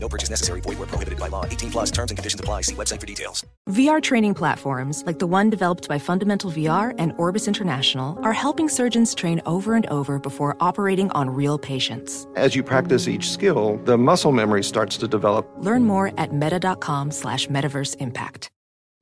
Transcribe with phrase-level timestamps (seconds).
[0.00, 0.60] No purchase necessary.
[0.60, 1.44] Void where prohibited by law.
[1.44, 2.62] 18 plus terms and conditions apply.
[2.62, 3.44] See website for details.
[3.68, 8.68] VR training platforms, like the one developed by Fundamental VR and Orbis International, are helping
[8.68, 12.26] surgeons train over and over before operating on real patients.
[12.36, 15.46] As you practice each skill, the muscle memory starts to develop.
[15.58, 18.50] Learn more at meta.com slash metaverse impact.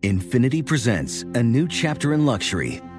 [0.03, 2.83] Infiniti presents a new chapter in luxury,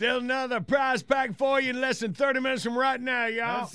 [0.00, 3.68] Still another prize pack for you in less than 30 minutes from right now, y'all.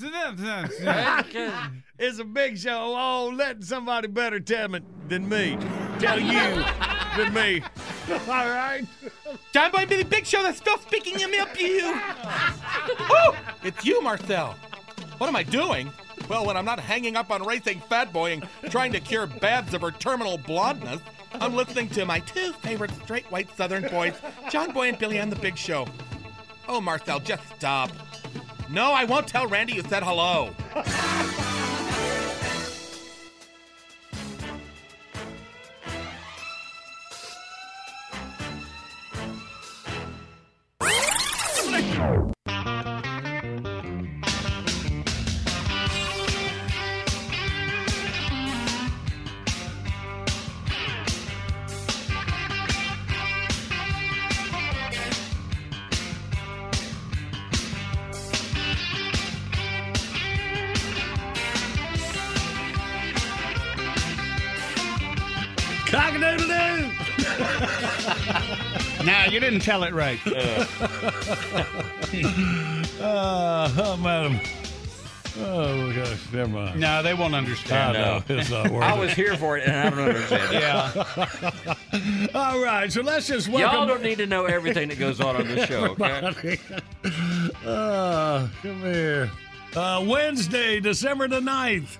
[2.00, 2.96] it's a big show.
[2.98, 5.56] Oh, let somebody better tell me than me.
[6.00, 6.64] Tell you
[7.16, 7.62] than me.
[8.10, 8.84] All right?
[9.52, 11.82] John Boy and Billy Big Show that's still speaking in me up you.
[11.94, 14.56] oh, it's you, Marcel.
[15.18, 15.92] What am I doing?
[16.28, 19.74] Well, when I'm not hanging up on racing Fat Boy and trying to cure Babs
[19.74, 21.00] of her terminal blondness,
[21.34, 24.14] I'm listening to my two favorite straight white Southern boys,
[24.50, 25.86] John Boy and Billy on the Big Show.
[26.68, 27.90] Oh, Marcel, just stop.
[28.68, 30.50] No, I won't tell Randy you said hello.
[69.06, 70.18] Nah, you didn't tell it right.
[72.98, 74.40] Uh, oh, madam.
[75.38, 76.80] Oh, gosh, never mind.
[76.80, 77.92] No, they won't I understand.
[77.92, 78.22] know.
[78.28, 78.98] It's not worth I it.
[78.98, 80.62] was here for it and I don't understand it.
[80.62, 81.74] Yeah.
[82.34, 83.76] All right, so let's just welcome.
[83.78, 86.04] Y'all don't need to know everything that goes on on this show, okay?
[86.24, 86.58] Everybody.
[87.66, 89.30] Uh, come here.
[89.74, 91.98] Uh, Wednesday, December the 9th.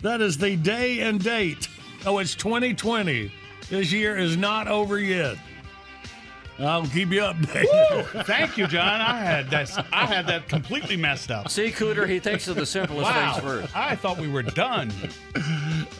[0.00, 1.68] That is the day and date.
[2.04, 3.30] Oh, it's 2020.
[3.70, 5.36] This year is not over yet.
[6.62, 8.24] I'll keep you updated.
[8.26, 9.00] Thank you, John.
[9.00, 9.86] I had that.
[9.92, 11.48] I had that completely messed up.
[11.50, 13.32] See, Cooter, he thinks of the simplest Wow.
[13.32, 13.76] things first.
[13.76, 14.92] I thought we were done.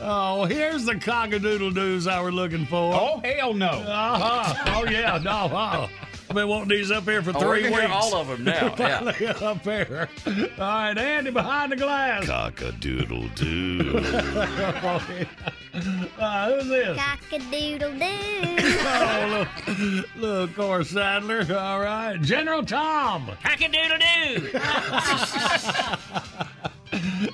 [0.01, 2.95] Oh, here's the cockadoodle doos I were looking for.
[2.95, 3.69] Oh hell no!
[3.69, 4.55] Uh-huh.
[4.77, 5.19] Oh, yeah.
[5.23, 5.31] No.
[5.31, 7.87] Uh, I've been wanting these up here for Oh, we're three weeks.
[7.91, 8.75] all of them now.
[8.79, 9.33] Yeah.
[9.41, 10.09] Up here.
[10.27, 12.27] All right, Andy behind the glass.
[12.27, 13.93] Cock-a-doodle doo.
[13.97, 14.99] Uh,
[16.55, 16.99] who's this?
[16.99, 18.57] Cock-a-doodle-doo.
[18.85, 21.47] Oh, look, look, Cora Sadler.
[21.57, 23.31] All right, General Tom.
[23.43, 24.51] Cock-a-doodle-doo.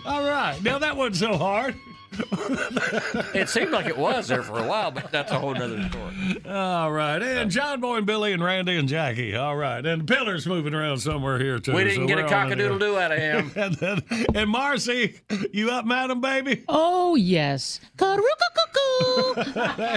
[0.07, 1.75] All right, now that wasn't so hard.
[3.35, 6.43] It seemed like it was there for a while, but that's a whole nother story.
[6.49, 9.37] All right, and John Boy and Billy and Randy and Jackie.
[9.37, 11.73] All right, and Pillar's moving around somewhere here too.
[11.73, 12.69] We didn't so get a we're all in here.
[12.69, 13.53] cock-a-doodle-doo out of him.
[13.57, 14.03] And, then,
[14.35, 15.21] and Marcy,
[15.53, 16.65] you up, madam, baby?
[16.69, 17.81] Oh, yes.
[17.99, 18.17] There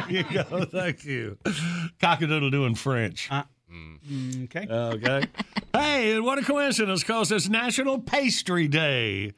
[0.10, 0.66] you go.
[0.66, 1.38] Thank you.
[2.00, 3.30] Cockadoodle in French.
[3.32, 3.44] Uh,
[4.44, 4.68] Okay.
[4.70, 5.24] Okay.
[5.74, 9.32] hey, and what a coincidence, because it's National Pastry Day.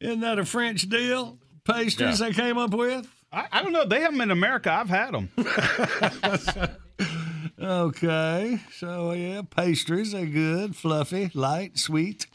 [0.00, 1.38] Isn't that a French deal?
[1.64, 3.08] Pastries they came up with?
[3.32, 3.84] I, I don't know.
[3.86, 4.72] They haven't been in America.
[4.72, 5.30] I've had them.
[7.64, 8.60] Okay.
[8.74, 12.26] So, yeah, pastries, they're good, fluffy, light, sweet.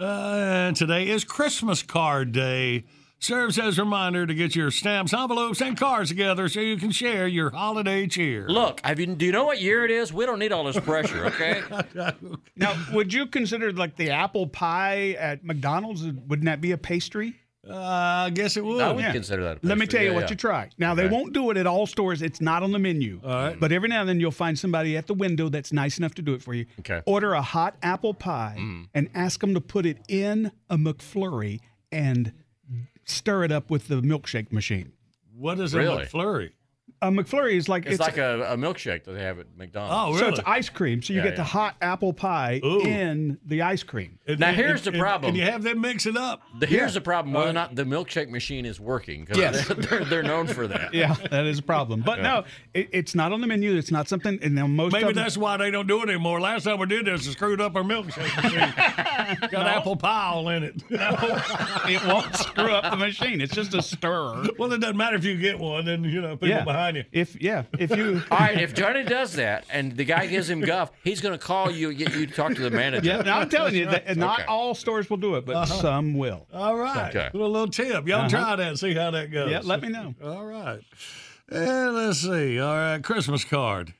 [0.00, 2.84] Uh, and today is Christmas Card Day.
[3.20, 6.90] Serves as a reminder to get your stamps, envelopes, and cards together so you can
[6.90, 8.48] share your holiday cheer.
[8.48, 10.12] Look, have you, do you know what year it is?
[10.12, 11.62] We don't need all this pressure, okay?
[12.56, 16.04] Now, would you consider like the apple pie at McDonald's?
[16.04, 17.36] Wouldn't that be a pastry?
[17.68, 17.74] Uh,
[18.26, 18.80] I guess it would.
[18.82, 19.12] I would Yeah.
[19.12, 19.58] consider that.
[19.62, 20.26] A Let me tell you Yeah, what yeah.
[20.28, 20.70] to try.
[20.78, 22.20] Now they won't do it at all stores.
[22.22, 23.20] It's not on the menu.
[23.24, 23.58] All right.
[23.58, 26.22] But every now and then you'll find somebody at the window that's nice enough to
[26.22, 26.66] do it for you.
[26.80, 27.00] Okay.
[27.06, 28.88] Order a hot apple pie Mm.
[28.94, 32.32] and ask them to put it in a McFlurry and
[33.04, 34.92] stir it up with the milkshake machine.
[35.36, 36.04] What is Really?
[36.04, 36.50] a McFlurry?
[37.04, 39.94] A McFlurry is like It's, like a, a milkshake that they have at McDonald's.
[39.94, 40.34] Oh, really?
[40.36, 41.02] So it's ice cream.
[41.02, 42.80] So you Yeah, get the hot apple pie Ooh.
[42.80, 44.18] in the ice cream.
[44.26, 45.28] Now here's the problem.
[45.30, 46.40] And you have them mix it up.
[46.60, 49.26] The, here's the problem: whether or uh, not the milkshake machine is working.
[49.26, 49.68] 'cause Yes.
[49.68, 50.94] they're, they're, they're known for that.
[50.94, 52.00] Yeah, that is a problem.
[52.00, 53.76] But no, it, it's not on the menu.
[53.76, 54.38] It's not something.
[54.42, 56.40] And now most Maybe of them- that's why they don't do it anymore.
[56.40, 58.72] Last time we did this, it screwed up our milkshake machine.
[59.50, 60.82] Got apple pie all in it.
[60.90, 63.40] it won't screw up the machine.
[63.40, 64.44] It's just a stirrer.
[64.58, 66.64] Well, it doesn't matter if you get one, then you know people Yeah.
[66.94, 67.20] Behind you.
[67.20, 70.60] If yeah, if you All right, if Johnny does that and the guy gives him
[70.60, 73.08] guff, he's going to call you, and get you to talk to the manager.
[73.10, 74.46] yeah, now I'm telling you that not Okay.
[74.48, 76.46] all stores will do it, but some will.
[76.52, 77.14] All right.
[77.14, 77.30] Okay.
[77.32, 78.06] A little tip.
[78.06, 78.28] Y'all Uh-huh.
[78.28, 78.78] try that.
[78.78, 79.50] See how that goes.
[79.50, 80.14] Yeah, let me know.
[80.24, 80.80] All right.
[81.50, 82.58] And let's see.
[82.58, 83.02] All right.
[83.02, 83.92] Christmas card.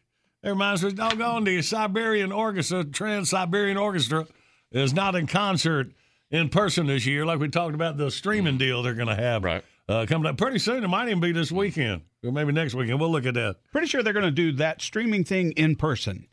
[0.42, 4.26] That reminds me, doggone, the Siberian Orchestra, Trans Siberian Orchestra,
[4.72, 5.88] is not in concert
[6.30, 9.44] in person this year, like we talked about the streaming deal they're going to have
[9.44, 9.64] Right.
[9.88, 10.82] Uh, coming up pretty soon.
[10.84, 13.00] It might even be this weekend or maybe next weekend.
[13.00, 13.56] We'll look at that.
[13.72, 16.26] Pretty sure they're going to do that streaming thing in person.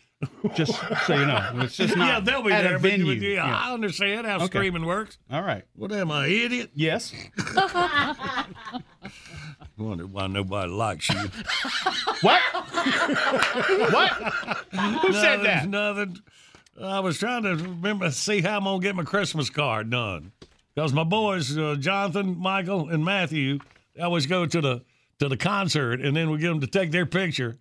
[0.53, 0.73] Just
[1.07, 2.75] so you know, it's just not yeah, they'll be at there.
[2.75, 3.07] a venue.
[3.07, 4.45] but yeah, I understand how Okay.
[4.45, 5.17] streaming works.
[5.31, 5.63] All right.
[5.75, 6.69] What am I, idiot?
[6.75, 7.11] Yes.
[7.39, 8.45] I
[9.77, 11.15] wonder why nobody likes you.
[12.21, 12.39] What?
[13.91, 14.11] what?
[15.01, 15.67] Who said that?
[15.67, 16.19] Nothing.
[16.79, 20.31] I was trying to remember, see how I'm gonna get my Christmas card done,
[20.75, 23.59] because my boys, uh, Jonathan, Michael, and Matthew,
[23.95, 24.83] they always go to the
[25.19, 27.57] to the concert, and then we get them to take their picture,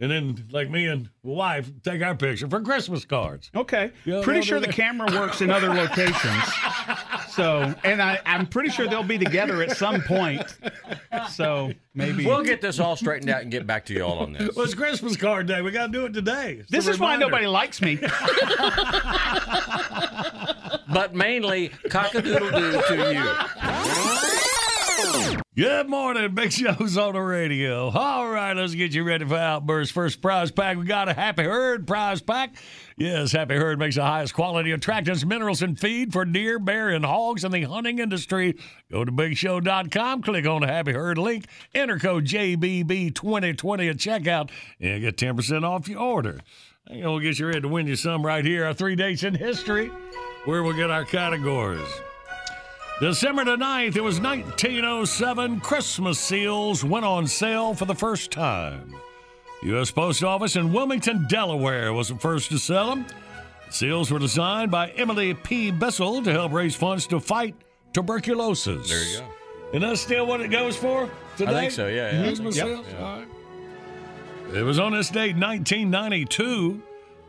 [0.00, 3.50] and then like me and my wife take our picture for Christmas cards.
[3.54, 3.90] Okay.
[4.04, 6.44] Yeah, pretty sure the camera works in other locations.
[7.34, 10.42] So, and I, I'm pretty sure they'll be together at some point.
[11.30, 12.26] So maybe.
[12.26, 14.54] We'll get this all straightened out and get back to you all on this.
[14.54, 15.62] Well, it's Christmas card day.
[15.62, 16.58] We got to do it today.
[16.60, 17.96] It's this a is why nobody likes me.
[20.92, 24.38] But mainly, cock-a-doodle-doo to you.
[25.54, 27.90] Good morning, Big Show's on the radio.
[27.90, 30.78] All right, let's get you ready for Outburst First Prize Pack.
[30.78, 32.56] We got a Happy Herd prize pack.
[32.96, 37.04] Yes, Happy Herd makes the highest quality attractants, minerals, and feed for deer, bear, and
[37.04, 38.56] hogs in the hunting industry.
[38.90, 41.44] Go to BigShow.com, click on the Happy Herd link,
[41.74, 44.48] enter code JBB2020 at checkout,
[44.80, 46.40] and get 10% off your order.
[46.88, 48.64] I'm going to get you ready to win you some right here.
[48.64, 49.88] Our three dates in history,
[50.46, 51.90] where we'll get our categories.
[53.02, 55.58] December the 9th, it was 1907.
[55.58, 58.94] Christmas seals went on sale for the first time.
[59.64, 59.90] U.S.
[59.90, 63.04] Post Office in Wilmington, Delaware was the first to sell them.
[63.70, 65.72] Seals were designed by Emily P.
[65.72, 67.56] Bissell to help raise funds to fight
[67.92, 68.88] tuberculosis.
[68.88, 69.24] There you go.
[69.74, 71.50] And that's still what it goes for today?
[71.56, 72.22] I think so, yeah, yeah.
[72.22, 72.66] Christmas Yep.
[72.68, 72.86] seals?
[72.88, 73.04] Yeah.
[73.04, 73.28] All right.
[74.54, 76.80] It was on this date, 1992,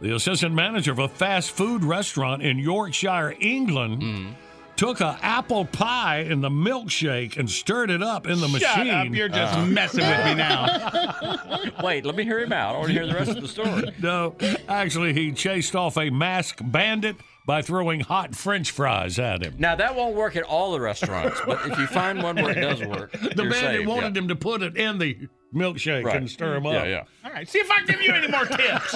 [0.02, 4.34] the assistant manager of a fast food restaurant in Yorkshire, England, Mm-hmm.
[4.76, 8.94] Took a apple pie in the milkshake and stirred it up in the Shut machine.
[8.94, 9.08] up.
[9.14, 9.66] You're just Uh.
[9.66, 11.70] messing with me now.
[11.84, 12.76] Wait, let me hear him out.
[12.76, 13.92] I want to hear the rest of the story.
[14.02, 14.36] no,
[14.68, 17.16] actually, he chased off a masked bandit
[17.46, 19.56] by throwing hot French fries at him.
[19.60, 22.62] Now that won't work at all the restaurants, but if you find one where it
[22.62, 24.22] does work, The you're bandit saved, wanted yeah.
[24.22, 25.18] him to put it in the
[25.54, 26.16] milkshake Right.
[26.16, 26.74] and stir him up.
[26.74, 27.04] Yeah, yeah.
[27.26, 27.48] All right.
[27.48, 28.96] See if I can give you any more tips.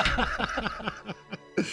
[1.58, 1.64] All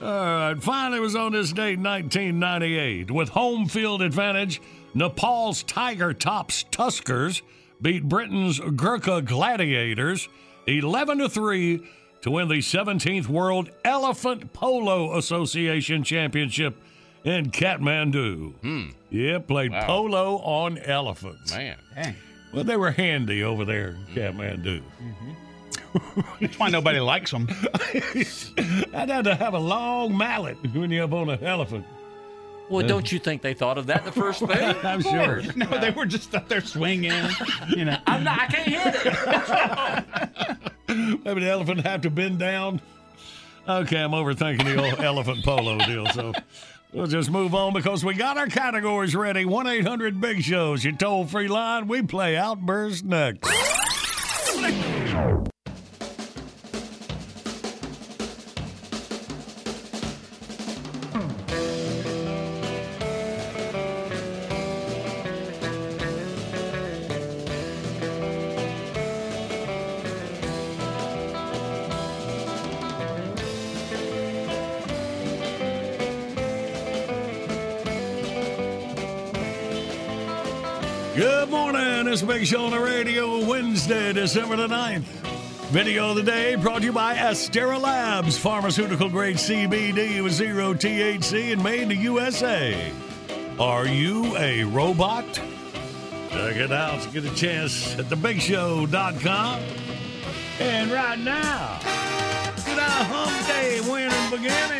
[0.00, 0.54] right.
[0.62, 3.10] Finally, it was on this date, 1998.
[3.10, 4.60] With home field advantage,
[4.94, 7.42] Nepal's Tiger Tops Tuskers
[7.80, 10.28] beat Britain's Gurkha Gladiators
[10.66, 11.80] 11 to 3
[12.22, 16.76] to win the 17th World Elephant Polo Association Championship
[17.24, 18.52] in Kathmandu.
[18.60, 18.88] Hmm.
[19.10, 19.86] Yeah, played Wow.
[19.86, 21.54] polo on elephants.
[21.54, 21.76] Man.
[21.94, 22.14] Dang.
[22.52, 24.82] Well, they were handy over there in Kathmandu.
[26.40, 27.48] That's why nobody likes them.
[28.94, 31.84] I'd have to have a long mallet when you're up on an elephant.
[32.68, 34.76] Well, don't you think they thought of that the first thing?
[34.84, 35.26] I'm Of sure.
[35.42, 35.56] course.
[35.56, 37.12] No, they were just up there swinging.
[37.76, 37.96] You know.
[38.06, 38.94] I'm not, I can't hit
[40.88, 41.24] it.
[41.24, 42.80] Maybe the elephant have to bend down.
[43.68, 46.06] Okay, I'm overthinking the old elephant polo deal.
[46.06, 46.32] So
[46.92, 49.44] we'll just move on because we got our categories ready.
[49.44, 51.88] 1 800 Big Shows, your toll free line.
[51.88, 53.48] We play Outburst next.
[81.20, 82.08] Good morning.
[82.08, 85.02] It's Big Show on the radio, Wednesday, December the 9th.
[85.68, 90.72] Video of the day brought to you by Astera Labs, pharmaceutical grade CBD with zero
[90.72, 92.90] THC and made in the USA.
[93.58, 95.26] Are you a robot?
[96.30, 97.06] Check it out.
[97.12, 99.60] Get a chance at thebigshow.com.
[100.58, 101.80] And right now,
[102.64, 104.79] get our hump day winning beginning.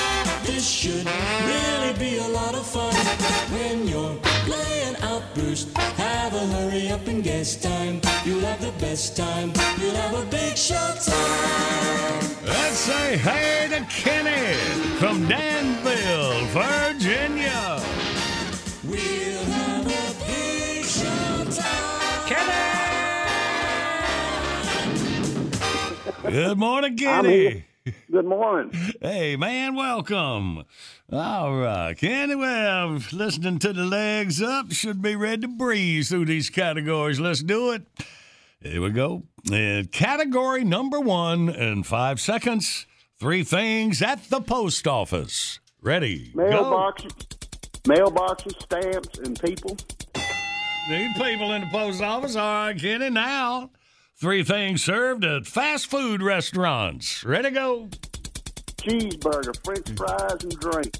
[0.43, 1.05] This should
[1.45, 2.93] really be a lot of fun.
[3.53, 8.01] When you're playing Outburst, have a hurry up and guess time.
[8.25, 9.53] You'll have the best time.
[9.79, 12.21] You'll have a big show time.
[12.45, 14.55] Let's say hey to Kenny
[14.97, 17.79] from Danville, Virginia.
[18.83, 22.27] We'll have a big show time.
[22.27, 22.67] Kenny!
[26.31, 27.65] Good morning, I'm Kenny.
[28.11, 28.71] Good morning.
[29.01, 30.65] Hey, man, welcome.
[31.11, 36.25] All right, Kenny, well, listening to the legs up, should be ready to breeze through
[36.25, 37.19] these categories.
[37.19, 37.81] Let's do it.
[38.61, 39.23] Here we go.
[39.51, 42.85] And category number one in five seconds.
[43.19, 45.59] Three things at the post office.
[45.81, 46.31] Ready?
[46.35, 46.43] Go.
[46.43, 47.13] Mailboxes,
[47.83, 49.75] mailboxes, stamps, and people.
[50.87, 52.35] Need people in the post office.
[52.35, 53.09] All right, Kenny.
[53.09, 53.71] Now,
[54.21, 57.23] three things served at fast food restaurants.
[57.25, 57.49] Ready?
[57.49, 57.89] To go.
[58.77, 60.99] Cheeseburger, French fries, and drinks.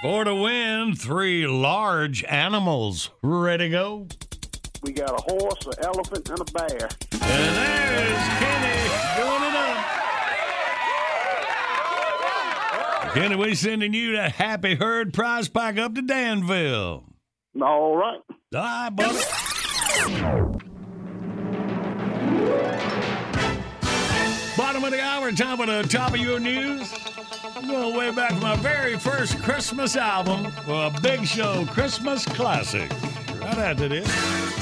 [0.00, 3.10] For to win, three large animals.
[3.22, 3.66] Ready?
[3.66, 4.06] To go.
[4.82, 6.88] We got a horse, an elephant, and a bear.
[7.12, 8.88] And there's Kenny
[9.20, 9.76] doing it up.
[13.12, 17.04] Kenny, we sending you the Happy Herd prize pack up to Danville.
[17.60, 18.20] All right.
[18.54, 19.18] All right, buddy.
[24.56, 26.92] Bottom of the hour, top of the top of your news.
[27.66, 32.90] Going way back to my very first Christmas album, a Big Show Christmas Classic.
[33.40, 34.52] Right after this.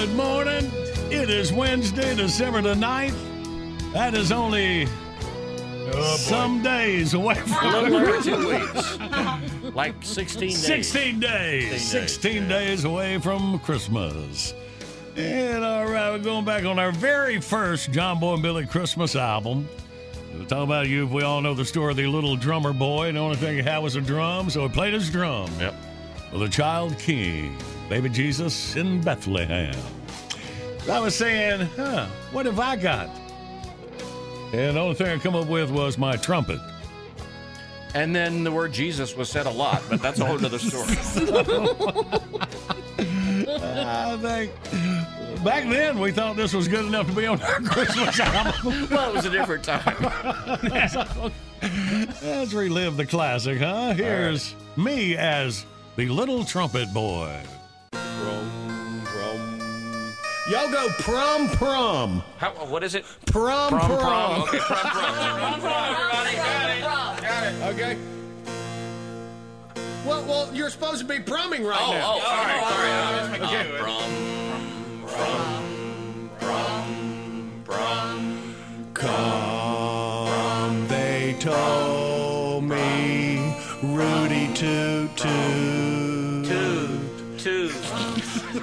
[0.00, 0.70] Good morning.
[1.10, 3.92] It is Wednesday, December the 9th.
[3.92, 4.88] That is only
[5.92, 8.98] oh, some days away A from little over two weeks.
[9.74, 10.58] Like 16 days.
[10.58, 11.82] 16 days.
[11.82, 14.54] 16 days away from Christmas.
[15.16, 19.14] And all right, we're going back on our very first John Boy and Billy Christmas
[19.14, 19.68] album.
[20.32, 21.04] We'll talk about you.
[21.04, 23.12] If we all know the story of the little drummer boy.
[23.12, 25.50] The only thing he had was a drum, so he played his drum.
[25.58, 25.74] Yep.
[26.32, 27.54] Well, the child king,
[27.90, 29.74] baby Jesus in Bethlehem.
[30.88, 33.10] I was saying, huh, what have I got?
[34.52, 36.60] And the only thing I come up with was my trumpet.
[37.94, 40.84] And then the word Jesus was said a lot, but that's a whole other story.
[43.62, 44.52] I think
[45.42, 48.86] back then we thought this was good enough to be on our Christmas album.
[48.88, 49.96] well, it was a different time.
[52.22, 53.94] Let's relive the classic, huh?
[53.94, 55.66] Here's me as
[55.96, 57.42] the little trumpet boy.
[60.50, 62.22] Y'all go prom prom.
[62.38, 63.04] How, what is it?
[63.26, 64.00] Prom Prom, prom.
[64.00, 64.42] prom.
[64.42, 65.96] Okay, prom, prom.
[67.70, 67.96] Okay.
[70.04, 72.14] Well, well, you're supposed to be promming right Oh, now.
[72.16, 72.60] oh, sorry,
[73.38, 73.42] sorry.
[73.46, 73.64] Okay.
[73.78, 74.10] Prom,
[75.06, 78.20] prom, prom, prom,
[78.94, 85.79] Come, they told me, Rudy toot toot.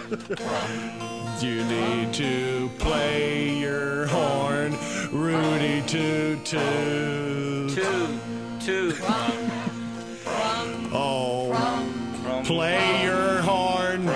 [1.39, 4.75] You need to play your horn,
[5.11, 7.75] Rudy toot toot.
[7.75, 8.19] Toot,
[8.59, 8.95] toot.
[10.91, 11.53] Oh,
[12.43, 14.07] play your horn,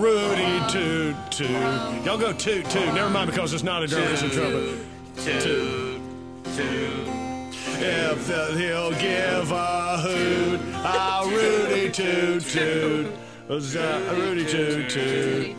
[0.00, 2.04] Rudy toot toot.
[2.04, 2.94] Y'all go toot toot.
[2.94, 4.86] Never mind because it's not a it's a trumpet.
[5.16, 6.00] Toot,
[6.54, 7.08] toot.
[7.82, 13.19] If he'll give a hoot, a Rudy toot toot.
[13.50, 15.56] Was, uh, Rudy toot toot.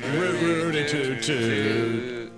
[0.00, 2.32] Ru- Rudy toot toot.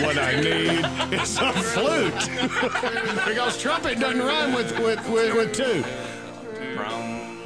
[0.00, 2.14] What I need is a flute.
[3.26, 5.84] because trumpet doesn't rhyme with, with, with, with toot.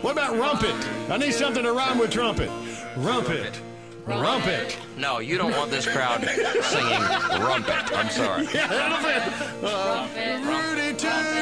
[0.00, 0.76] What about rumpet?
[1.10, 2.48] I need something to rhyme with trumpet.
[2.96, 3.60] Rumpet.
[4.06, 4.78] Rumpet.
[4.96, 7.02] No, you don't want this crowd singing
[7.42, 7.92] rumpet.
[7.98, 8.46] I'm sorry.
[8.54, 9.22] Yeah, that'll fit.
[9.64, 10.06] Uh,
[10.44, 11.32] Rudy toot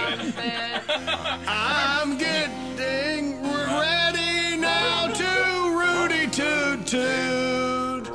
[1.48, 8.08] I'm getting ready now to Rudy Toot Toot.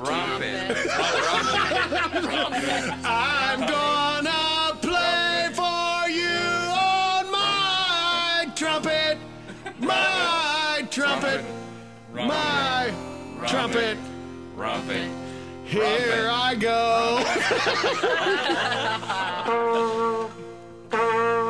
[3.04, 6.40] I'm gonna play for you
[6.80, 9.18] on my trumpet,
[9.80, 11.44] my trumpet,
[12.14, 12.94] my
[13.46, 13.98] trumpet.
[14.56, 15.10] Rumpet.
[15.66, 17.20] Here I go.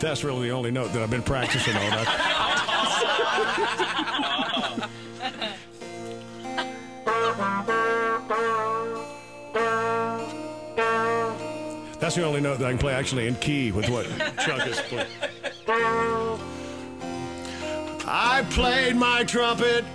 [0.00, 2.06] That's really the only note that I've been practicing all night.
[11.98, 14.06] That's the only note that I can play actually in key with what
[14.38, 15.06] Chuck is playing.
[18.06, 19.86] I played my trumpet,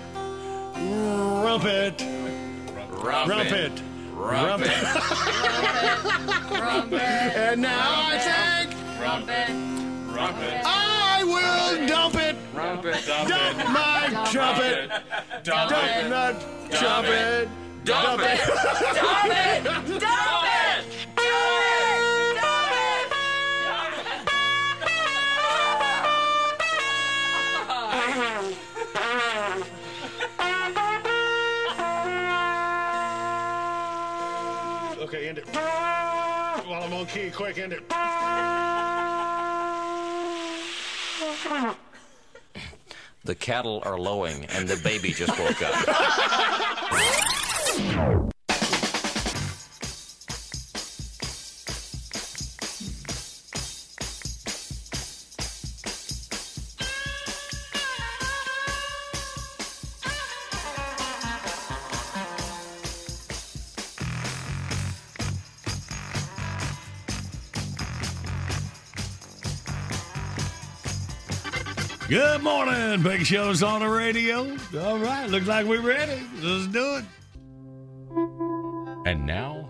[0.73, 2.03] rumpet,
[2.89, 3.81] rumpet,
[6.49, 8.17] rumpet, and now I
[10.27, 13.05] think I will dump it, dump it.
[13.05, 14.89] Dump my trumpet,
[15.43, 16.09] dump that
[16.71, 17.49] trumpet,
[17.85, 20.09] dump it, dump it.
[35.01, 35.45] Okay, end it.
[36.67, 37.81] While I'm on key, quick, end it.
[43.25, 45.75] The cattle are lowing, and the baby just woke up.
[72.39, 73.01] Good morning.
[73.03, 74.55] Big Show's on the radio.
[74.81, 75.29] All right.
[75.29, 76.21] Looks like we're ready.
[76.41, 77.03] Let's do it.
[79.05, 79.69] And now,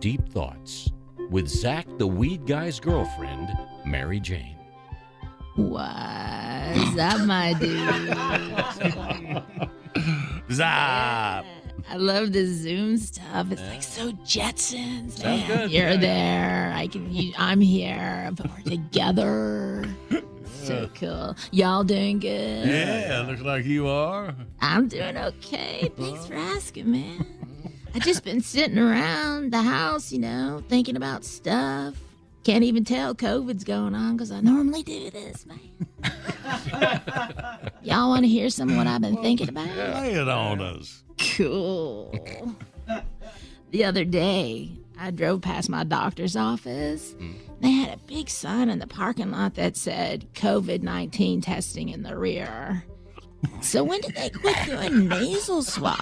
[0.00, 0.90] Deep Thoughts
[1.30, 4.56] with Zach the Weed Guy's girlfriend, Mary Jane.
[5.54, 7.78] What's up, my dude?
[10.50, 11.44] Zap.
[11.88, 13.52] I love the Zoom stuff.
[13.52, 15.12] It's like so Jetsons.
[15.12, 15.70] Sounds Man, good.
[15.70, 16.72] You're Yeah, there.
[16.74, 17.14] I can.
[17.14, 18.30] You, I'm here.
[18.34, 19.84] But we're together.
[20.68, 21.36] So cool.
[21.50, 22.68] Y'all doing good?
[22.68, 24.34] Yeah, looks like you are.
[24.60, 25.90] I'm doing okay.
[25.96, 27.26] Thanks for asking, man.
[27.94, 31.94] I just been sitting around the house, you know, thinking about stuff.
[32.44, 35.58] Can't even tell COVID's going on because I normally do this, man.
[37.82, 39.68] Y'all want to hear some of what I've been thinking about?
[39.74, 41.02] Lay it on us.
[41.36, 42.14] Cool.
[43.70, 47.14] the other day, I drove past my doctor's office.
[47.14, 47.47] Mm.
[47.60, 52.02] They had a big sign in the parking lot that said COVID 19 testing in
[52.02, 52.84] the rear.
[53.60, 55.98] So when did they quit doing nasal swabs?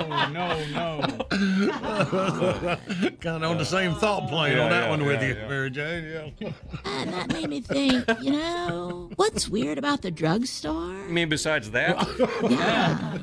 [0.00, 1.00] Oh, no, no.
[3.20, 5.34] kind of on the same thought plane Yeah, on that yeah, one with yeah, you.
[5.48, 6.34] Mary Jane.
[6.40, 6.52] Yeah.
[6.84, 10.92] And that made me think, you know, what's weird about the drugstore?
[10.92, 11.96] I mean, besides that,
[12.50, 13.18] Yeah.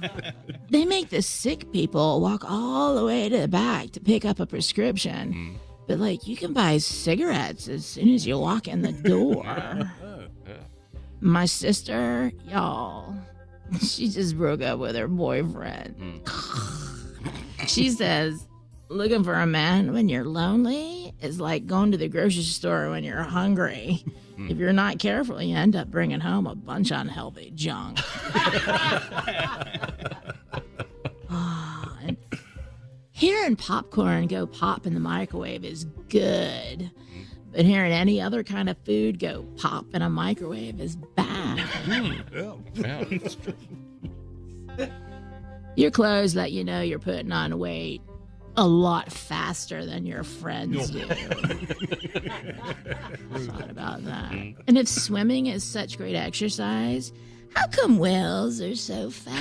[0.70, 4.40] They make the sick people walk all the way to the back to pick up
[4.40, 5.34] a prescription.
[5.34, 5.56] Mm.
[5.88, 9.46] But, like, you can buy cigarettes as soon as you walk in the door.
[11.26, 13.16] My sister, y'all,
[13.82, 16.22] she just broke up with her boyfriend.
[17.68, 18.46] she says,
[18.90, 23.04] looking for a man when you're lonely is like going to the grocery store when
[23.04, 24.06] you're hungry.
[24.38, 28.00] If you're not careful, you end up bringing home a bunch of unhealthy junk.
[31.38, 31.98] Ah,
[33.12, 36.92] hearing popcorn go pop in the microwave is good.
[37.56, 41.60] But hearing any other kind of food go pop in a microwave is bad.
[41.60, 42.12] Hmm.
[45.78, 48.02] Your clothes let you know you're putting on weight
[48.58, 51.06] a lot faster than your friends do.
[53.38, 54.32] Thought about that.
[54.68, 57.12] And if swimming is such great exercise,
[57.54, 59.36] how come whales are so fat?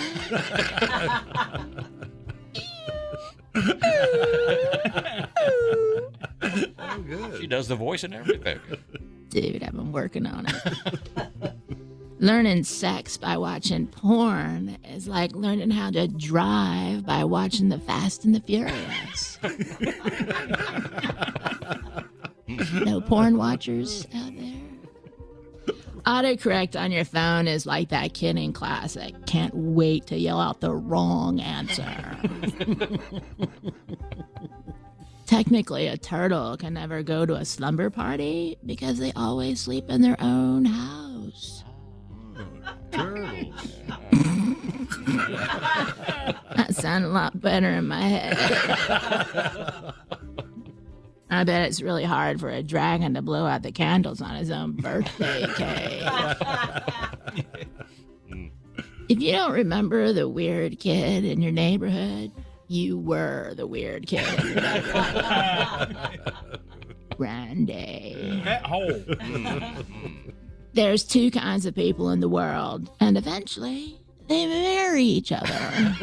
[6.43, 8.61] Oh, she does the voice and everything.
[9.29, 11.53] Dude, I've been working on it.
[12.21, 18.25] learning sex by watching porn is like learning how to drive by watching The Fast
[18.25, 19.39] and the Furious.
[22.85, 24.53] no porn watchers out there?
[26.07, 30.41] Autocorrect on your phone is like that kid in class that can't wait to yell
[30.41, 32.17] out the wrong answer.
[35.27, 40.03] Technically, a turtle can never go to a slumber party because they always sleep in
[40.03, 41.65] their own house.
[42.91, 43.73] Turtles.
[46.57, 48.37] That sounded a lot better in my head.
[51.31, 54.51] I bet it's really hard for a dragon to blow out the candles on his
[54.51, 56.03] own birthday cake.
[59.09, 62.31] if you don't remember the weird kid in your neighborhood,
[62.69, 64.27] you were the weird kid.
[64.41, 65.97] in your neighborhood.
[67.19, 68.43] Randy.
[68.45, 69.05] That hole.
[70.73, 75.95] There's two kinds of people in the world, and eventually they marry each other.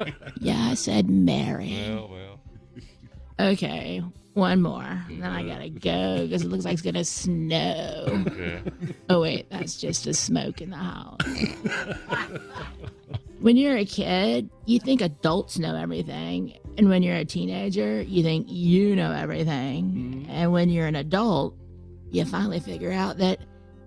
[0.40, 1.76] yeah, I said marry.
[1.88, 2.40] Well, well.
[3.50, 5.04] Okay, one more.
[5.10, 8.04] Then I gotta go because it looks like it's gonna snow.
[8.08, 8.62] Okay.
[9.10, 11.18] Oh, wait, that's just a smoke in the house.
[13.40, 16.58] When you're a kid, you think adults know everything.
[16.78, 19.84] And when you're a teenager, you think you know everything.
[19.84, 20.30] Mm-hmm.
[20.30, 21.56] And when you're an adult,
[22.10, 23.40] you finally figure out that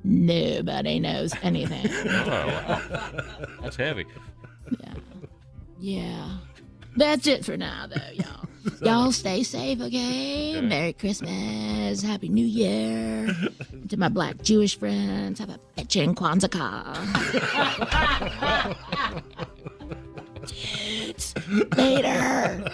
[0.03, 1.85] nobody knows anything.
[2.07, 3.11] Oh, wow.
[3.61, 4.05] That's heavy.
[4.79, 4.93] Yeah.
[5.79, 6.37] Yeah.
[6.95, 8.47] That's it for now, though, y'all.
[8.81, 10.59] Y'all stay safe, okay?
[10.61, 12.01] Merry Christmas.
[12.01, 13.27] Happy New Year.
[13.89, 16.95] to my black Jewish friends, have a bitchin' Kwanzaa.
[21.77, 22.65] Later.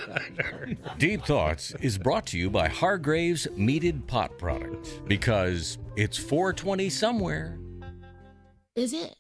[0.98, 7.58] Deep Thoughts is brought to you by Hargrave's Meated Pot Product because it's 420 somewhere.
[8.76, 9.16] Is it?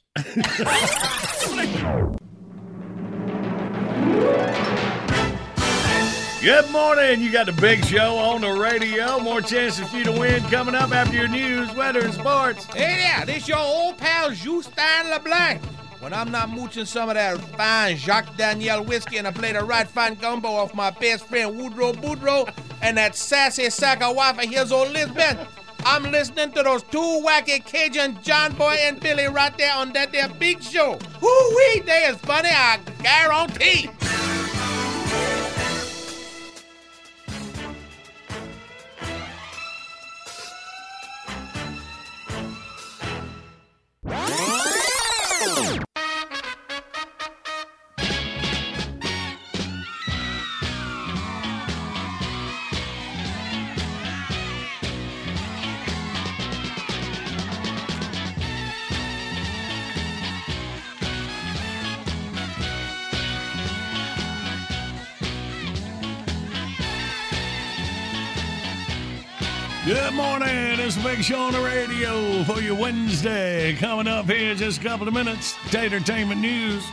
[6.41, 7.21] Good morning.
[7.21, 9.19] You got the big show on the radio.
[9.19, 12.65] More chances for you to win coming up after your news, weather, and sports.
[12.65, 15.61] Hey there, this your old pal Justin LeBlanc.
[15.99, 19.63] When I'm not mooching some of that fine Jacques Daniel whiskey and I play the
[19.63, 22.51] right fine gumbo off my best friend Woodrow Boudreau
[22.81, 25.47] and that sassy sack of wife of his old Lisbeth,
[25.85, 30.11] I'm listening to those two wacky Cajun John Boy and Billy right there on that
[30.11, 30.97] there big show.
[31.21, 33.91] Woo-wee, they is funny, I guarantee.
[71.21, 73.75] It's the show on the radio for your Wednesday.
[73.75, 76.83] Coming up here in just a couple of minutes, Tatertainment News.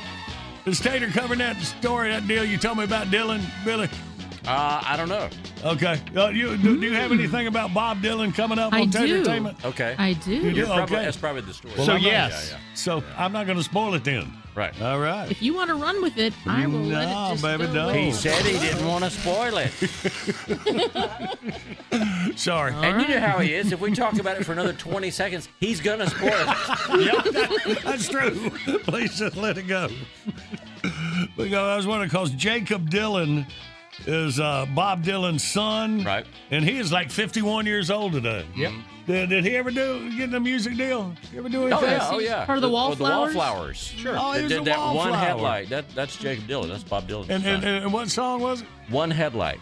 [0.67, 3.89] Is Tater covering that story, that deal you told me about Dylan, Billy?
[4.47, 5.31] Uh, I don't know.
[5.65, 5.99] Okay.
[6.15, 8.99] Uh, you, do, do you have anything about Bob Dylan coming up I on do.
[8.99, 9.65] Tatertainment?
[9.65, 9.95] Okay.
[9.97, 10.35] I do.
[10.35, 10.57] You do?
[10.59, 11.05] You're probably- okay.
[11.07, 11.73] That's probably the story.
[11.79, 12.51] Well, So I'm not- yes.
[12.51, 12.75] Yeah, yeah.
[12.75, 14.31] So I'm not going to spoil it then.
[14.55, 14.81] Right.
[14.83, 15.31] All right.
[15.31, 17.75] If you want to run with it, I will let it No, just baby, go
[17.75, 17.95] don't.
[17.95, 19.71] He said he didn't want to spoil it.
[22.39, 22.73] Sorry.
[22.75, 23.73] and you know how he is.
[23.73, 26.37] If we talk about it for another 20 seconds, he's going to spoil it.
[27.05, 28.51] yep, that- that's true.
[28.85, 29.89] Please just let it go.
[31.37, 33.47] Because I was wondering, because Jakob Dylan
[34.09, 36.03] is uh, Bob Dylan's son.
[36.03, 36.27] Right.
[36.51, 38.45] And he is like 51 years old today.
[38.57, 38.73] Yep.
[39.07, 41.15] Did, did he ever do get in a music deal?
[41.33, 41.73] You ever do anything?
[41.85, 41.91] Oh anything?
[41.91, 42.45] yeah, oh yeah.
[42.45, 43.33] Part of the Well, Wallflowers?
[43.33, 43.77] The Wallflowers.
[43.77, 44.17] Sure.
[44.19, 45.17] Oh, he was that, a that one Wallflower.
[45.17, 45.69] headlight.
[45.69, 46.69] That that's Jakob Dylan.
[46.69, 47.29] That's Bob Dylan.
[47.29, 48.69] And, and, and what song was it?
[48.91, 49.61] one headlight.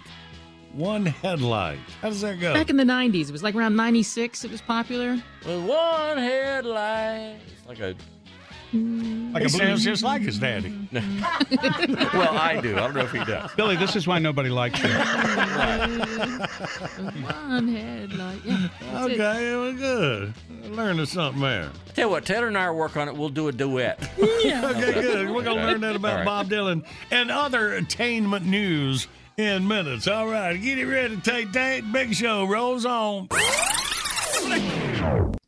[0.73, 1.79] One Headlight.
[2.03, 2.53] How does that go?
[2.53, 5.13] Back in the 90s, it was like around 96 it was popular.
[5.47, 7.41] With one headlight.
[7.57, 7.95] It's like a.
[9.33, 10.73] like he sounds just like his daddy.
[12.13, 12.75] Well, I do.
[12.77, 13.53] I don't know if he does.
[13.55, 14.89] Billy, this is why nobody likes you.
[17.23, 18.41] One headlight.
[18.45, 18.69] Yeah.
[18.93, 19.21] that's it.
[19.21, 20.35] Okay, well, good.
[20.71, 21.71] Learning something there.
[21.95, 23.17] Tell you what, Taylor and I will work on it.
[23.17, 23.99] We'll do a duet.
[24.47, 25.29] Okay, good.
[25.31, 26.25] We're going to learn that about All right.
[26.25, 30.07] Bob Dylan and other attainment news in minutes.
[30.09, 31.91] All right, get it ready, Tate Tate.
[31.93, 33.29] Big Show rolls on.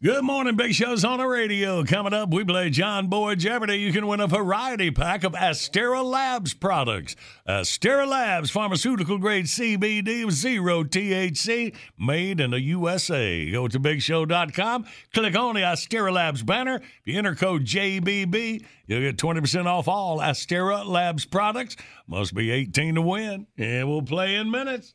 [0.01, 1.83] Good morning, Big Show's on the radio.
[1.83, 3.79] Coming up, we play John Boy Jeopardy.
[3.79, 7.17] You can win a variety pack of Astera Labs products.
[7.49, 13.51] Astera Labs, pharmaceutical grade CBD with zero THC, made in the USA.
[13.51, 16.77] Go to BigShow.com, click on the Astera Labs banner.
[16.77, 21.77] If you enter code JBB, you'll get 20% off all Astera Labs products.
[22.07, 23.49] Must be 18 to win.
[23.59, 24.95] And we'll play in minutes.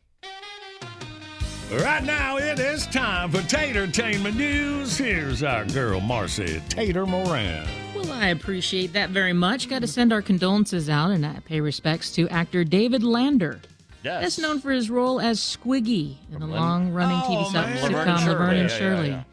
[1.82, 4.96] Right now, it is time for Tatertainment News.
[4.98, 7.68] Here's our girl, Marcy Tater Moran.
[7.96, 9.68] Well, I appreciate that very much.
[9.70, 13.60] Got to send our condolences out and I pay respects to actor David Lander.
[14.04, 14.24] Yes.
[14.24, 17.78] Best known for his role as Squiggy in the long-running Oh, TV man.
[17.78, 18.50] sitcom Laverne and Laverne Shirley.
[18.50, 19.10] and Yeah, yeah, Shirley.
[19.10, 19.24] yeah.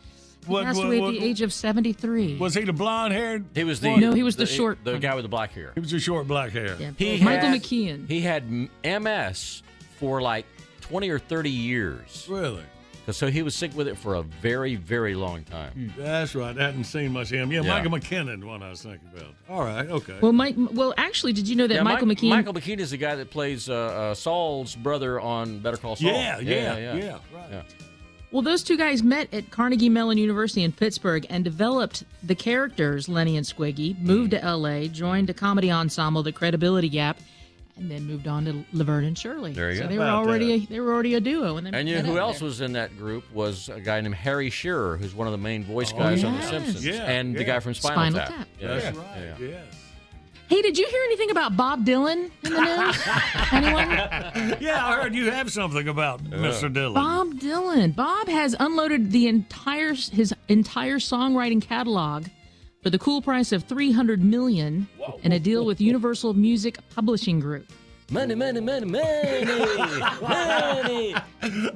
[0.47, 2.37] He What- passed what- away at what- the age of 73.
[2.39, 3.45] Was he the blonde haired?
[3.55, 5.01] He was the No, he was the short the one.
[5.01, 5.73] guy with the black hair.
[5.75, 6.77] He was the short black hair.
[6.81, 6.91] Yeah.
[6.97, 8.09] He Michael had- McKean.
[8.09, 8.45] He had
[8.83, 9.63] MS
[9.99, 10.47] for like
[10.91, 12.27] 20 or 30 years.
[12.29, 12.63] Really?
[13.11, 15.93] So he was sick with it for a very, very long time.
[15.97, 16.57] That's right.
[16.57, 17.51] I hadn't seen much of him.
[17.51, 17.69] Yeah, Yeah.
[17.83, 19.35] Michael McKinnon, one I was thinking about.
[19.49, 20.17] All right, okay.
[20.21, 20.55] Well, Mike.
[20.57, 22.29] Well, actually, did you know that Yeah, Michael Mike- McKean?
[22.31, 26.09] Michael McKinnon is the guy that plays uh, uh, Saul's brother on Better Call Saul.
[26.13, 27.65] Yeah, yeah, yeah, right.
[28.33, 33.09] Well, those two guys met at Carnegie Mellon University in Pittsburgh and developed the characters
[33.09, 33.99] Lenny and Squiggy.
[33.99, 37.19] Moved to L.A., joined a comedy ensemble, The Credibility Gap,
[37.81, 39.53] and then moved on to Laverne and Shirley.
[39.53, 39.89] There you so go.
[39.89, 41.57] they were uh, already a, they were already a duo.
[41.57, 42.47] And, then And you know who else there.
[42.47, 45.65] was in that group was a guy named Harry Shearer, who's one of the main
[45.65, 46.43] voice oh, guys on The.
[46.43, 48.29] Simpsons, Yeah, and the guy from Spinal, Spinal Tap.
[48.29, 48.49] Tap.
[48.61, 49.39] Yeah, That's yeah, right.
[49.41, 49.47] yeah.
[49.49, 49.75] Yes.
[50.49, 53.03] Hey, did you hear anything about Bob Dylan in the news?
[53.53, 54.59] Anyone?
[54.61, 56.73] Yeah, I heard you have something about Mr.
[56.73, 56.95] Dylan.
[56.95, 57.95] Bob Dylan.
[57.95, 62.27] Bob has unloaded the entire his entire songwriting catalog
[62.83, 64.89] for the cool price of 300 million
[65.23, 67.67] in a deal with Universal Music Publishing Group.
[68.11, 69.45] Money, money, money, money,
[70.21, 71.15] money.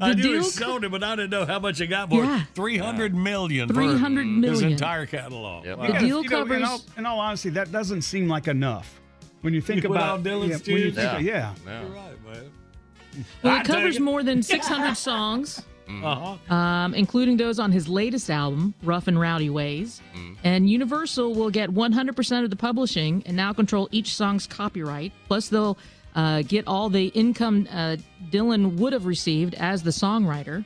[0.00, 2.10] I knew deal he co- sold it, but I didn't know how much he got
[2.10, 2.40] for Yeah.
[2.42, 2.46] it.
[2.56, 3.68] Three hundred million.
[3.68, 5.64] for 300 His entire catalog.
[5.64, 5.78] Yep.
[5.78, 5.86] Wow.
[5.86, 9.00] The deal you know, in covers- all, in all honesty, that doesn't seem like enough.
[9.42, 10.96] When you think You about on Dylan's yeah, when you tunes?
[10.96, 11.54] think of- yeah.
[11.66, 11.80] Yeah.
[11.82, 13.24] You're right, man.
[13.44, 16.55] Well, I it covers more than 600 songs, Uh-huh.
[16.55, 20.01] um, including those on his latest album, Rough and Rowdy Ways.
[20.42, 25.12] And Universal will get 100% of the publishing and now control each song's copyright.
[25.29, 25.77] Plus, they'll
[26.14, 27.97] uh, get all the income uh,
[28.31, 30.64] Dylan would have received as the songwriter.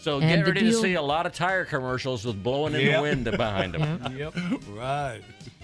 [0.00, 2.80] So And get the ready to see a lot of tire commercials with blowing in
[2.82, 2.96] Yep.
[2.96, 4.16] the wind behind them.
[4.16, 4.34] Yep.
[4.70, 5.20] Right.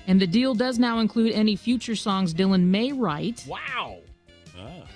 [0.07, 3.45] And the deal does now include any future songs Dylan may write.
[3.47, 3.99] Wow.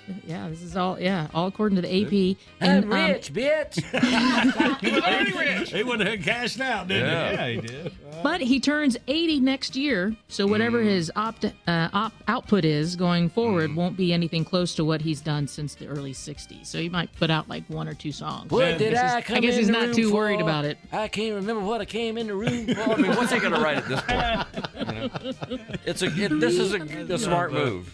[0.07, 0.13] Ah.
[0.27, 2.37] Yeah, this is all, yeah, all according to the AP.
[2.61, 3.81] I'm And, um, rich, bitch.
[4.81, 5.71] He was already rich.
[5.73, 7.47] He went ahead and cashed out, didn't Yeah.
[7.47, 7.55] he?
[7.55, 7.91] he did.
[8.23, 10.85] But he turns 80 next year, so whatever Mm.
[10.87, 15.21] his opt, uh, op, output is going forward won't be anything close to what he's
[15.21, 16.67] done since the early 60s.
[16.67, 18.51] So he might put out like one or two songs.
[18.51, 20.15] What I did guess I he's- come I guess in he's not too for?
[20.15, 20.77] worried about it.
[20.91, 22.81] I can't remember what I came in the room for.
[22.93, 24.79] I mean, what's he going to write at this point?
[24.79, 24.85] You
[25.57, 25.63] know?
[25.85, 26.07] It's a.
[26.07, 27.93] It, this is a, a smart move.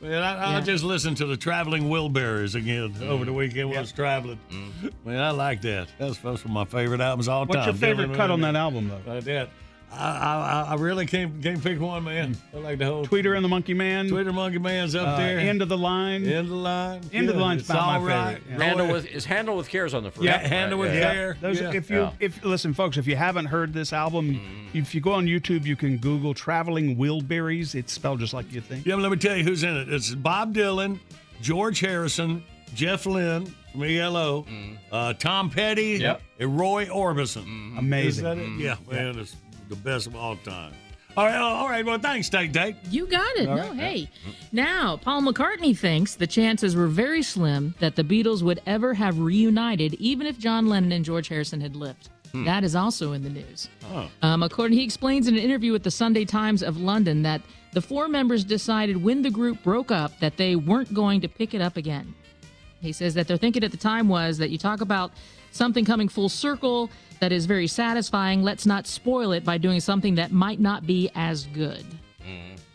[0.00, 3.08] Man, I, I just listened to the Traveling Wilburys again mm-hmm.
[3.08, 4.38] over the weekend when I was traveling.
[4.50, 4.88] Mm-hmm.
[5.08, 5.88] Man, I like that.
[5.98, 7.68] That's, that's one of my favorite albums all What's time.
[7.68, 9.14] What's your favorite Dylan cut on that album, though?
[9.14, 9.50] Like that.
[9.96, 12.36] I, I, I really can't, can't pick one, man.
[12.54, 14.08] I like the whole Tweeter and the Monkey Man.
[14.08, 15.38] Twitter Monkey Man's up uh, there.
[15.38, 16.24] End of the line.
[16.24, 17.00] End of the line.
[17.12, 18.36] End of the Yeah, line's it's about my all right.
[18.38, 18.64] favorite, yeah.
[18.64, 20.24] Handle with is handle with cares on the front.
[20.26, 21.12] Yeah, handle with yeah.
[21.12, 21.36] care.
[21.40, 21.72] Those, Yeah.
[21.72, 22.10] If you Yeah.
[22.20, 24.40] if listen, folks, if you haven't heard this album,
[24.74, 28.60] if you go on YouTube, you can Google "Traveling Wilburys." It's spelled just like you
[28.60, 28.86] think.
[28.86, 29.92] Yeah, but let me tell you who's in it.
[29.92, 30.98] It's Bob Dylan,
[31.40, 32.42] George Harrison,
[32.74, 34.46] Jeff Lynne from ELO,
[34.92, 36.22] uh, Tom Petty, Yep.
[36.40, 37.78] and Roy Orbison.
[37.78, 38.08] Amazing.
[38.08, 38.48] Is that it?
[38.60, 39.36] Yeah, man, it's
[39.74, 40.72] the best of all time.
[41.16, 41.84] All right, all right.
[41.86, 42.74] Well, thanks, Tate Tate.
[42.90, 43.44] You got it.
[43.46, 44.10] no, hey.
[44.50, 49.20] Now, Paul McCartney thinks the chances were very slim that the Beatles would ever have
[49.20, 52.08] reunited, even if John Lennon and George Harrison had lived.
[52.44, 53.68] That is also in the news.
[54.22, 57.40] Um, according, he explains in an interview with the Sunday Times of London that
[57.72, 61.54] the four members decided when the group broke up that they weren't going to pick
[61.54, 62.12] it up again.
[62.80, 65.12] He says that their thinking at the time was that you talk about
[65.54, 66.90] something coming full circle
[67.20, 68.42] that is very satisfying.
[68.42, 71.84] Let's not spoil it by doing something that might not be as good.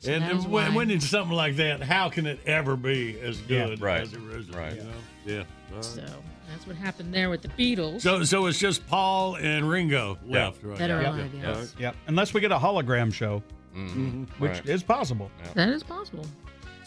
[0.02, 3.20] So and that is when, when it's something like that, how can it ever be
[3.20, 4.58] as good right, as it originally?
[4.58, 4.76] right.
[4.78, 4.89] You know?
[5.26, 5.38] Yeah.
[5.72, 5.84] all right.
[5.84, 6.06] So
[6.50, 8.00] that's what happened there with the Beatles.
[8.02, 10.78] So, so it's just Paul and Ringo left, right?
[10.80, 11.10] that are Yeah.
[11.12, 11.76] alive, yes.
[11.78, 11.96] Yep.
[12.08, 13.44] Unless we get a hologram show,
[13.76, 14.24] Mm-hmm.
[14.42, 14.65] which Right.
[14.68, 15.30] is possible.
[15.54, 16.26] That is possible.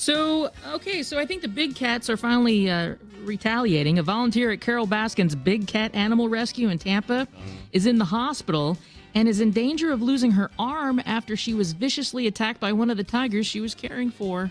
[0.03, 4.01] So, okay, so I think the big cats are finally uh, retaliating.
[4.01, 7.29] A volunteer at Carole Baskin's Big Cat Animal Rescue in Tampa
[7.71, 8.77] is in the hospital
[9.15, 12.91] and is in danger of losing her arm after she was viciously attacked by one
[12.91, 14.51] of the tigers she was caring for.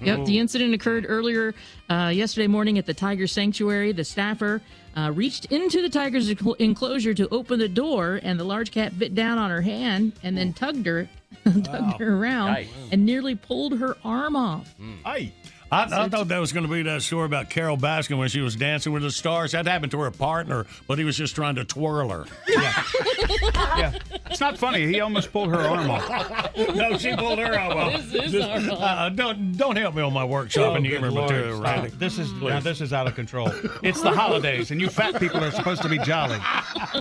[0.00, 1.54] Yep, the incident occurred earlier
[1.90, 3.92] uh, yesterday morning at the Tiger Sanctuary.
[3.92, 4.62] The staffer
[4.96, 9.14] uh, reached into the tiger's enclosure to open the door, and the large cat bit
[9.14, 11.08] down on her hand and then tugged her,
[11.44, 12.68] tugged her around, Yikes.
[12.92, 14.74] and nearly pulled her arm off.
[15.04, 15.32] Aye.
[15.70, 18.40] I, I thought that was going to be that story about Carole Baskin when she
[18.40, 19.52] was dancing with the stars.
[19.52, 22.24] That happened to her partner, but he was just trying to twirl her.
[22.48, 23.92] yeah,
[24.26, 24.86] it's not funny.
[24.86, 26.56] He almost pulled her arm off.
[26.56, 27.92] no, she pulled her arm off.
[28.10, 31.10] This is Just, our uh, don't don't help me on my workshop and good humor
[31.10, 31.60] Lord, material.
[31.60, 31.90] Randy.
[31.90, 33.50] This is now, this is out of control.
[33.82, 36.38] It's the holidays, and you fat people are supposed to be jolly.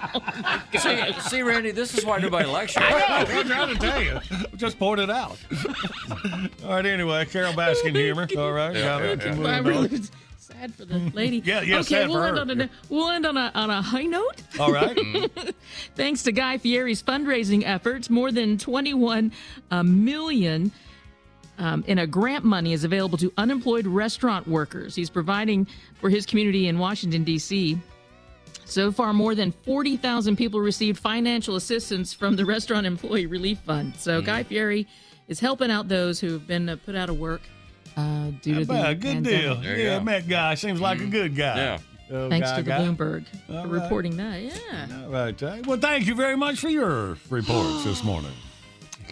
[0.77, 2.81] see, see, Randy, this is why nobody likes you.
[2.83, 4.19] I know, I'm trying to tell you.
[4.55, 5.37] Just point it out.
[6.63, 8.27] All right, anyway, Carole Baskin humor.
[8.37, 9.25] All right, got it.
[9.25, 9.91] I Moving really on.
[9.91, 11.37] was sad for the lady.
[11.45, 14.41] Yeah, yeah, Okay, we'll end on a we'll end on a on a high note.
[14.59, 14.97] All right.
[15.95, 19.31] Thanks to Guy Fieri's fundraising efforts, more than 21
[19.71, 19.83] uh,
[21.59, 24.95] um, in a grant money is available to unemployed restaurant workers.
[24.95, 25.67] He's providing
[25.99, 27.77] for his community in Washington D.C.
[28.65, 33.95] So far, more than 40,000 people received financial assistance from the Restaurant Employee Relief Fund.
[33.97, 34.87] So, Guy Fieri
[35.27, 37.41] is helping out those who have been uh, put out of work
[37.97, 39.55] uh, due to the Well, good deal.
[39.55, 39.63] pandemic.
[39.63, 40.03] There you Yeah, go.
[40.03, 41.55] Met guy seems like a good guy.
[41.57, 41.77] Yeah.
[42.11, 42.79] Oh, Thanks guy, to the guy.
[42.79, 43.83] Bloomberg All for right.
[43.83, 44.41] reporting that.
[44.41, 44.87] Yeah.
[45.03, 45.61] All right, Tay.
[45.65, 48.31] Well, thank you very much for your reports this morning.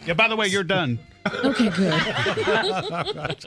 [0.06, 0.14] Yeah.
[0.16, 1.00] By the way, you're done.
[1.44, 1.92] Okay, good.
[2.48, 3.46] All right.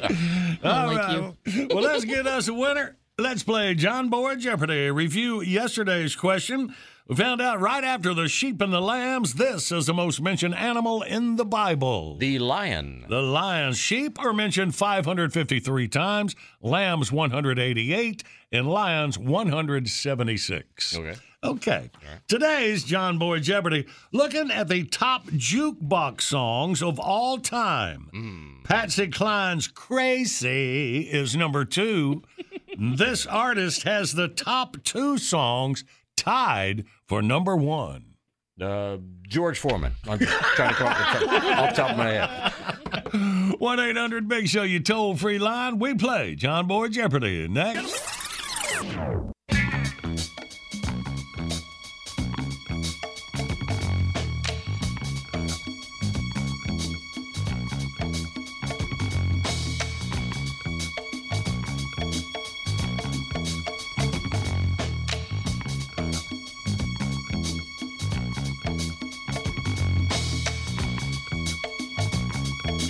[0.62, 1.32] All like right.
[1.72, 2.96] Well, let's get us a winner.
[3.18, 4.90] Let's play John Boy Jeopardy.
[4.90, 6.74] Review yesterday's question.
[7.10, 10.54] We found out right after the sheep and the lambs, this is the most mentioned
[10.54, 12.16] animal in the Bible.
[12.16, 13.04] The lion.
[13.08, 13.72] The lion.
[13.72, 20.98] Sheep are mentioned 553 times, lambs 188, and lions 176.
[20.98, 21.14] Okay.
[21.42, 21.90] Okay.
[22.28, 28.08] Today's John Boy Jeopardy looking at the top jukebox songs of all time.
[28.12, 28.62] Hmm.
[28.62, 32.22] Patsy Cline's Crazy is number two.
[32.78, 35.82] this artist has the top two songs
[36.20, 38.04] tied for number one.
[38.60, 39.92] Uh, George Foreman.
[40.06, 43.54] I'm trying to come up off the top of my head.
[43.58, 45.78] 1 800 Big Show, you toll free line.
[45.78, 47.48] We play John Boy Jeopardy.
[47.48, 48.19] Next.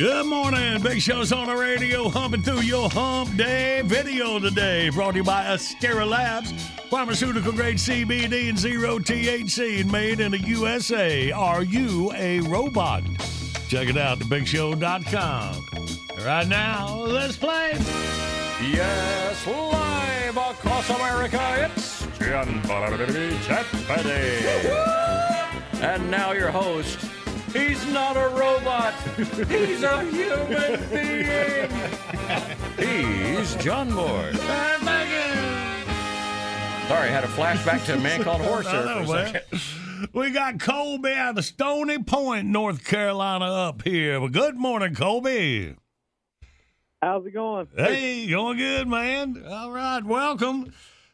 [0.00, 0.80] Good morning.
[0.80, 4.88] Big Show's on the radio, humping through your hump day video today.
[4.88, 6.54] Brought to you by Astera Labs,
[6.88, 11.30] pharmaceutical grade CBD and zero THC, and made in the USA.
[11.32, 13.02] Are you a robot?
[13.68, 15.66] Check it out at thebigshow.com.
[16.24, 17.72] Right now, let's play.
[18.72, 22.96] Yes, live across America, it's Boy
[23.42, 24.46] Jeopardy.
[25.82, 27.19] And now your host.
[27.52, 28.94] He's not a robot.
[29.16, 31.70] He's a human being.
[32.78, 34.30] He's John Boy.
[34.34, 35.30] Thank you.
[36.88, 39.60] Sorry, I had a flashback to a man called Horse I there for a second.
[40.12, 44.18] We got Colby out of Stony Point, North Carolina, up here.
[44.18, 45.76] Well, good morning, Colby.
[47.02, 47.68] How's it going?
[47.76, 49.44] Hey, going good, man.
[49.48, 50.72] All right, welcome.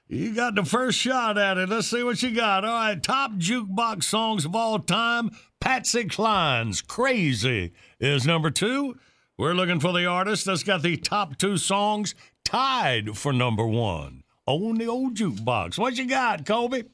[0.09, 1.69] You got the first shot at it.
[1.69, 2.65] Let's see what you got.
[2.65, 5.31] All right, top jukebox songs of all time.
[5.61, 8.97] Patsy Cline's Crazy is number two.
[9.39, 12.15] We're looking for the artist that's got the top two songs
[12.45, 15.79] tied for number one on the old jukebox.
[15.79, 16.85] What you got, Kobe?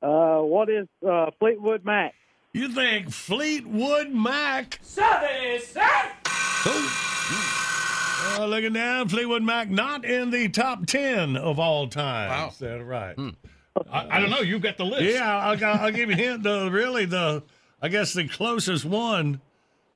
[0.00, 2.14] Uh, what is uh, Fleetwood Mac?
[2.52, 4.80] You think Fleetwood Mac?
[6.64, 12.30] Oh, uh, looking down, Fleetwood Mac not in the top ten of all time.
[12.30, 12.48] Wow.
[12.48, 13.16] Is that right?
[13.90, 14.40] I, I don't know.
[14.40, 15.02] You've got the list.
[15.02, 16.42] Yeah, I'll, I'll give you a hint.
[16.42, 17.42] The really the
[17.80, 19.40] I guess the closest one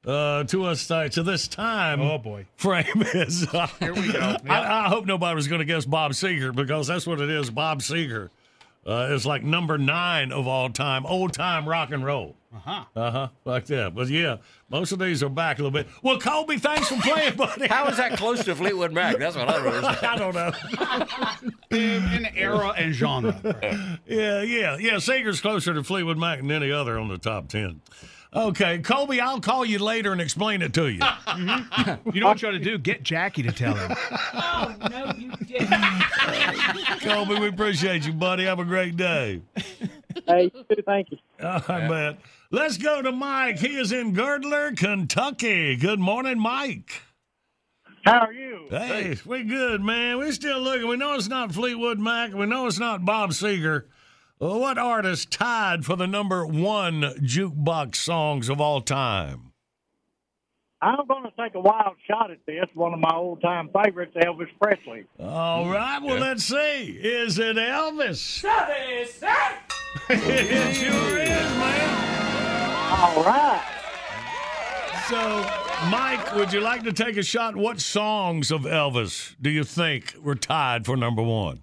[0.07, 2.01] uh, to us uh, to this time.
[2.01, 2.47] Oh, boy.
[2.57, 2.85] frame
[3.15, 3.47] is.
[3.53, 4.37] Uh, Here we go.
[4.49, 7.51] I, I hope nobody was going to guess Bob Seger because that's what it is.
[7.51, 8.31] Bob Seger
[8.87, 12.37] uh, is like number nine of all time, old time rock and roll.
[12.55, 12.85] Uh huh.
[12.95, 13.29] Uh huh.
[13.45, 13.95] Like that.
[13.95, 14.37] But yeah,
[14.71, 15.89] most of these are back a little bit.
[16.03, 17.67] Well, Colby, thanks for playing, buddy.
[17.67, 19.19] How is that close to Fleetwood Mac?
[19.19, 20.03] That's what I don't.
[20.03, 20.53] I don't know.
[21.71, 23.35] In, in era and genre.
[24.07, 24.93] Yeah, yeah, yeah.
[24.95, 27.81] Seger's closer to Fleetwood Mac than any other on the top ten.
[28.35, 31.01] Okay, Colby, I'll call you later and explain it to you.
[31.37, 32.11] Mm-hmm.
[32.15, 32.79] You know what you ought to do?
[32.79, 33.95] Get Jackie to tell him.
[34.33, 35.71] Oh, no, you didn't.
[37.01, 38.45] Colby, we appreciate you, buddy.
[38.45, 39.43] Have a great day.
[40.27, 41.19] Hey, you too, thank you.
[41.47, 42.17] All right, man.
[42.51, 43.59] Let's go to Mike.
[43.59, 45.77] He is in Girdler, Kentucky.
[45.77, 47.03] Good morning, Mike.
[48.05, 48.67] How are you?
[48.71, 50.17] Hey, we good, man.
[50.19, 50.89] We're still looking.
[50.89, 52.33] We know it's not Fleetwood Mac.
[52.33, 53.85] We know it's not Bob Seger.
[54.39, 59.53] Well, what artist tied for the number one jukebox songs of all time?
[60.83, 62.67] I'm going to take a wild shot at this.
[62.75, 65.07] One of my old time favorites, Elvis Presley.
[65.19, 66.99] All right, well, let's see.
[67.01, 68.45] Is it Elvis?
[70.11, 72.91] it sure is, man.
[72.91, 73.63] All right.
[75.09, 77.57] So, Mike, would you like to take a shot?
[77.57, 81.63] What songs of Elvis do you think were tied for number one?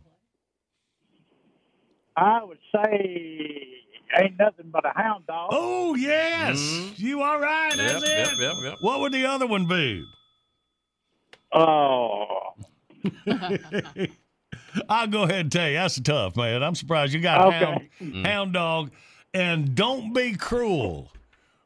[2.16, 3.68] I would say
[4.18, 5.50] ain't nothing but a hound dog.
[5.52, 6.60] Oh, yes.
[6.98, 7.76] You are right.
[7.76, 8.40] Yep, That's yep, it.
[8.40, 8.76] yep, yep.
[8.82, 10.06] What would the other one be?
[11.52, 12.54] Oh.
[14.90, 15.76] I'll go ahead and tell you.
[15.76, 16.64] That's tough, man.
[16.64, 17.58] I'm surprised you got Okay.
[17.66, 18.26] hound, Mm.
[18.26, 18.92] hound dog
[19.34, 21.12] and Don't Be Cruel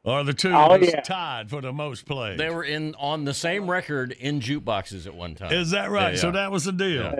[0.04, 1.00] are the two Oh, yeah.
[1.00, 2.38] tied for the most plays.
[2.38, 5.52] They were in on the same record in jukeboxes at one time.
[5.52, 6.14] Is that right?
[6.14, 7.14] Yeah, So that was the deal.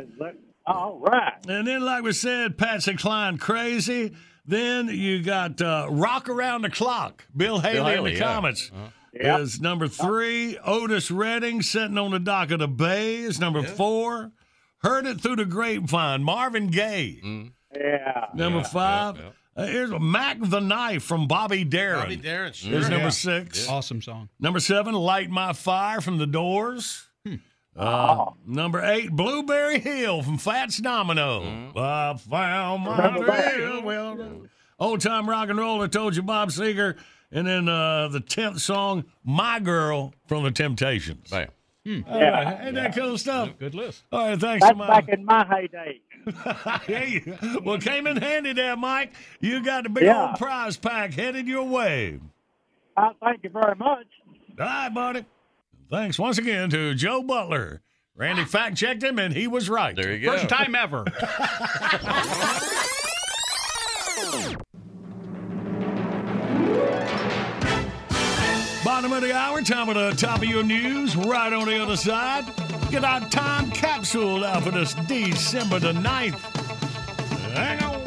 [0.68, 0.74] Yeah.
[0.74, 1.34] All right.
[1.48, 4.14] And then, like we said, Patsy Cline, Crazy.
[4.46, 8.34] Then you got uh, Rock Around the Clock, Bill Haley, Haley, in the yeah.
[8.34, 8.70] Comets.
[8.74, 8.88] Uh-huh.
[9.12, 9.40] Yep.
[9.40, 10.58] Is number three.
[10.58, 14.32] Otis Redding, Sitting on the Dock of the Bay, is number four.
[14.82, 17.20] Heard It Through the Grapevine, Marvin Gaye.
[17.74, 18.26] Yeah.
[18.34, 19.18] Number five.
[19.56, 22.00] Uh, here's Mac the Knife from Bobby Darin.
[22.02, 23.08] Bobby Darin, Is number Yeah.
[23.08, 23.68] six.
[23.68, 24.28] Awesome song.
[24.38, 27.07] Number seven, Light My Fire from The Doors.
[27.78, 27.84] Hmm.
[27.84, 31.42] Uh, Number eight, Blueberry Hill from Fats Domino.
[31.42, 31.78] Mm-hmm.
[31.78, 33.82] I found my Remember thrill.
[33.82, 34.40] Well,
[34.80, 35.82] old time rock and roll.
[35.82, 36.96] I told you, Bob Seger.
[37.30, 41.30] And then uh, the tenth song, My Girl from The Temptations.
[41.30, 41.48] Bam.
[41.86, 42.30] All Yeah.
[42.30, 43.50] right, Ain't that cool stuff?
[43.58, 44.02] Good list.
[44.10, 44.88] All right, thanks That's so much.
[44.88, 46.00] back in my heyday.
[46.86, 47.22] hey,
[47.64, 49.12] well, came in handy there, Mike.
[49.40, 50.28] You got the big Yeah.
[50.30, 52.18] old prize pack headed your way.
[52.96, 54.06] I thank you very much.
[54.58, 55.24] All right, buddy.
[55.90, 57.82] Thanks once again to Joe Butler.
[58.14, 59.94] Randy fact checked him, and he was right.
[59.96, 60.32] There you go.
[60.32, 61.04] First time ever.
[68.84, 71.14] Bottom of the hour, time of the top of your news.
[71.16, 72.44] Right on the other side,
[72.90, 76.40] get our time capsule out for this December the 9th.
[77.54, 77.97] Hang on.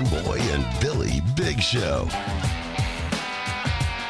[0.00, 2.08] John Boy and Billy Big Show.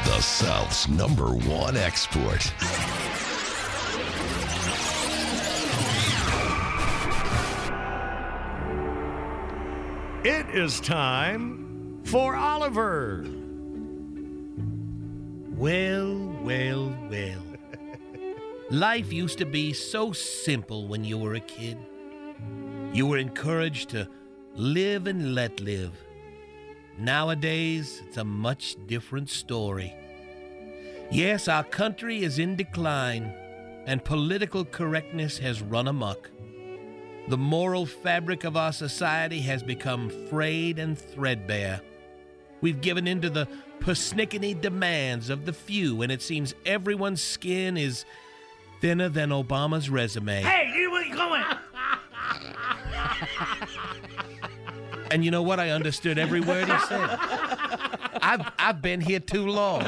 [0.05, 2.45] The South's number one export.
[10.23, 13.25] It is time for Oliver.
[15.57, 17.43] Well, well, well.
[18.69, 21.77] Life used to be so simple when you were a kid.
[22.93, 24.07] You were encouraged to
[24.61, 25.91] live and let live.
[26.99, 29.91] Nowadays, it's a much different story.
[31.09, 33.33] Yes, our country is in decline,
[33.87, 36.29] and political correctness has run amok.
[37.27, 41.81] The moral fabric of our society has become frayed and threadbare.
[42.61, 43.47] We've given in to the
[43.79, 48.05] persnickety demands of the few, and it seems everyone's skin is
[48.79, 50.43] thinner than Obama's resume.
[50.43, 51.43] Hey, you where you going?
[55.11, 55.59] And you know what?
[55.59, 57.17] I understood every word he said.
[58.21, 59.83] I've, I've been here too long.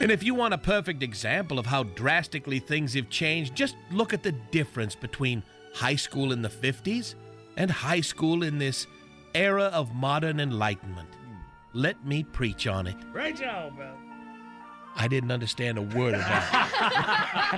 [0.00, 4.12] And if you want a perfect example of how drastically things have changed, just look
[4.12, 5.42] at the difference between
[5.72, 7.14] high school in the 50s
[7.56, 8.86] and high school in this
[9.34, 11.08] era of modern enlightenment.
[11.72, 12.96] Let me preach on it.
[13.12, 14.13] Great job, man.
[14.96, 17.50] I didn't understand a word of that.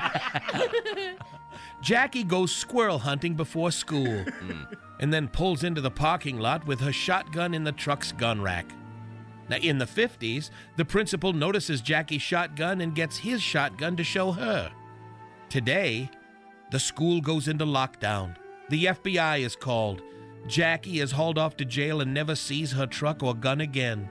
[1.83, 4.63] Jackie goes squirrel hunting before school hmm.
[4.99, 8.67] and then pulls into the parking lot with her shotgun in the truck's gun rack.
[9.49, 14.33] Now, in the 50s, the principal notices Jackie's shotgun and gets his shotgun to show
[14.33, 14.73] her.
[15.49, 16.11] Today,
[16.73, 18.35] the school goes into lockdown.
[18.71, 20.03] The FBI is called.
[20.49, 24.09] Jackie is hauled off to jail and never sees her truck or gun again.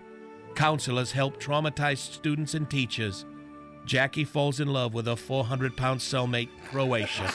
[0.56, 3.26] Counselors help traumatized students and teachers.
[3.86, 7.24] Jackie falls in love with her 400 pound cellmate, Croatia.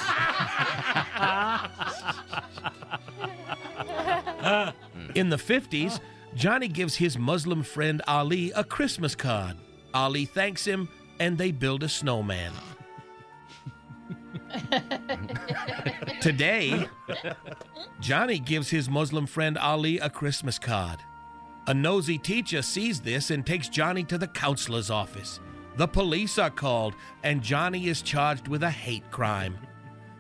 [5.15, 6.01] In the 50s,
[6.35, 9.57] Johnny gives his Muslim friend Ali a Christmas card.
[9.93, 12.53] Ali thanks him, and they build a snowman.
[16.21, 16.89] Today,
[18.01, 20.99] Johnny gives his Muslim friend Ali a Christmas card.
[21.71, 25.39] A nosy teacher sees this and takes Johnny to the counselor's office.
[25.77, 29.57] The police are called, and Johnny is charged with a hate crime.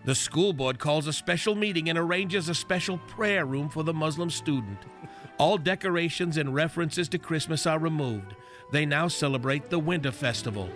[0.04, 3.92] The school board calls a special meeting and arranges a special prayer room for the
[3.92, 4.78] Muslim student.
[5.38, 8.36] All decorations and references to Christmas are removed.
[8.70, 10.68] They now celebrate the Winter Festival.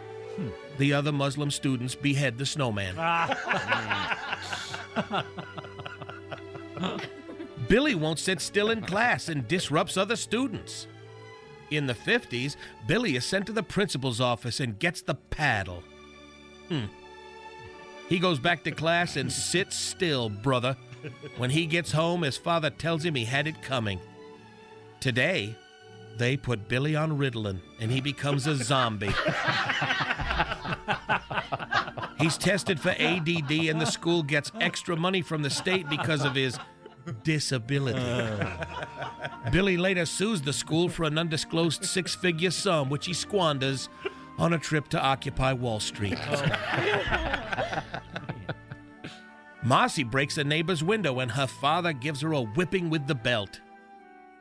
[0.79, 2.97] The other Muslim students behead the snowman.
[2.99, 4.35] Ah.
[7.69, 10.87] Billy won't sit still in class and disrupts other students.
[11.71, 12.57] In the 50s,
[12.87, 15.83] Billy is sent to the principal's office and gets the paddle.
[16.69, 16.85] Hmm.
[18.09, 20.77] He goes back to class and sits still, brother.
[21.37, 24.01] When he gets home, his father tells him he had it coming.
[25.01, 25.55] Today,
[26.17, 29.13] they put Billy on Ritalin and he becomes a zombie.
[32.19, 36.35] He's tested for ADD and the school gets extra money from the state because of
[36.35, 36.59] his
[37.23, 37.99] disability.
[37.99, 38.67] Uh.
[39.51, 43.89] Billy later sues the school for an undisclosed six figure sum, which he squanders
[44.39, 46.19] on a trip to Occupy Wall Street.
[46.29, 47.83] Oh.
[49.63, 53.61] Marcy breaks a neighbor's window and her father gives her a whipping with the belt.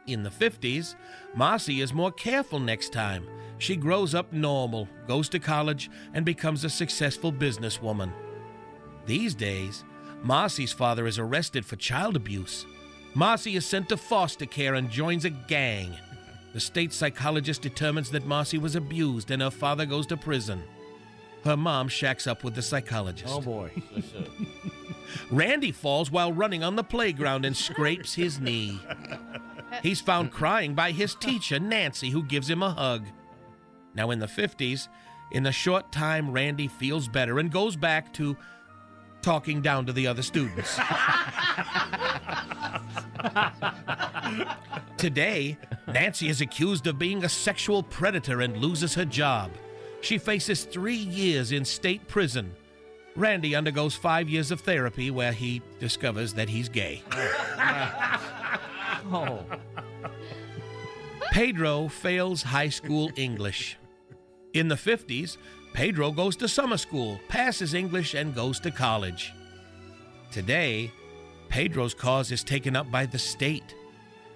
[0.06, 0.96] In the 50s,
[1.34, 3.26] Marcy is more careful next time.
[3.58, 8.12] She grows up normal, goes to college, and becomes a successful businesswoman.
[9.06, 9.86] These days,
[10.24, 12.66] Marcy's father is arrested for child abuse.
[13.14, 15.96] Marcy is sent to foster care and joins a gang.
[16.54, 20.64] The state psychologist determines that Marcy was abused and her father goes to prison.
[21.44, 23.34] Her mom shacks up with the psychologist.
[23.36, 23.70] Oh boy.
[25.32, 28.80] Randy falls while running on the playground and scrapes his knee.
[29.82, 33.06] He's found crying by his teacher, Nancy, who gives him a hug.
[33.94, 34.88] Now, in the 50s,
[35.32, 38.38] in a short time, Randy feels better and goes back to
[39.24, 40.78] talking down to the other students.
[44.98, 45.58] Today,
[45.88, 49.52] Nancy is accused of being a sexual predator and loses her job.
[50.02, 52.54] She faces three years in state prison.
[53.16, 57.02] Randy undergoes five years of therapy where he discovers that he's gay.
[59.12, 59.44] Oh.
[61.34, 63.78] Pedro fails high school English.
[64.54, 65.36] In the 50s,
[65.74, 69.34] Pedro goes to summer school, passes English, and goes to college.
[70.32, 70.92] Today,
[71.50, 73.76] Pedro's cause is taken up by the state.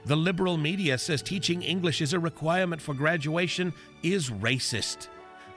[0.06, 3.72] The liberal media says teaching English is a requirement for graduation
[4.02, 5.10] is racist.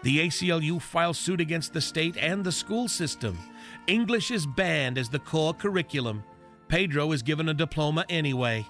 [0.02, 3.38] The ACLU files suit against the state and the school system.
[3.86, 6.24] English is banned as the core curriculum.
[6.68, 8.66] Pedro is given a diploma anyway.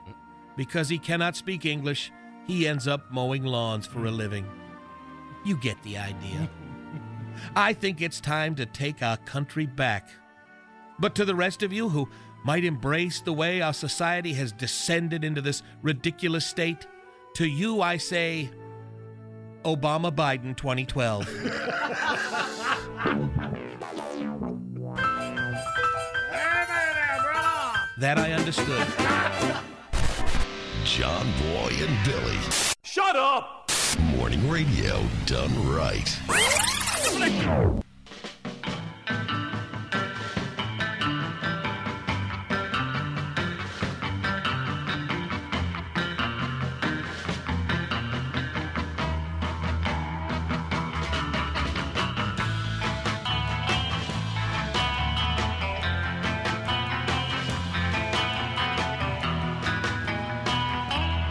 [0.57, 2.13] Because he cannot speak English,
[2.47, 4.47] he ends up mowing lawns for a living.
[5.45, 6.51] You get the idea.
[7.55, 10.09] I think it's time to take our country back.
[10.99, 12.09] But to the rest of you who
[12.45, 16.87] might embrace the way our society has descended into this ridiculous state,
[17.35, 18.51] to you I say,
[19.65, 21.27] Obama Biden 2012.
[28.01, 28.87] that I understood.
[30.85, 32.39] John Boy and Billy.
[32.83, 33.71] Shut up!
[34.17, 36.19] Morning radio done right.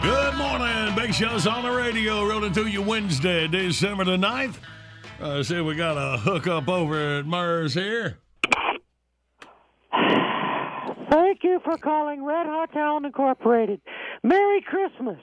[0.02, 0.94] Good morning.
[0.96, 4.56] Big Show's on the radio, rolling to you Wednesday, December the 9th.
[5.20, 8.18] Uh, see, we got a hookup over at Murs here.
[11.10, 13.82] Thank you for calling Red Hot Talent Incorporated.
[14.22, 15.18] Merry Christmas.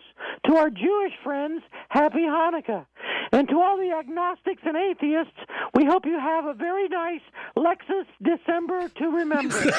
[0.47, 2.85] To our Jewish friends, Happy Hanukkah.
[3.31, 5.37] And to all the agnostics and atheists,
[5.73, 7.21] we hope you have a very nice
[7.57, 9.59] Lexus December to remember.
[9.59, 9.69] hey,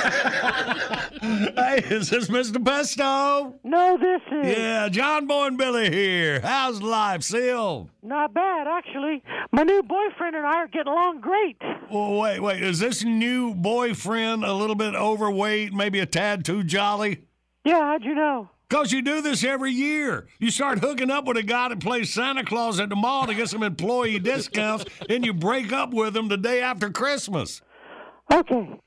[1.90, 2.62] is this Mr.
[2.62, 3.54] Pesto?
[3.64, 4.58] No, this is.
[4.58, 6.40] Yeah, John Boy and Billy here.
[6.40, 7.88] How's life, Seal?
[8.02, 9.22] Not bad, actually.
[9.52, 11.56] My new boyfriend and I are getting along great.
[11.90, 12.62] Oh, wait, wait.
[12.62, 17.22] Is this new boyfriend a little bit overweight, maybe a tad too jolly?
[17.64, 18.50] Yeah, how'd you know?
[18.68, 20.28] Because you do this every year.
[20.38, 23.34] You start hooking up with a guy that plays Santa Claus at the mall to
[23.34, 27.62] get some employee discounts, and you break up with him the day after Christmas.
[28.30, 28.78] Okay.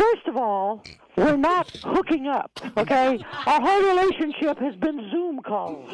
[0.00, 0.82] First of all,
[1.14, 3.22] we're not hooking up, okay?
[3.44, 5.90] Our whole relationship has been Zoom calls.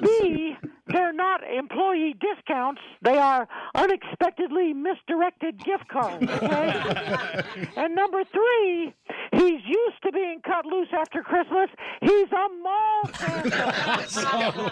[0.00, 0.54] B,
[0.86, 2.80] they're not employee discounts.
[3.02, 7.42] They are unexpectedly misdirected gift cards, okay?
[7.76, 8.94] and number three,
[9.32, 11.70] he's used to being cut loose after Christmas.
[12.02, 14.70] He's a mall so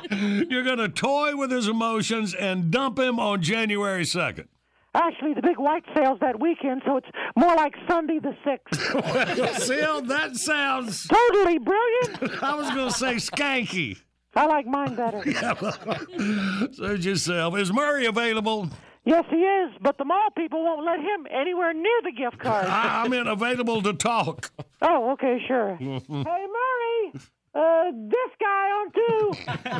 [0.49, 4.47] you're going to toy with his emotions and dump him on January 2nd.
[4.95, 9.39] Actually, the big white sale's that weekend, so it's more like Sunday the 6th.
[9.39, 12.43] well, Sil, that sounds totally brilliant.
[12.43, 13.99] I was going to say skanky.
[14.35, 15.23] I like mine better.
[15.27, 17.57] Yeah, well, suit yourself.
[17.57, 18.69] Is Murray available?
[19.05, 22.67] Yes, he is, but the mall people won't let him anywhere near the gift card.
[22.67, 24.51] I, I mean, available to talk.
[24.83, 25.77] Oh, okay, sure.
[25.77, 27.13] hey, Murray,
[27.55, 29.33] uh, this guy on two.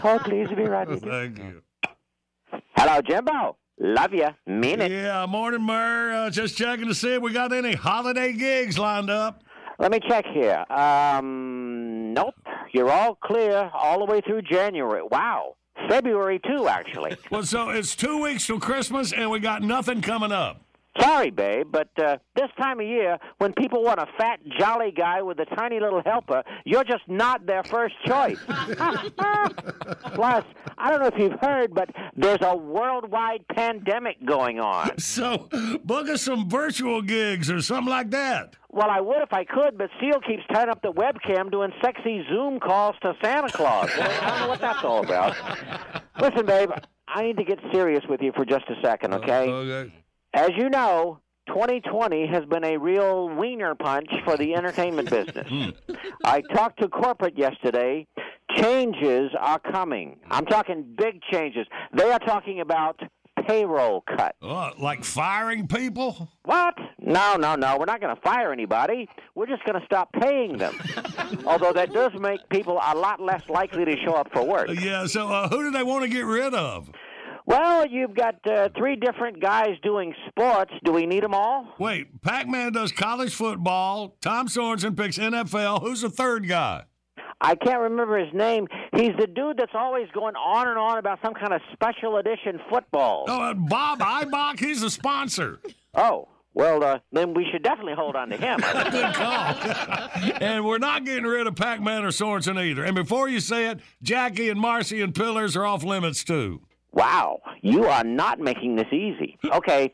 [0.05, 1.11] oh, please be right with you.
[1.11, 1.63] Thank you.
[2.77, 3.57] Hello, Jimbo.
[3.83, 4.29] Love you.
[4.47, 4.91] Mean it.
[4.93, 6.13] Yeah, morning, Murr.
[6.13, 9.43] Uh, just checking to see if we got any holiday gigs lined up.
[9.79, 10.67] Let me check here.
[10.69, 12.35] Um, nope.
[12.73, 15.03] You're all clear all the way through January.
[15.11, 15.57] Wow.
[15.89, 17.17] February too, actually.
[17.31, 20.61] Well, so it's two weeks till Christmas, and we got nothing coming up.
[20.99, 25.23] Sorry, babe, but uh, this time of year, when people want a fat, jolly guy
[25.23, 28.39] with a tiny little helper, you're just not their first choice.
[30.15, 30.45] Plus,
[30.77, 34.91] I don't know if you've heard, but there's a worldwide pandemic going on.
[35.11, 35.49] So,
[35.85, 38.55] book us some virtual gigs or something like that.
[38.71, 42.25] Well, I would if I could, but Seal keeps tying up the webcam doing sexy
[42.29, 43.91] Zoom calls to Santa Claus.
[43.93, 45.35] I don't know what that's all about.
[46.21, 46.71] Listen, babe,
[47.09, 49.49] I need to get serious with you for just a second, okay?
[49.49, 49.93] okay.
[50.35, 55.73] As you know, 2020 has been a real wiener punch for the entertainment business.
[56.25, 58.07] I talked to corporate yesterday.
[58.57, 60.19] Changes are coming.
[60.31, 61.67] I'm talking big changes.
[61.97, 63.01] They are talking about
[63.47, 64.35] payroll cut.
[64.43, 66.29] Uh, like firing people?
[66.45, 66.75] What?
[66.99, 67.77] No, no, no.
[67.79, 69.09] We're not going to fire anybody.
[69.35, 70.75] We're just going to stop paying them.
[71.47, 74.69] Although that does make people a lot less likely to show up for work.
[74.81, 76.91] Yeah, so uh, who do they want to get rid of?
[77.51, 80.71] Well, you've got uh, three different guys doing sports.
[80.85, 81.75] Do we need them all?
[81.81, 84.17] Wait, Pac Man does college football.
[84.21, 85.83] Tom Sorensen picks NFL.
[85.83, 86.85] Who's the third guy?
[87.41, 88.69] I can't remember his name.
[88.95, 92.61] He's the dude that's always going on and on about some kind of special edition
[92.71, 93.25] football.
[93.27, 95.59] Oh, uh, Bob Ibach, he's a sponsor.
[95.95, 98.61] Oh, well, uh, then we should definitely hold on to him.
[98.93, 99.55] Good call.
[100.41, 102.85] and we're not getting rid of Pac Man or Sorensen either.
[102.85, 106.63] And before you say it, Jackie and Marcy and Pillars are off limits too.
[106.93, 109.39] Wow, you are not making this easy.
[109.53, 109.93] Okay,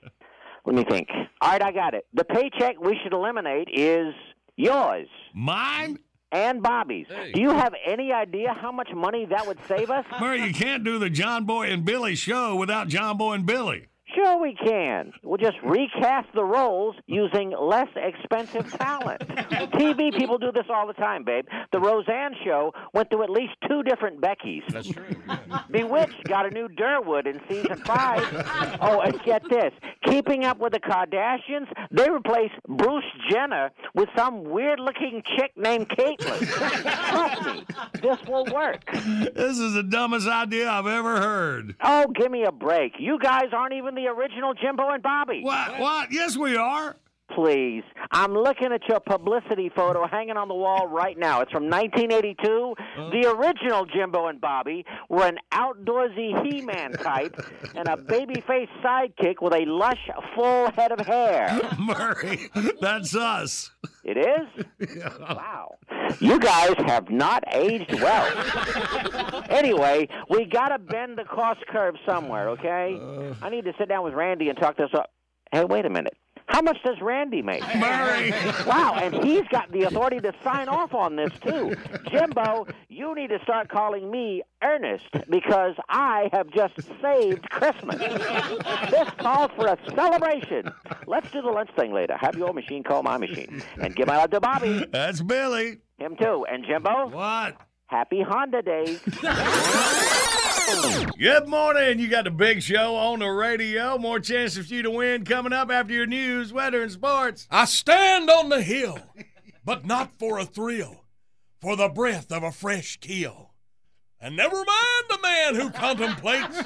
[0.64, 1.08] let me think.
[1.40, 2.06] All right, I got it.
[2.14, 4.14] The paycheck we should eliminate is
[4.56, 5.08] yours.
[5.34, 5.98] Mine?
[6.32, 7.06] And Bobby's.
[7.34, 10.04] Do you have any idea how much money that would save us?
[10.20, 13.86] Murray, you can't do the John Boy and Billy show without John Boy and Billy.
[14.16, 15.12] Sure, we can.
[15.22, 19.20] We'll just recast the roles using less expensive talent.
[19.76, 21.44] TV people do this all the time, babe.
[21.70, 24.62] The Roseanne show went through at least two different Beckys.
[24.70, 25.04] That's true.
[25.70, 28.22] Bewitched got a new Durwood in season five.
[28.80, 29.74] oh, and get this
[30.06, 35.90] Keeping Up with the Kardashians, they replaced Bruce Jenner with some weird looking chick named
[35.90, 36.46] Caitlyn.
[37.10, 37.64] Trust me,
[38.00, 38.90] this will work.
[38.92, 41.74] This is the dumbest idea I've ever heard.
[41.82, 42.94] Oh, give me a break.
[42.98, 45.40] You guys aren't even the original Jimbo and Bobby.
[45.42, 45.78] What?
[45.78, 46.12] What?
[46.12, 46.96] Yes, we are.
[47.34, 47.82] Please.
[48.12, 51.40] I'm looking at your publicity photo hanging on the wall right now.
[51.40, 52.74] It's from 1982.
[53.10, 57.34] The original Jimbo and Bobby were an outdoorsy He Man type
[57.74, 61.60] and a baby-faced sidekick with a lush, full head of hair.
[61.78, 62.48] Murray,
[62.80, 63.70] that's us.
[64.04, 64.64] It is?
[65.18, 65.74] Wow.
[66.20, 69.44] You guys have not aged well.
[69.50, 72.98] anyway, we got to bend the cost curve somewhere, okay?
[73.00, 73.34] Uh.
[73.42, 75.10] I need to sit down with Randy and talk this up.
[75.52, 76.16] Hey, wait a minute.
[76.48, 77.62] How much does Randy make?
[77.76, 78.30] Murray.
[78.66, 81.74] Wow, and he's got the authority to sign off on this too.
[82.10, 87.98] Jimbo, you need to start calling me Ernest because I have just saved Christmas.
[87.98, 90.70] this calls for a celebration.
[91.06, 92.16] Let's do the lunch thing later.
[92.16, 93.62] Have your machine call my machine.
[93.80, 94.86] And give my love to Bobby.
[94.90, 95.78] That's Billy.
[95.98, 96.46] Him too.
[96.50, 97.08] And Jimbo?
[97.08, 97.56] What?
[97.86, 99.00] Happy Honda Days.
[100.66, 102.00] Good morning.
[102.00, 103.98] You got the big show on the radio.
[103.98, 107.46] More chances for you to win coming up after your news, weather, and sports.
[107.52, 108.98] I stand on the hill,
[109.64, 111.04] but not for a thrill,
[111.60, 113.52] for the breath of a fresh kill.
[114.20, 116.60] And never mind the man who contemplates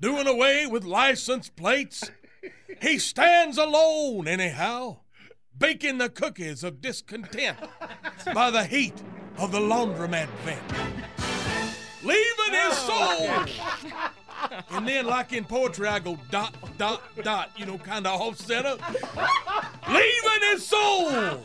[0.00, 2.10] doing away with license plates.
[2.80, 5.00] He stands alone, anyhow,
[5.56, 7.58] baking the cookies of discontent
[8.32, 8.94] by the heat
[9.36, 11.17] of the laundromat vent.
[12.08, 13.46] Leaving his oh.
[13.46, 13.90] soul.
[14.70, 18.38] And then, like in poetry, I go dot, dot, dot, you know, kind of off
[18.38, 18.76] center.
[19.88, 21.42] Leaving his soul.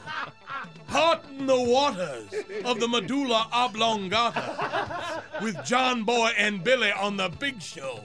[0.88, 2.32] Parting the waters
[2.64, 8.00] of the medulla oblongata with John Boy and Billy on the big show.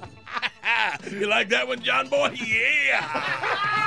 [1.11, 2.35] you like that one, John Boy?
[2.41, 3.85] Yeah.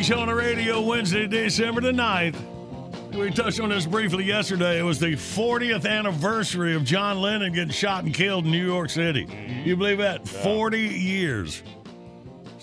[0.00, 2.34] Big show on the radio Wednesday, December the 9th.
[3.14, 4.78] We touched on this briefly yesterday.
[4.78, 8.88] It was the 40th anniversary of John Lennon getting shot and killed in New York
[8.88, 9.26] City.
[9.62, 10.26] You believe that?
[10.26, 11.62] 40 years.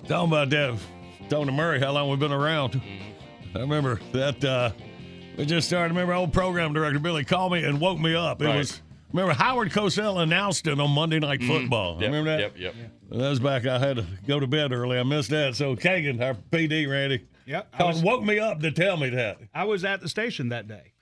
[0.08, 0.80] Talking about that,
[1.30, 2.82] Tony Murray, how long we've been around.
[3.54, 4.72] I remember that uh,
[5.38, 5.90] we just started.
[5.94, 8.42] Remember, old program director Billy called me and woke me up.
[8.42, 8.58] It Right.
[8.58, 8.82] was
[9.14, 11.48] remember Howard Cosell announced it on Monday Night Mhm.
[11.48, 11.98] Football.
[12.02, 12.40] Yep, Remember that?
[12.40, 12.76] Yep, yep.
[13.10, 13.66] That was back.
[13.66, 14.98] I had to go to bed early.
[15.00, 15.56] I missed that.
[15.56, 19.38] So Kagan, our PD, Randy, Yep, I was- woke me up to tell me that.
[19.54, 20.94] I was at the station that day.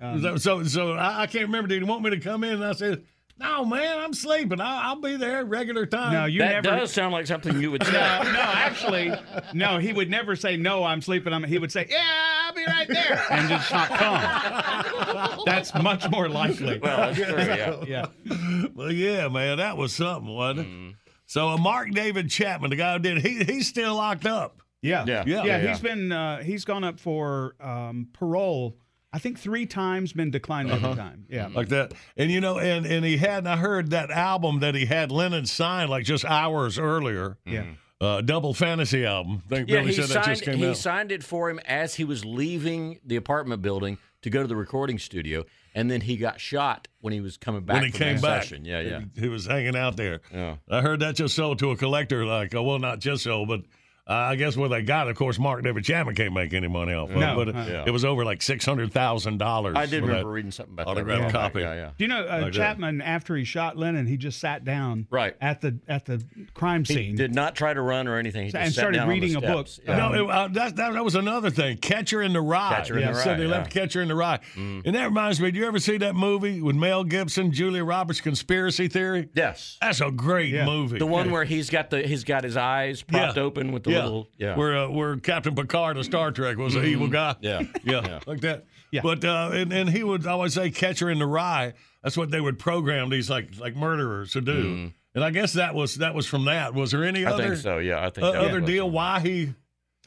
[0.00, 1.68] Um, so, so, so I, I can't remember.
[1.68, 2.54] Did he want me to come in?
[2.54, 3.04] And I said,
[3.38, 4.60] "No, man, I'm sleeping.
[4.60, 6.76] I, I'll be there at regular time." No, you that never.
[6.80, 7.92] does sound like something you would say.
[7.92, 9.12] No, no, actually,
[9.54, 9.78] no.
[9.78, 10.82] He would never say no.
[10.82, 11.32] I'm sleeping.
[11.32, 12.02] I'm, he would say, "Yeah,
[12.46, 15.42] I'll be right there," and just not come.
[15.46, 16.80] That's much more likely.
[16.80, 17.84] Well, that's true, yeah.
[17.86, 18.66] yeah.
[18.74, 20.96] well, yeah, man, that was something, wasn't it?
[21.32, 24.60] So, uh, Mark David Chapman, the guy who did, he he's still locked up.
[24.82, 25.24] Yeah, Yeah.
[25.26, 25.44] yeah.
[25.44, 28.76] Yeah, He's been uh, he's gone up for um, parole.
[29.14, 30.94] I think three times, been declined every Uh-huh.
[30.94, 31.24] time.
[31.30, 31.48] Yeah.
[31.54, 31.94] like that.
[32.18, 33.38] And you know, and and he had.
[33.38, 37.38] And I heard that album that he had Lennon sign like just hours earlier.
[37.46, 37.64] Yeah.
[37.98, 39.42] Uh, double fantasy album.
[39.46, 40.76] I think Yeah, Billy he said that just came he out.
[40.76, 44.56] signed it for him as he was leaving the apartment building to go to the
[44.56, 45.44] recording studio,
[45.74, 48.42] and then he got shot when he was coming back when he from came back.
[48.42, 48.64] session.
[48.64, 49.00] Yeah, yeah.
[49.14, 50.20] He, he was hanging out there.
[50.32, 50.56] Yeah.
[50.70, 52.24] I heard that just sold to a collector.
[52.24, 53.62] Like, uh, well, not just sold, but
[54.04, 55.08] I guess what they got.
[55.08, 57.32] Of course, Mark David Chapman can't make any money off of No.
[57.32, 57.84] it, but it, Uh-uh.
[57.86, 59.76] it was over like six hundred thousand dollars.
[59.76, 60.90] I did remember reading something about that.
[61.02, 61.30] autographed Yeah.
[61.30, 61.60] copy.
[61.60, 61.90] Yeah, yeah.
[61.96, 62.52] Do you know uh, Like that.
[62.54, 63.00] Chapman?
[63.00, 65.36] After he shot Lennon, he just sat down Right.
[65.40, 66.22] at the at the
[66.52, 67.14] crime He scene.
[67.16, 68.46] did not try to run or anything.
[68.46, 69.68] He just And sat started down on the reading a book.
[69.86, 69.96] Yeah.
[69.96, 71.76] No, it, uh, that, that, that was another thing.
[71.76, 72.74] Catcher in the Rye.
[72.74, 73.70] Catcher in the So Rye, they left.
[73.72, 74.40] Catcher in the Rye.
[74.56, 74.82] Mm.
[74.84, 78.20] And that reminds me, do you ever see that movie with Mel Gibson, Julia Roberts,
[78.20, 79.28] Conspiracy Theory?
[79.34, 79.78] Yes.
[79.80, 80.66] That's a great Yeah.
[80.66, 80.98] movie.
[80.98, 83.42] The one where he's got the he's got his eyes propped Yeah.
[83.44, 84.04] open with the yeah.
[84.04, 84.56] little yeah.
[84.56, 87.36] Where uh, where Captain Picard of Star Trek was an evil guy.
[87.40, 87.62] Yeah.
[87.84, 88.20] yeah, Yeah.
[88.26, 88.64] like that.
[88.90, 89.00] Yeah.
[89.02, 91.72] But uh, and and he would always say Catcher in the Rye.
[92.02, 94.90] That's what they would program these like like murderers to do.
[95.14, 96.74] And I guess that was that was from that.
[96.74, 97.28] Was there any Mm-hmm.
[97.28, 97.78] I other think so.
[97.78, 98.94] Yeah, I think uh, other deal one.
[98.94, 99.54] why he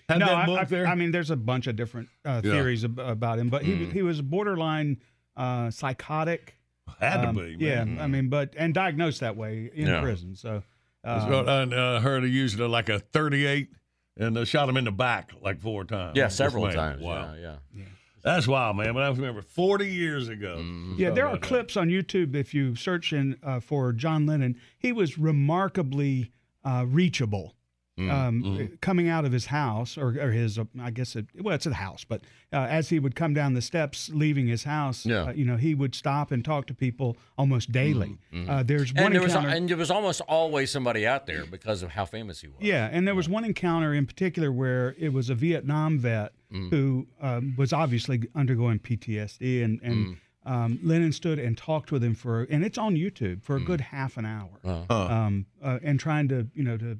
[0.09, 0.87] had no, that I, book I, there?
[0.87, 2.51] I mean, there's a bunch of different uh, Yeah.
[2.51, 3.93] theories ab- about him, but he Mm.
[3.93, 4.97] he was borderline
[5.37, 6.55] uh, psychotic.
[6.99, 7.55] had to Um, be.
[7.59, 7.99] Yeah, man.
[8.01, 10.01] I mean, but and diagnosed that way in Yeah.
[10.01, 10.35] prison.
[10.35, 10.65] So That's
[11.05, 13.69] um, what I uh, heard he used it like a 38
[14.17, 16.15] and uh, shot him in the back like four times.
[16.15, 17.01] Yeah, several times.
[17.01, 17.33] Wow.
[17.39, 17.83] Yeah, yeah.
[18.23, 18.93] That's wild, man.
[18.95, 20.57] But I remember 40 years ago.
[20.97, 21.47] Yeah, there are about that.
[21.47, 24.59] clips on YouTube if you search in uh, for John Lennon.
[24.79, 26.31] He was remarkably
[26.63, 27.55] uh, reachable.
[27.97, 28.75] Mm, Um, mm-hmm.
[28.81, 31.73] Coming out of his house, or, or his, uh, I guess, it, well, it's a
[31.73, 32.21] house, but
[32.51, 35.27] uh, as he would come down the steps leaving his house, Yeah.
[35.27, 38.17] uh, you know, he would stop and talk to people almost daily.
[38.49, 39.05] Uh, there's one.
[39.05, 39.55] And there was encounter.
[39.55, 42.57] and there was almost always somebody out there because of how famous he was.
[42.59, 46.69] Yeah, and there was one encounter in particular where it was a Vietnam vet Mm.
[46.69, 50.51] who um, was obviously undergoing PTSD, and, and Mm.
[50.51, 53.65] um, Lennon stood and talked with him for, and it's on YouTube for a Mm.
[53.65, 54.93] good half an hour, Uh-huh.
[55.07, 56.99] um, uh, and trying to, you know, to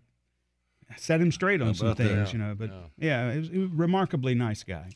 [0.98, 2.08] set him straight on some about that?
[2.08, 2.56] things, you know.
[2.58, 4.90] But yeah, it was, he was a remarkably nice guy.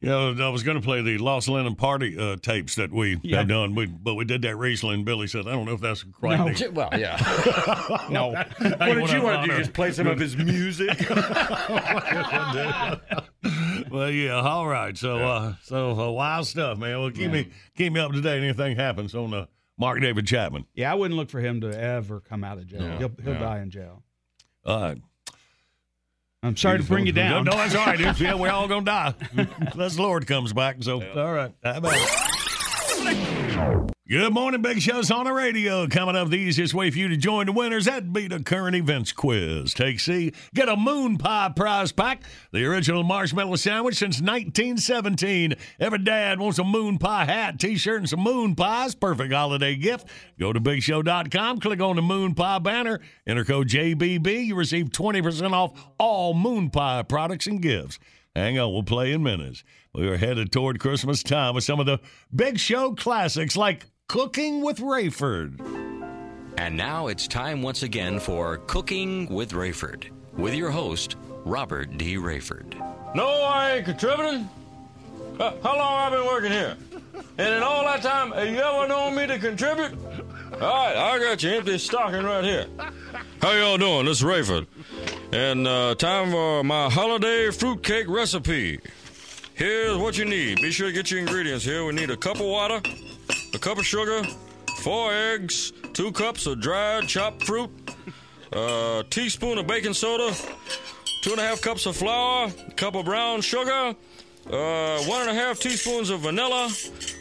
[0.00, 3.38] Yeah, I was going to play the Lost Lennon party uh, tapes that we Yeah.
[3.38, 5.80] had done, we, but we did that recently, and Billy said, I don't know if
[5.80, 6.48] that's quite No.
[6.52, 7.16] the- Well, yeah.
[8.08, 8.28] No,
[8.58, 9.58] what did you want to do?
[9.58, 11.04] Just play some of his music?
[13.90, 14.96] well, yeah, all right.
[14.96, 17.00] So, uh, so uh, wild stuff, man.
[17.00, 18.42] Well, keep me keep me up to date.
[18.42, 19.46] Anything happens on uh,
[19.78, 20.64] Mark David Chapman.
[20.74, 22.82] yeah, I wouldn't look for him to ever come out of jail.
[22.82, 22.98] Yeah.
[22.98, 23.38] He'll, he'll Yeah.
[23.40, 24.02] die in jail.
[24.64, 24.98] All right.
[26.42, 27.44] I'm sorry to bring you down.
[27.44, 27.98] No, that's all right.
[27.98, 28.20] dude.
[28.20, 29.14] yeah, we're all gonna die
[29.72, 30.76] unless the Lord comes back.
[30.80, 31.52] So, all right.
[34.10, 35.86] Good morning, Big Show's on the radio.
[35.86, 38.74] Coming up, the easiest way for you to join the winners that'd be the current
[38.74, 39.74] events quiz.
[39.74, 45.52] Take C, get a moon pie prize pack, the original marshmallow sandwich since 1917.
[45.78, 48.94] Every dad wants a moon pie hat, T-shirt, and some moon pies.
[48.94, 50.08] Perfect holiday gift.
[50.40, 54.46] Go to BigShow.com, click on the moon pie banner, enter code JBB.
[54.46, 57.98] You receive 20% off all moon pie products and gifts.
[58.34, 59.64] Hang on, we'll play in minutes.
[59.92, 62.00] We are headed toward Christmas time with some of the
[62.34, 65.60] Big Show classics like Cooking with Rayford.
[66.56, 70.04] And now it's time once again for Cooking with Rayford
[70.38, 72.16] with your host, Robert D.
[72.16, 72.74] Rayford.
[73.14, 74.48] No, I ain't contributing.
[75.38, 76.74] Uh, how long I been working here?
[77.36, 79.92] And in all that time, have you ever known me to contribute?
[80.54, 82.66] All right, I got your empty stocking right here.
[83.42, 84.06] How y'all doing?
[84.06, 84.66] This is Rayford.
[85.32, 88.80] And uh, time for my holiday fruitcake recipe.
[89.52, 90.62] Here's what you need.
[90.62, 91.84] Be sure to get your ingredients here.
[91.84, 92.80] We need a cup of water,
[93.54, 94.22] a cup of sugar,
[94.80, 97.70] four eggs, two cups of dried chopped fruit,
[98.52, 100.34] a teaspoon of baking soda,
[101.22, 103.94] two and a half cups of flour, a cup of brown sugar,
[104.50, 106.70] uh, one and a half teaspoons of vanilla,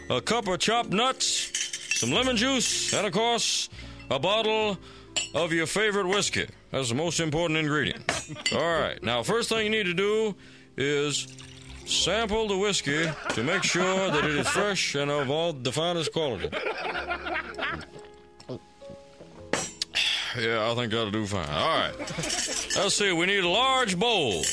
[0.10, 3.70] a cup of chopped nuts, some lemon juice, and of course,
[4.10, 4.78] a bottle
[5.34, 6.48] of your favorite whiskey.
[6.72, 8.04] That's the most important ingredient.
[8.54, 10.36] All right, now, first thing you need to do
[10.78, 11.28] is
[11.88, 16.12] sample the whiskey to make sure that it is fresh and of all the finest
[16.12, 16.50] quality.
[20.38, 21.50] Yeah, I think that'll do fine.
[21.50, 21.98] All right.
[21.98, 23.12] Let's see.
[23.12, 24.44] We need a large bowl.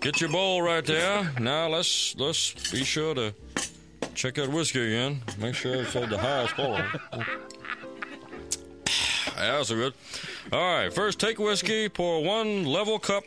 [0.00, 1.30] Get your bowl right there.
[1.38, 3.34] Now let's let's be sure to
[4.14, 5.20] check that whiskey again.
[5.38, 6.88] Make sure it's at the highest quality.
[9.36, 9.92] Yeah, that's good.
[10.52, 10.92] All right.
[10.92, 11.90] First, take whiskey.
[11.90, 13.24] Pour one level cup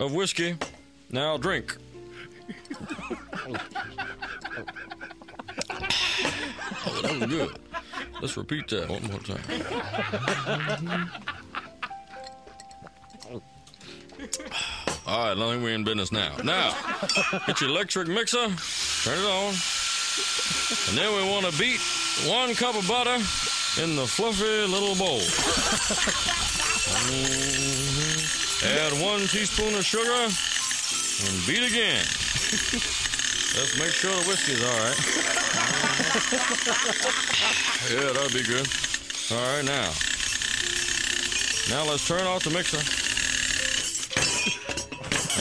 [0.00, 0.56] of whiskey.
[1.14, 1.76] Now drink.
[6.86, 7.56] Oh, that was good.
[8.20, 9.40] Let's repeat that one more time.
[15.06, 16.34] All right, I think we're in business now.
[16.42, 16.74] Now,
[17.46, 18.48] get your electric mixer,
[19.04, 19.54] turn it on,
[20.88, 21.80] and then we want to beat
[22.26, 23.14] one cup of butter
[23.80, 25.20] in the fluffy little bowl.
[27.04, 28.64] Mhm.
[28.64, 30.28] Add one teaspoon of sugar
[31.26, 32.04] and beat again.
[33.56, 34.98] Let's make sure the whiskey's all right.
[37.90, 38.68] Yeah, that'd be good.
[39.30, 39.92] All right, now.
[41.70, 42.82] Now let's turn off the mixer.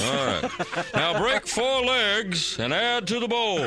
[0.06, 0.50] All right.
[0.94, 3.60] Now break four legs and add to the bowl.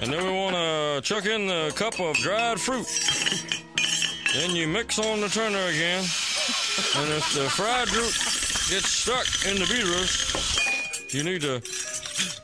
[0.00, 2.86] And then we want to chuck in the cup of dried fruit.
[4.34, 6.04] Then you mix on the turner again.
[6.96, 8.39] And if the fried fruit
[8.70, 11.60] gets stuck in the beaters, you need to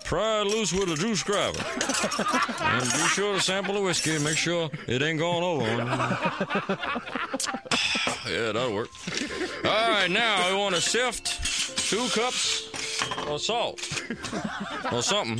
[0.04, 1.60] pry it loose with a juice grabber.
[2.60, 5.62] And be sure to sample the whiskey and make sure it ain't going over.
[8.28, 8.88] yeah, that'll work.
[9.64, 12.72] All right, now we want to sift two cups
[13.28, 13.78] of salt
[14.90, 15.38] or something.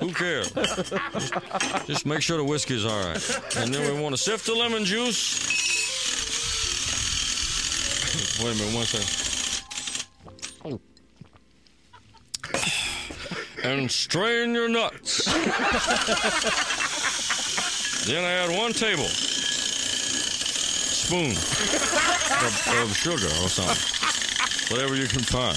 [0.00, 0.50] Who cares?
[0.50, 3.40] Just, just make sure the whiskey's all right.
[3.58, 5.54] And then we want to sift the lemon juice.
[8.42, 9.25] Wait a minute, one second.
[13.66, 15.24] And strain your nuts.
[18.06, 19.08] then add one table
[21.06, 24.74] spoon of, of sugar or something.
[24.74, 25.56] Whatever you can find.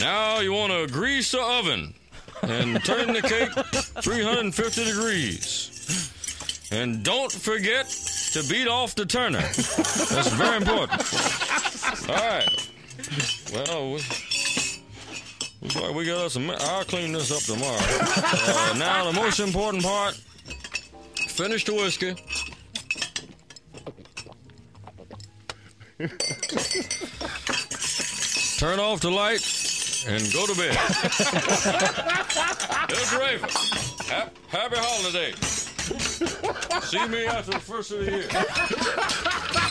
[0.00, 1.94] Now you want to grease the oven
[2.42, 3.52] and turn the cake
[4.02, 6.70] 350 degrees.
[6.70, 7.86] And don't forget
[8.32, 9.40] to beat off the turner.
[9.40, 11.02] That's very important.
[12.08, 12.70] All right.
[13.52, 14.00] Well, we,
[15.66, 17.76] looks like we got us a mi- I'll clean this up tomorrow.
[17.80, 20.14] Uh, now the most important part.
[21.28, 22.14] Finish the whiskey.
[28.58, 29.42] Turn off the light
[30.06, 30.76] and go to bed.
[32.88, 33.48] It's Raven.
[34.08, 35.32] Hap- Happy holiday.
[36.86, 39.65] See me after the first of the year.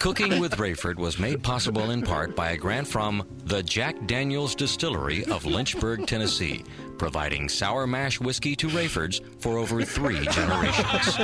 [0.00, 4.54] Cooking with Rayford was made possible in part by a grant from the Jack Daniels
[4.54, 6.64] Distillery of Lynchburg, Tennessee,
[6.98, 11.16] providing sour mash whiskey to Rayfords for over three generations.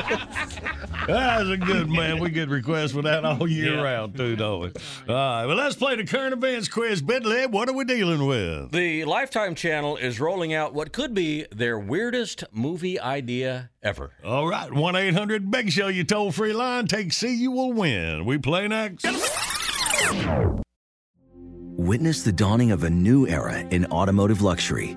[1.06, 2.20] That's a good man.
[2.20, 4.66] We get requests for that all year round, too, don't we?
[5.08, 7.02] All right, well, let's play the current events quiz.
[7.02, 8.72] Bentley, what are we dealing with?
[8.72, 14.12] The Lifetime Channel is rolling out what could be their weirdest movie idea ever.
[14.24, 16.86] All right, 1 800 Big Show, you toll free line.
[16.86, 18.24] Take C, you will win.
[18.24, 19.06] We play next.
[21.76, 24.96] Witness the dawning of a new era in automotive luxury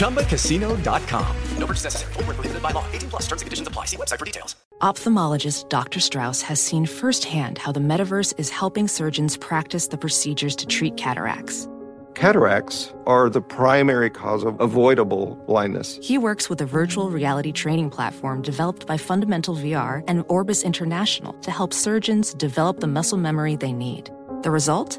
[0.00, 1.36] ChumbaCasino.com.
[1.58, 2.12] No purchase necessary.
[2.14, 2.84] Void where prohibited by law.
[2.92, 3.84] 18 plus terms and conditions apply.
[3.84, 4.56] See website for details.
[4.80, 6.00] Ophthalmologist Dr.
[6.00, 10.96] Strauss has seen firsthand how the metaverse is helping surgeons practice the procedures to treat
[10.96, 11.68] cataracts.
[12.14, 15.98] Cataracts are the primary cause of avoidable blindness.
[16.02, 21.32] He works with a virtual reality training platform developed by Fundamental VR and Orbis International
[21.34, 24.10] to help surgeons develop the muscle memory they need.
[24.42, 24.98] The result?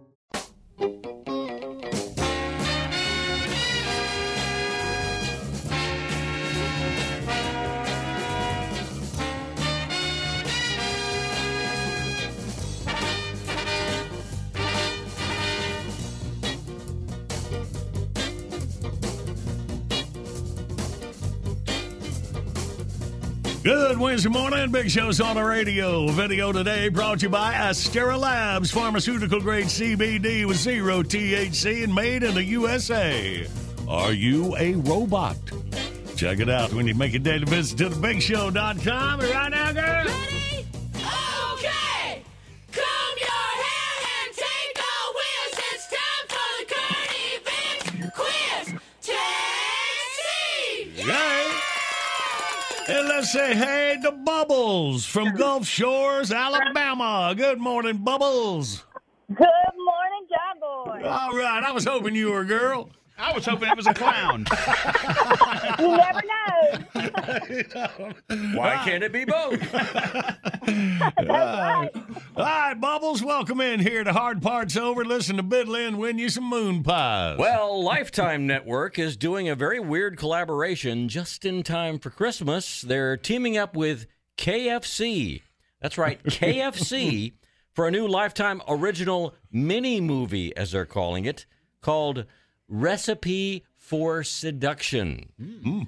[23.71, 24.69] Good Wednesday morning.
[24.69, 26.05] Big Show's on the radio.
[26.07, 31.95] Video today brought to you by Astera Labs, pharmaceutical grade CBD with zero THC and
[31.95, 33.47] made in the USA.
[33.87, 35.37] Are you a robot?
[36.17, 39.21] Check it out when you make a daily visit to thebigshow.com.
[39.21, 40.30] And right now, girl.
[53.23, 57.33] Say hey to Bubbles from Gulf Shores, Alabama.
[57.37, 58.83] Good morning, Bubbles.
[59.29, 61.07] Good morning, John Boy.
[61.07, 62.89] All right, I was hoping you were a girl.
[63.21, 64.47] I was hoping it was a clown.
[65.77, 68.11] You never know.
[68.57, 69.61] Why can't it be both?
[69.75, 71.89] All right.
[72.35, 75.05] All right, Bubbles, welcome in here to Hard Parts Over.
[75.05, 77.37] Listen to Bidley and win you some moon pies.
[77.37, 82.81] Well, Lifetime Network is doing a very weird collaboration just in time for Christmas.
[82.81, 84.07] They're teaming up with
[84.39, 85.43] KFC.
[85.79, 87.33] That's right, KFC
[87.71, 91.45] for a new Lifetime original mini movie, as they're calling it,
[91.81, 92.25] called
[92.71, 95.29] Recipe for Seduction.
[95.39, 95.87] Mm.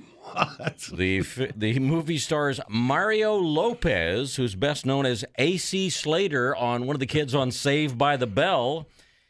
[0.94, 1.22] The
[1.56, 7.06] the movie stars Mario Lopez, who's best known as AC Slater on one of the
[7.06, 8.88] kids on Saved by the Bell.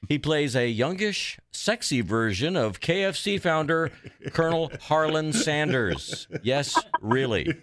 [0.09, 3.91] He plays a youngish, sexy version of KFC founder
[4.33, 6.27] Colonel Harlan Sanders.
[6.41, 7.53] Yes, really.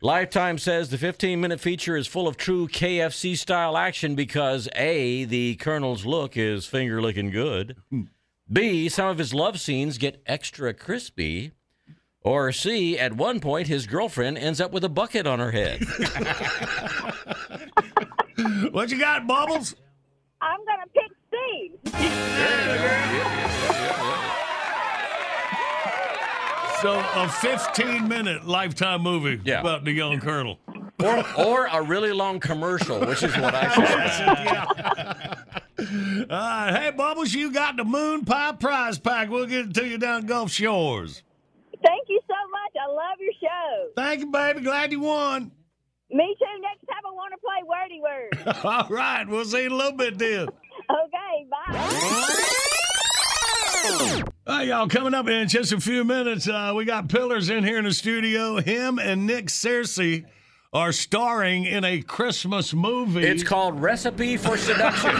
[0.00, 5.24] Lifetime says the 15 minute feature is full of true KFC style action because A,
[5.24, 7.76] the Colonel's look is finger licking good.
[7.90, 8.02] Hmm.
[8.50, 11.52] B, some of his love scenes get extra crispy.
[12.22, 15.80] Or C, at one point, his girlfriend ends up with a bucket on her head.
[18.72, 19.74] what you got, Bubbles?
[20.40, 21.72] I'm going to pick Steve.
[26.80, 29.60] So, a 15 minute lifetime movie Yeah.
[29.60, 30.60] about the young colonel.
[31.02, 34.56] Or, or a really long commercial, which is what I suspect.
[36.30, 36.76] All right.
[36.76, 39.30] Hey, Bubbles, you got the moon pie prize pack.
[39.30, 41.22] We'll get it to you down Gulf Shores.
[41.84, 42.72] Thank you so much.
[42.82, 43.90] I love your show.
[43.96, 44.62] Thank you, baby.
[44.62, 45.52] Glad you won.
[46.10, 46.60] Me too.
[46.60, 48.34] Next time I want to play wordy word.
[48.64, 49.28] All right.
[49.28, 50.48] We'll see you in a little bit then.
[50.90, 51.74] Okay, bye.
[54.46, 57.62] All right, y'all, coming up in just a few minutes, uh, we got Pillars in
[57.64, 58.56] here in the studio.
[58.58, 60.24] Him and Nick Searcy
[60.72, 63.24] are starring in a Christmas movie.
[63.26, 65.10] It's called Recipe for Seduction.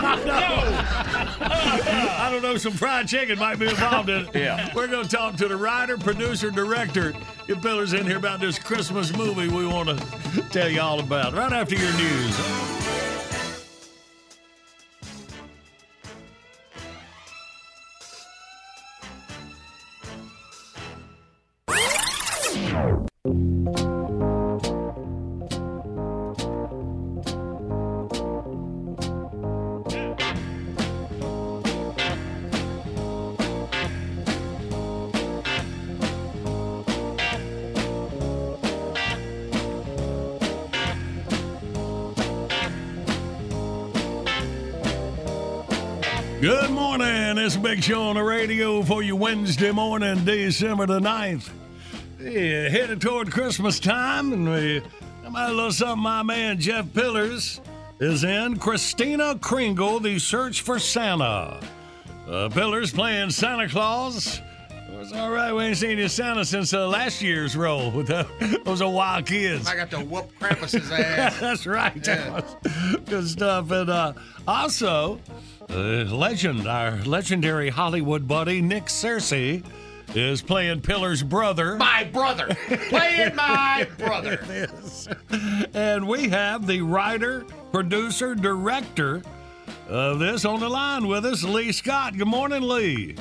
[1.40, 4.34] I don't know, some fried chicken might be involved in it.
[4.34, 4.70] Yeah.
[4.74, 7.14] We're going to talk to the writer, producer, director.
[7.46, 9.96] Get Pillars in here about this Christmas movie we want to
[10.50, 13.07] tell you all about right after your news.
[47.56, 51.48] A big show on the radio for you Wednesday morning, December the 9th.
[52.20, 54.82] Yeah, headed toward Christmas time, and we
[55.30, 57.60] might a little something my man Jeff Pillars
[58.00, 58.58] is in.
[58.58, 61.60] Christina Kringle, The Search for Santa.
[62.28, 64.42] Uh, Pillars playing Santa Claus.
[64.90, 65.52] It's all right.
[65.52, 68.26] We ain't seen you Santa since uh, last year's role with the,
[68.64, 69.66] those old wild kids.
[69.66, 71.38] I got to whoop Krampus's ass.
[71.40, 72.06] That's right.
[72.06, 72.42] Yeah.
[73.06, 73.70] Good stuff.
[73.70, 74.12] And uh,
[74.46, 75.20] also,
[75.70, 79.62] Uh, legend, our legendary Hollywood buddy Nick Searcy
[80.14, 81.76] is playing Pillar's brother.
[81.76, 82.56] My brother.
[82.88, 84.40] Playing my brother.
[84.48, 85.08] Yes.
[85.74, 89.22] And we have the writer, producer, director
[89.88, 92.16] of this on the line with us, Lee Scott.
[92.16, 93.16] Good morning, Lee.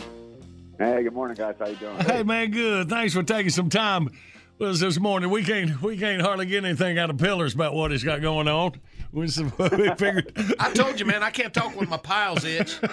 [0.77, 1.55] Hey, good morning, guys.
[1.59, 1.97] How you doing?
[1.99, 2.87] Hey, man, good.
[2.87, 4.09] Thanks for taking some time
[4.57, 5.29] with us this morning.
[5.29, 8.47] We can't we can't hardly get anything out of Pillars about what he's got going
[8.47, 8.73] on.
[9.17, 10.31] We, s- we figured.
[10.59, 12.79] I told you, man, I can't talk when my piles itch.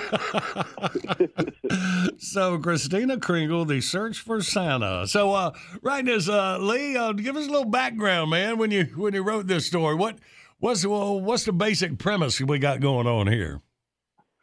[2.18, 5.06] So, Christina Kringle, the search for Santa.
[5.06, 5.52] So, uh,
[5.82, 8.58] right this, uh, Lee, uh, give us a little background, man.
[8.58, 10.18] When you when you wrote this story, what
[10.60, 13.60] what's well, what's the basic premise we got going on here?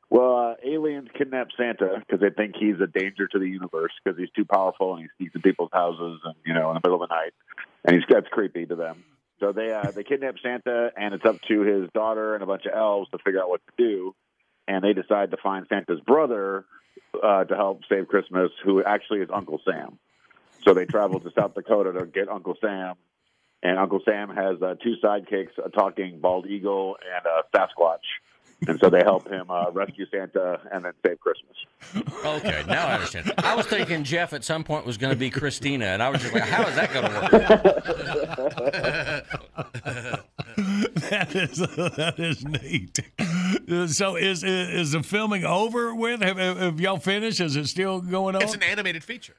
[0.09, 4.19] Well, uh, aliens kidnap Santa because they think he's a danger to the universe because
[4.19, 7.01] he's too powerful and he sneaks in people's houses and you know in the middle
[7.01, 7.33] of the night,
[7.85, 9.03] and he's that's creepy to them.
[9.41, 12.65] So they uh, they kidnap Santa, and it's up to his daughter and a bunch
[12.67, 14.15] of elves to figure out what to do.
[14.67, 16.63] And they decide to find Santa's brother
[17.21, 19.97] uh, to help save Christmas, who actually is Uncle Sam.
[20.63, 22.93] So they travel to South Dakota to get Uncle Sam,
[23.63, 28.05] and Uncle Sam has uh, two sidekicks, a talking bald eagle and a Sasquatch.
[28.67, 31.57] And so they help him uh, rescue Santa and then save Christmas.
[32.23, 33.33] Okay, now I understand.
[33.39, 36.21] I was thinking Jeff at some point was going to be Christina, and I was
[36.21, 37.31] just like, how is that going to work?
[41.09, 42.99] that is that is neat.
[43.91, 46.21] So, is is, is the filming over with?
[46.21, 47.39] Have, have, have y'all finished?
[47.41, 48.43] Is it still going on?
[48.43, 49.37] It's an animated feature.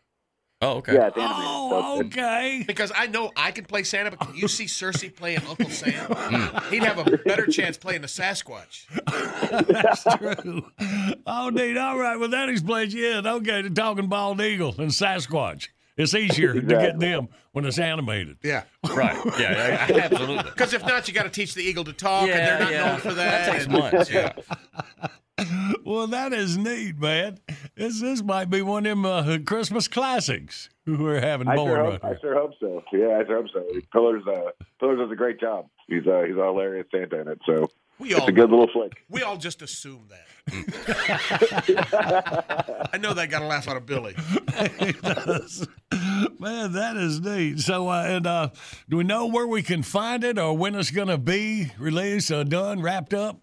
[0.62, 0.94] Oh, okay.
[0.94, 1.44] Yeah, it's animated.
[1.44, 2.64] Oh, okay.
[2.66, 6.06] Because I know I can play Santa, but can you see Searcy playing Uncle Sam?
[6.08, 6.72] Hmm.
[6.72, 8.86] He'd have a better chance playing the Sasquatch.
[9.66, 10.64] That's true.
[11.26, 11.76] Oh, neat.
[11.76, 12.16] All right.
[12.16, 12.94] Well, that explains.
[12.94, 13.22] Yeah.
[13.24, 13.62] Okay.
[13.62, 15.68] The talking bald eagle and Sasquatch.
[15.96, 18.38] It's easier to get them when it's animated.
[18.42, 18.62] Yeah.
[18.94, 19.18] Right.
[19.38, 20.50] Yeah, yeah, absolutely.
[20.50, 22.86] Because if not, you got to teach the eagle to talk, and they're not yeah.
[22.86, 23.46] known for that.
[23.46, 24.32] That takes and- months, yeah.
[25.85, 27.39] Well, that is neat, man.
[27.74, 31.83] This this might be one of them uh, Christmas classics we're having I born sure,
[31.83, 32.83] right hope, I sure hope so.
[32.93, 33.66] Yeah, I sure hope so.
[33.93, 35.68] Pillars, uh, Pillars does a great job.
[35.89, 37.39] He's uh, he's a hilarious Santa in it.
[37.47, 37.68] So
[37.99, 38.93] We it's all a good little flick.
[39.09, 40.26] We all just assume that.
[42.93, 44.14] I know that got a laugh out of Billy.
[45.03, 45.68] Does.
[46.39, 47.61] Man, that is neat.
[47.61, 48.49] So, uh, and uh,
[48.89, 52.33] do we know where we can find it or when it's going to be released,
[52.33, 53.41] uh, done, wrapped up?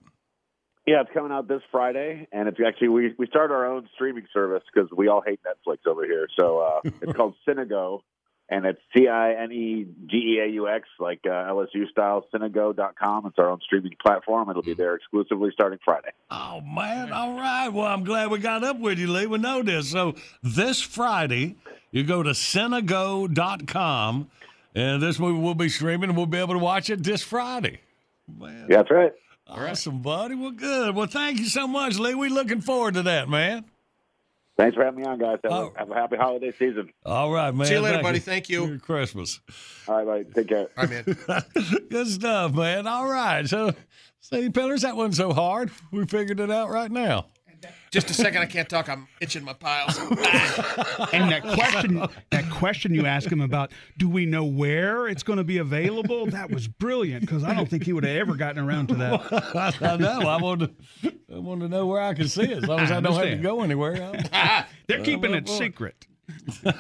[0.90, 4.26] Yeah, it's coming out this Friday, and it's actually we we started our own streaming
[4.34, 6.28] service because we all hate Netflix over here.
[6.36, 8.02] So uh, it's called Cinegeaux,
[8.50, 12.26] and it's C I N E G E A U X, like uh, LSU style.
[12.34, 13.28] Cinegeaux.com.
[13.28, 14.50] It's our own streaming platform.
[14.50, 16.10] It'll be there exclusively starting Friday.
[16.32, 17.14] Oh, man.
[17.14, 17.70] All right.
[17.70, 19.28] Well, I'm glad we got up with you, Lee.
[19.28, 19.92] We know this.
[19.92, 21.56] So, this Friday,
[21.92, 24.32] you go to Cinegeaux.com,
[24.74, 27.82] and this movie will be streaming, and we'll be able to watch it this Friday.
[28.40, 28.66] Man.
[28.68, 29.14] Yeah, that's right.
[29.50, 30.36] Awesome, buddy.
[30.36, 30.96] Well, good.
[30.96, 32.16] Well, thank you so much, Lee.
[32.16, 33.66] We're looking forward to that, man.
[34.58, 35.40] Thanks for having me on, guys.
[35.44, 35.74] Have, Oh.
[35.76, 36.92] a, have a happy holiday season.
[37.06, 37.66] All right, man.
[37.66, 38.20] See you later, buddy.
[38.20, 38.66] Thank you.
[38.68, 39.40] Merry Christmas.
[39.88, 40.24] All right, buddy.
[40.34, 40.68] Take care.
[40.78, 41.44] All right, man.
[41.90, 42.86] Good stuff, man.
[42.86, 43.48] All right.
[43.48, 43.74] So,
[44.20, 45.72] see, Pillars, that wasn't so hard.
[45.92, 47.28] We figured it out right now.
[47.92, 48.88] Just a second, I can't talk.
[48.88, 49.98] I'm itching my piles.
[51.12, 55.38] And that question, that question you asked him about, do we know where it's going
[55.38, 56.26] to be available?
[56.28, 59.76] That was brilliant because I don't think he would have ever gotten around to that.
[59.82, 60.22] I know.
[60.22, 60.72] I want to.
[61.34, 62.64] I want to know where I can see it.
[62.64, 63.94] As long as I, I don't have to go anywhere.
[64.88, 66.06] They're keeping it secret.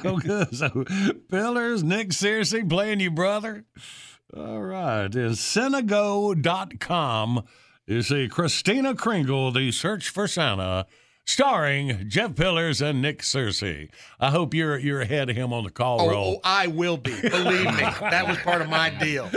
[0.03, 0.55] oh, good.
[0.55, 0.85] So,
[1.29, 3.65] Pillars, Nick Searcy playing you, brother.
[4.35, 5.13] All right.
[5.13, 7.43] It's Cinegeaux.com.
[7.87, 10.85] You see Christina Kringle, The Search for Santa,
[11.29, 13.89] starring Jeff Pillars and Nick Searcy.
[14.19, 16.35] I hope you're you're ahead of him on the call Oh, roll.
[16.37, 17.11] oh, I will be.
[17.21, 19.29] Believe me, that was part of my deal.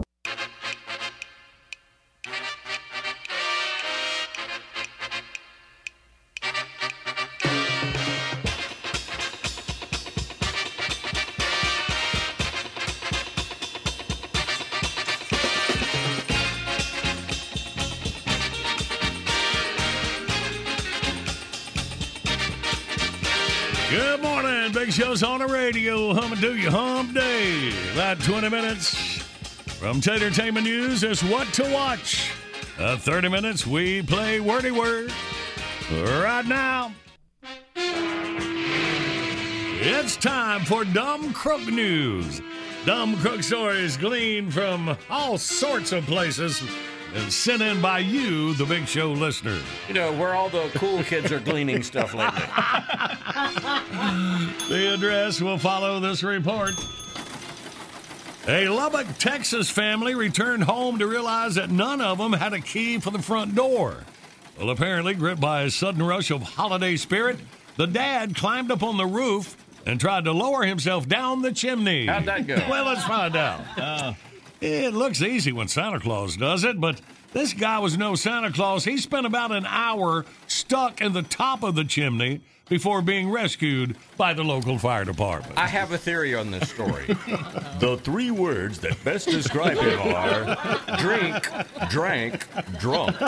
[24.90, 26.12] Show's on the radio.
[26.14, 27.72] Hum and do you hump day.
[27.92, 29.18] About 20 minutes
[29.78, 31.02] from Tatertainment News.
[31.02, 32.30] is what to watch.
[32.78, 35.12] Uh, 30 minutes, we play Wordy Word.
[35.90, 36.92] Right now,
[39.76, 42.42] it's time for Dumb Crook News.
[42.84, 46.62] Dumb Crook stories gleaned from all sorts of places
[47.28, 49.58] sent in by you, the Big Show listener.
[49.88, 52.42] You know, where all the cool kids are gleaning stuff lately.
[54.68, 56.72] The address will follow this report.
[58.48, 62.98] A Lubbock, Texas family returned home to realize that none of them had a key
[62.98, 64.04] for the front door.
[64.58, 67.38] Well, apparently, gripped by a sudden rush of holiday spirit,
[67.76, 72.06] the dad climbed up on the roof and tried to lower himself down the chimney.
[72.06, 72.56] How'd that go?
[72.68, 73.60] Well, let's find out.
[73.76, 74.12] Uh,
[74.66, 76.98] It looks easy when Santa Claus does it, but
[77.34, 78.86] this guy was no Santa Claus.
[78.86, 83.94] He spent about an hour stuck in the top of the chimney before being rescued
[84.16, 85.58] by the local fire department.
[85.58, 87.14] I have a theory on this story.
[87.80, 91.46] The three words that best describe him are drink,
[91.90, 92.46] drank,
[92.78, 93.20] drunk.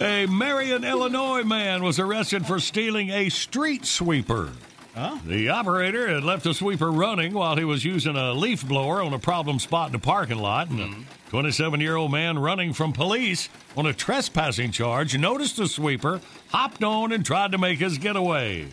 [0.00, 4.50] A Marion, Illinois man was arrested for stealing a street sweeper.
[4.94, 9.12] The operator had left the sweeper running while he was using a leaf blower on
[9.12, 10.68] a problem spot in the parking lot.
[10.70, 11.02] And mm-hmm.
[11.02, 16.20] a 27 year old man running from police on a trespassing charge noticed the sweeper,
[16.48, 18.68] hopped on, and tried to make his getaway.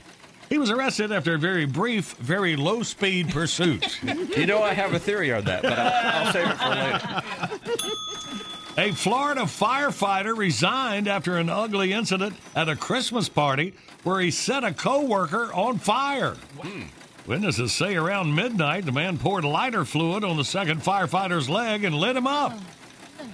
[0.49, 3.99] He was arrested after a very brief, very low speed pursuit.
[4.37, 7.23] You know, I have a theory on that, but I'll, I'll save it for later.
[8.77, 13.73] A Florida firefighter resigned after an ugly incident at a Christmas party
[14.07, 16.37] where he set a coworker on fire.
[17.25, 21.93] Witnesses say around midnight, the man poured lighter fluid on the second firefighter's leg and
[21.93, 22.53] lit him up.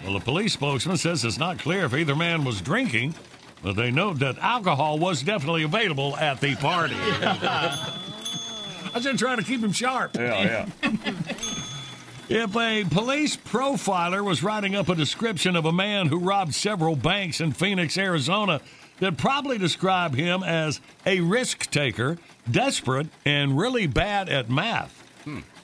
[0.03, 3.13] Well, the police spokesman says it's not clear if either man was drinking,
[3.61, 6.95] but they note that alcohol was definitely available at the party.
[6.99, 7.91] I
[8.95, 10.15] was just trying to keep him sharp.
[10.15, 11.13] Yeah, yeah.
[12.29, 16.95] If a police profiler was writing up a description of a man who robbed several
[16.95, 18.61] banks in Phoenix, Arizona,
[18.99, 22.17] they'd probably describe him as a risk taker,
[22.49, 24.99] desperate, and really bad at math.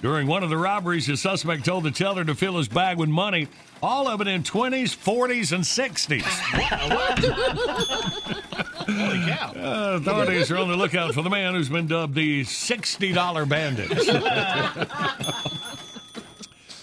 [0.02, 3.10] During one of the robberies, the suspect told the teller to fill his bag with
[3.10, 3.50] money,
[3.84, 6.22] all of it in 20s, 40s, and 60s.
[8.90, 9.52] Holy cow.
[9.56, 13.92] Uh, authorities are on the lookout for the man who's been dubbed the $60 bandit.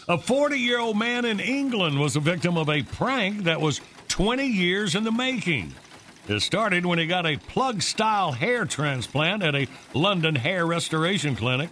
[0.08, 3.80] A 40 year old man in England was a victim of a prank that was
[4.06, 5.74] 20 years in the making.
[6.28, 11.36] It started when he got a plug style hair transplant at a London hair restoration
[11.36, 11.70] clinic.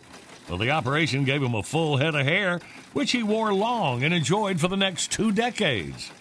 [0.49, 2.61] Well, the operation gave him a full head of hair,
[2.93, 6.13] which he wore long and enjoyed for the next two decades.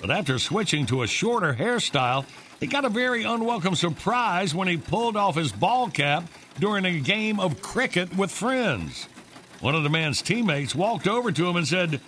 [0.00, 2.24] But after switching to a shorter hairstyle,
[2.60, 6.24] he got a very unwelcome surprise when he pulled off his ball cap
[6.58, 9.06] during a game of cricket with friends.
[9.60, 12.00] One of the man's teammates walked over to him and said,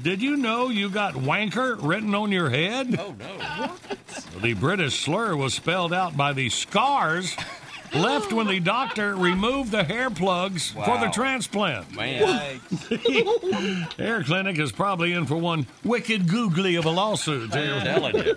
[0.00, 2.98] Did you know you got wanker written on your head?
[2.98, 4.40] Oh, no.
[4.40, 7.36] The British slur was spelled out by the scars
[7.94, 11.94] left when the doctor removed the hair plugs for the transplant.
[11.94, 12.60] Man.
[13.98, 17.54] Hair Clinic is probably in for one wicked googly of a lawsuit.
[17.54, 18.34] I'm telling you.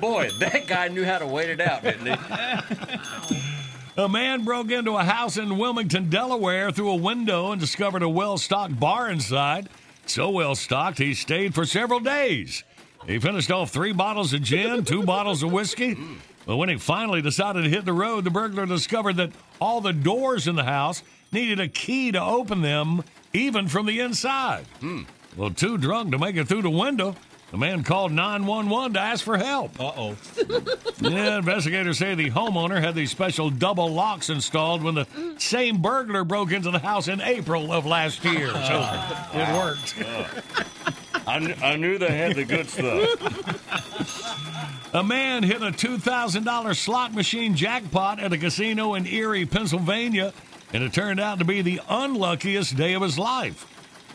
[0.00, 3.40] Boy, that guy knew how to wait it out, didn't he?
[3.96, 8.08] A man broke into a house in Wilmington, Delaware through a window and discovered a
[8.08, 9.68] well stocked bar inside.
[10.08, 12.64] So well stocked, he stayed for several days.
[13.06, 15.96] He finished off three bottles of gin, two bottles of whiskey.
[16.46, 19.92] But when he finally decided to hit the road, the burglar discovered that all the
[19.92, 23.04] doors in the house needed a key to open them,
[23.34, 24.64] even from the inside.
[24.80, 25.02] Hmm.
[25.36, 27.14] Well, too drunk to make it through the window,
[27.50, 29.80] the man called 911 to ask for help.
[29.80, 30.16] Uh oh.
[31.00, 35.06] Yeah, investigators say the homeowner had these special double locks installed when the
[35.38, 38.48] same burglar broke into the house in April of last year.
[38.48, 39.00] So
[39.34, 39.94] it worked.
[41.26, 44.94] I, kn- I knew they had the good stuff.
[44.94, 50.32] A man hit a $2,000 slot machine jackpot at a casino in Erie, Pennsylvania,
[50.72, 53.66] and it turned out to be the unluckiest day of his life.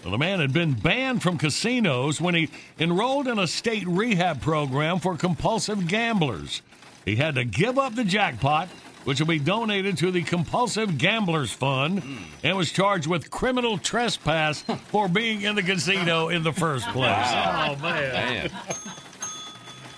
[0.04, 4.42] Well, the man had been banned from casinos when he enrolled in a state rehab
[4.42, 6.62] program for compulsive gamblers.
[7.06, 8.68] He had to give up the jackpot,
[9.06, 12.02] which will be donated to the Compulsive Gamblers Fund,
[12.44, 17.04] and was charged with criminal trespass for being in the casino in the first place.
[17.06, 17.76] Wow.
[17.78, 18.12] Oh, man.
[18.14, 18.52] Man.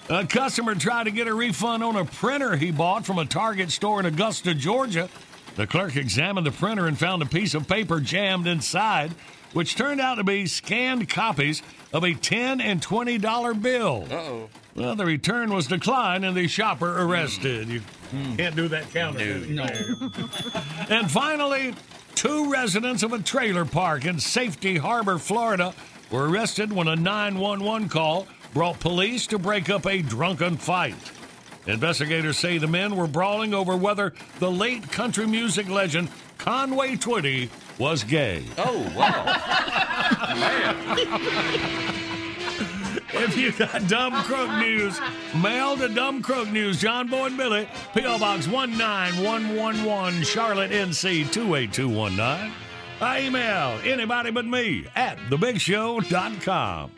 [0.10, 3.72] A customer tried to get a refund on a printer he bought from a Target
[3.72, 5.10] store in Augusta, Georgia.
[5.56, 9.12] The clerk examined the printer and found a piece of paper jammed inside,
[9.56, 11.64] which turned out to be scanned copies
[11.94, 14.06] of a 10 and $20 bill.
[14.12, 14.50] Uh-oh.
[14.76, 17.70] Well, the return was declined and the shopper arrested.
[17.70, 17.82] You
[18.36, 19.56] can't do that counterfeiting.
[19.56, 19.66] No.
[20.90, 21.74] And finally,
[22.16, 25.74] two residents of a trailer park in Safety Harbor, Florida,
[26.12, 30.96] were arrested when a 911 call brought police to break up a drunken fight.
[31.66, 37.50] Investigators say the men were brawling over whether the late country music legend Conway Twitty
[37.78, 38.44] was gay.
[38.58, 39.26] Oh, wow.
[40.36, 40.76] Man.
[43.18, 45.00] If you got Dumb Crook News,
[45.42, 48.20] mail to Dumb Crook News, John Boy and Billy, P.O.
[48.20, 52.52] Box 19111, Charlotte, NC 28219.
[53.02, 56.92] I email anybody but me at thebigshow.com.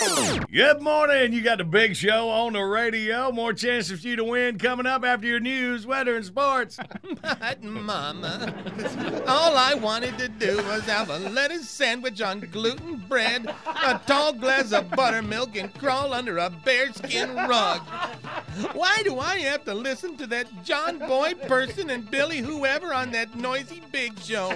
[0.00, 1.32] Good morning.
[1.32, 3.32] You got the big show on the radio.
[3.32, 6.78] More chances for you to win coming up after your news, weather, and sports.
[7.22, 8.54] But, Mama,
[9.26, 14.32] all I wanted to do was have a lettuce sandwich on gluten bread, a tall
[14.32, 17.80] glass of buttermilk, and crawl under a bearskin rug.
[18.74, 23.10] Why do I have to listen to that John Boy person and Billy whoever on
[23.12, 24.52] that noisy big show?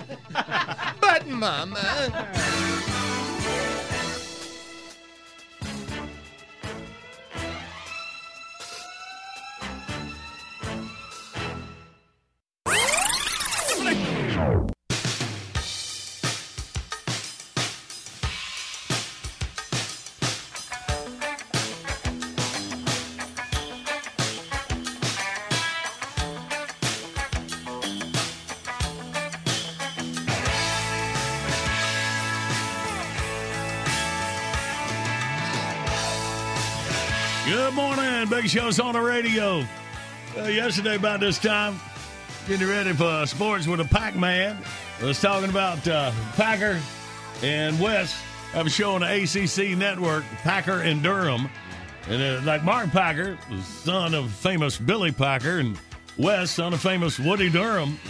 [1.01, 2.90] But, Mama.
[38.51, 39.65] Show's on the radio.
[40.37, 41.79] Uh, yesterday, about this time,
[42.49, 44.61] getting ready for sports with a Pac Man.
[45.01, 46.81] I was talking about uh, Packer
[47.45, 48.13] and Wes
[48.51, 51.49] have a show on the ACC network, Packer and Durham.
[52.09, 55.79] And uh, like Mark Packer, the son of famous Billy Packer, and
[56.19, 58.01] Wes, son of famous Woody Durham.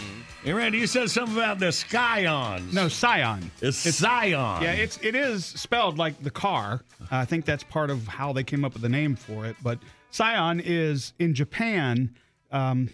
[0.46, 2.72] And Randy, you said something about the Scions.
[2.72, 3.50] No, Scion.
[3.60, 4.62] It's, Scion.
[4.62, 6.80] Yeah, it's it is spelled like the car.
[7.10, 9.56] I think that's part of how they came up with the name for it.
[9.62, 9.78] But
[10.10, 12.14] Scion is in Japan.
[12.50, 12.90] Um,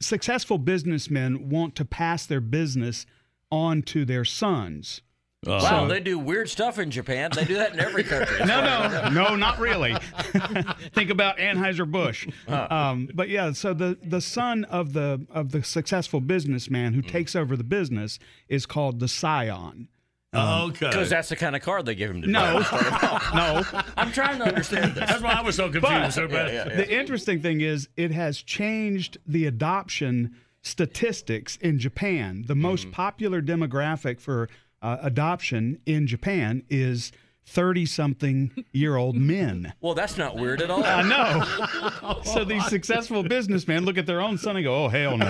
[0.00, 3.06] successful businessmen want to pass their business
[3.50, 5.02] on to their sons.
[5.46, 7.30] Wow, they do weird stuff in Japan.
[7.34, 8.40] They do that in every country.
[8.44, 9.94] no, no, no, not really.
[10.92, 12.28] Think about Anheuser Busch.
[12.46, 17.34] Um, but yeah, so the the son of the of the successful businessman who takes
[17.34, 18.18] over the business
[18.50, 19.88] is called the Scion.
[20.32, 22.62] Um, Because that's the kind of card they give him to No.
[22.62, 23.34] drive.
[23.34, 23.82] no.
[23.96, 25.08] I'm trying to understand this.
[25.08, 25.82] That's why I was so confused.
[25.82, 26.68] But so bad.
[26.76, 32.44] the interesting thing is, it has changed the adoption statistics in Japan.
[32.46, 34.48] The most popular demographic for
[34.82, 37.10] uh, adoption in Japan is
[37.46, 39.72] 30 something year old men.
[39.80, 40.84] Well, that's not weird at all.
[40.84, 42.20] I know.
[42.24, 45.26] so these successful businessmen look at their own son and go, oh, hell no.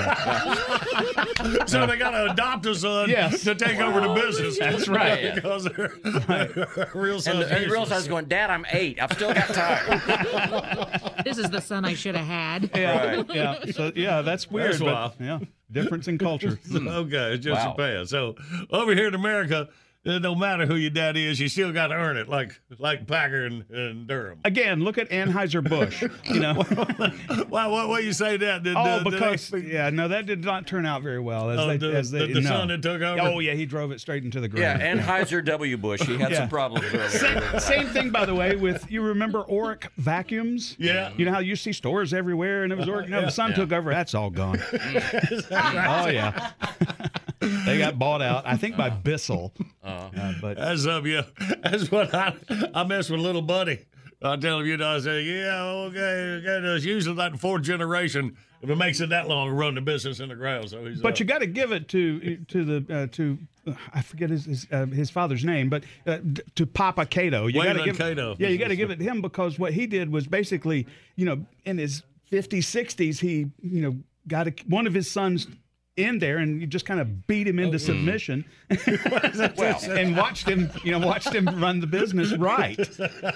[1.66, 3.42] so they got to adopt a son Yes.
[3.44, 4.58] to take over the business.
[4.58, 5.34] That's right.
[5.34, 5.92] because they're
[6.94, 7.44] real And, sons.
[7.46, 9.00] and he realizes going, Dad, I'm eight.
[9.00, 11.00] I've still got time.
[11.24, 12.70] This is the son I should have had.
[12.74, 13.22] Yeah.
[13.30, 13.64] Yeah.
[13.72, 14.72] So, yeah, that's weird.
[14.72, 15.38] That's but, yeah.
[15.70, 16.58] Difference in culture.
[16.74, 17.72] okay, it's just Wow.
[17.72, 18.06] Japan.
[18.06, 18.36] So
[18.70, 19.68] over here in America,
[20.06, 22.58] Uh, it don't matter who your daddy is, you still got to earn it, like
[22.78, 24.40] like Packer and, and Durham.
[24.46, 26.02] Again, look at Anheuser Busch.
[26.24, 26.54] You know,
[27.50, 27.66] why?
[27.66, 27.84] Why?
[27.84, 28.62] Why you say that?
[28.62, 31.50] Did, oh, did- did because they- yeah, no, that did not turn out very well.
[31.50, 32.48] As Oh, they, the- as they, the- the no.
[32.48, 33.20] son that took over?
[33.20, 34.80] Oh yeah, he drove it straight into the ground.
[34.80, 35.00] Yeah, ground.
[35.26, 35.76] Anheuser W.
[35.76, 36.00] Bush.
[36.00, 36.38] He had Yeah.
[36.38, 36.86] some problems.
[37.12, 40.76] Same, same thing, by the way, with you remember Oreck vacuums?
[40.78, 41.12] Yeah.
[41.18, 43.06] You know how you see stores everywhere, and it was Oreck.
[43.10, 43.24] No, Yeah.
[43.26, 43.56] the son Yeah.
[43.56, 43.90] took over.
[43.90, 44.58] That's all gone.
[44.72, 46.52] oh yeah.
[47.40, 49.52] they got bought out, I think, by Bissell.
[49.84, 49.89] Oh.
[49.90, 51.22] Uh, but That's up, yeah.
[51.62, 52.34] That's what I
[52.74, 53.86] I mess with little buddy.
[54.22, 56.66] I tell him, you know, I say, yeah, okay, okay.
[56.76, 59.80] It's usually like the fourth generation if it makes it that long to run the
[59.80, 60.68] business in the ground.
[60.68, 63.72] So he's But uh, you got to give it to to the uh, to uh,
[63.94, 66.18] I forget his his, uh, his father's name, but uh,
[66.56, 67.46] to Papa Cato.
[67.46, 68.36] You got to give Cato.
[68.38, 70.86] yeah, you got to give it to him because what he did was basically
[71.16, 73.96] you know in his 50s 60s he you know
[74.28, 75.48] got a, one of his sons
[75.96, 80.70] in there and you just kind of beat him Oh, into submission and watched him
[80.84, 82.78] you know watched him run the business right.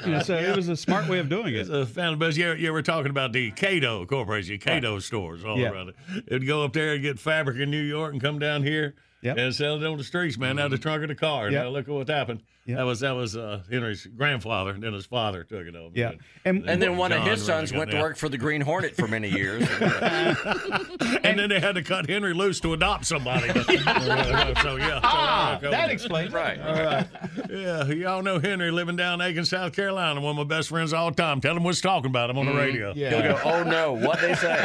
[0.06, 1.66] You know, so it was a smart way of doing it.
[1.88, 2.36] Family business.
[2.38, 5.70] Yeah, yeah, we're talking about the Cato Corporation, Cato stores all Yeah.
[5.70, 5.96] around it.
[6.28, 8.94] It'd go up there and get fabric in New York and come down here
[9.24, 11.50] and sell it on the streets, man, out of the trunk of the car.
[11.50, 11.62] Yep.
[11.64, 12.42] Now look at what happened.
[12.66, 15.90] That was that was uh, Henry's grandfather, and then his father took it over.
[15.94, 16.12] Yeah.
[16.46, 19.06] And, And then one of his sons went to work for the Green Hornet for
[19.06, 19.68] many years.
[19.80, 23.48] and then they had to cut Henry loose to adopt somebody.
[23.52, 26.36] so yeah, so, Ah, uh, that explains it.
[26.36, 26.58] right.
[26.60, 27.06] All right.
[27.50, 30.22] Yeah, y'all know Henry living down in Aiken, South Carolina.
[30.22, 31.42] One of my best friends all the time.
[31.42, 32.94] Tell him what's talking about him on the radio.
[32.96, 33.10] Yeah.
[33.10, 34.64] He'll go, oh no, what they say.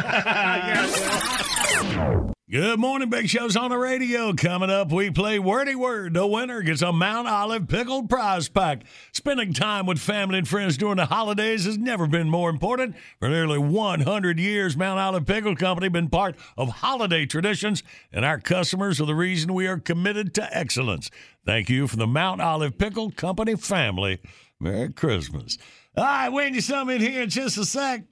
[2.51, 4.33] Good morning, Big Show's on the radio.
[4.33, 6.15] Coming up, we play Wordy Word.
[6.15, 8.85] The winner gets a Mount Olive Pickled Prize Pack.
[9.11, 12.95] Spending time with family and friends during the holidays has never been more important.
[13.19, 18.39] For nearly 100 years, Mount Olive Pickle Company been part of holiday traditions, and our
[18.39, 21.11] customers are the reason we are committed to excellence.
[21.45, 24.21] Thank you from the Mount Olive Pickle Company family.
[24.59, 25.59] Merry Christmas.
[25.95, 28.05] All right, you some in here in just a sec.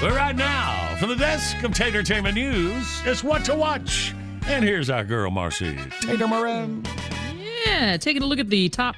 [0.00, 4.14] But right now, from the desk of Tater Tatertainment News, it's what to watch.
[4.46, 6.84] And here's our girl, Marcy Tater Moran.
[7.66, 8.96] Yeah, taking a look at the top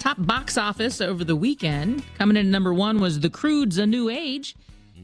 [0.00, 2.02] top box office over the weekend.
[2.16, 4.56] Coming in at number one was The Croods A New Age.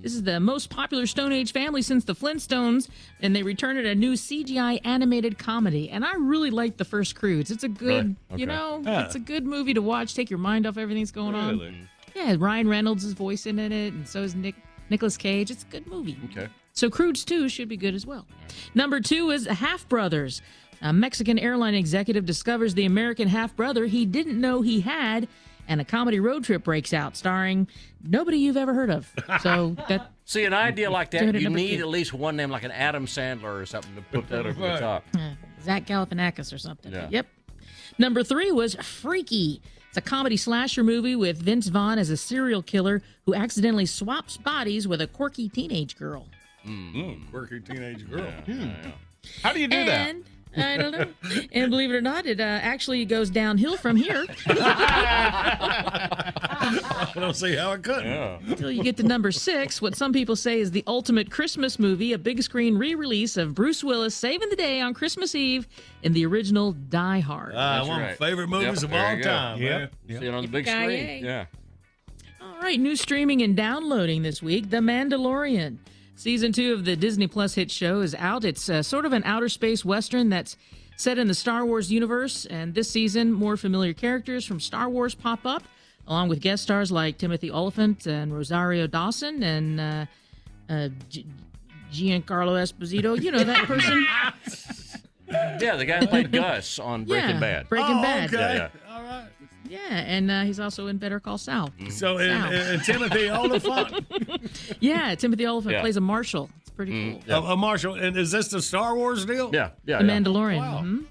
[0.02, 2.88] This is the most popular Stone Age family since the Flintstones,
[3.20, 5.88] and they return it a new CGI animated comedy.
[5.88, 7.50] And I really like the first Croods.
[7.50, 9.04] It's a good, Right, you know, Yeah.
[9.04, 10.14] it's a good movie to watch.
[10.14, 11.88] Take your mind off everything's going on.
[12.14, 14.56] Yeah, Ryan Reynolds is voicing in it, and so is Nick
[14.94, 15.50] Nicolas Cage.
[15.50, 16.16] It's a good movie.
[16.26, 16.48] Okay.
[16.72, 18.26] So Croods 2 should be good as well.
[18.76, 20.40] Number two is Half Brothers.
[20.82, 25.26] A Mexican airline executive discovers the American half brother he didn't know he had,
[25.66, 27.66] and a comedy road trip breaks out starring
[28.04, 29.12] nobody you've ever heard of.
[29.40, 31.82] So that See, an idea like that, you need two.
[31.82, 34.78] at least one name, like an Adam Sandler or something, to put that over the
[34.78, 35.04] top.
[35.60, 36.92] Zach Galifianakis or something.
[36.92, 37.08] Yeah.
[37.10, 37.26] Yep.
[37.98, 39.60] Number three was Freaky.
[39.94, 44.36] It's a comedy slasher movie with Vince Vaughn as a serial killer who accidentally swaps
[44.36, 46.26] bodies with a quirky teenage girl.
[46.66, 48.26] Mm, quirky teenage girl.
[49.44, 50.16] How do you do that?
[50.56, 51.06] And, I don't know.
[51.52, 54.24] And believe it or not, it uh, actually goes downhill from here
[56.64, 58.06] I don't see how it couldn't.
[58.48, 62.12] until you get to number six, what some people say is the ultimate Christmas movie,
[62.12, 65.66] a big screen re release of Bruce Willis saving the day on Christmas Eve
[66.02, 67.54] in the original Die Hard.
[67.56, 69.90] Ah, one of my favorite movies of all time, man.
[70.08, 71.24] See it on the big screen.
[71.24, 71.46] Yeah.
[72.40, 75.78] All right, new streaming and downloading this week The Mandalorian.
[76.16, 78.44] Season two of the Disney Plus hit show is out.
[78.44, 80.56] It's uh, sort of an outer space western that's
[80.96, 82.46] set in the Star Wars universe.
[82.46, 85.64] And this season, more familiar characters from Star Wars pop up,
[86.06, 90.06] along with guest stars like Timothy Olyphant and Rosario Dawson and uh,
[90.70, 91.26] uh, G-
[91.92, 93.20] Giancarlo Esposito.
[93.20, 94.06] You know that person?
[95.26, 97.68] Yeah, the guy who played Gus on Breaking Yeah, Bad.
[97.70, 98.30] Breaking Bad.
[98.30, 98.68] Yeah, Yeah,
[99.90, 101.70] and uh, he's also in Better Call Saul.
[101.90, 102.52] So, and, Sal.
[102.52, 105.80] and Timothy Olyphant, yeah, Timothy Olyphant Yeah.
[105.80, 106.50] plays a marshal.
[106.60, 107.34] It's pretty Mm, cool.
[107.34, 107.94] a, a Marshall.
[107.94, 109.50] And is this the Star Wars deal?
[109.52, 109.98] Yeah, yeah.
[109.98, 110.10] The yeah.
[110.18, 110.58] Mandalorian.
[110.58, 110.82] Wow.
[110.82, 111.04] mhm.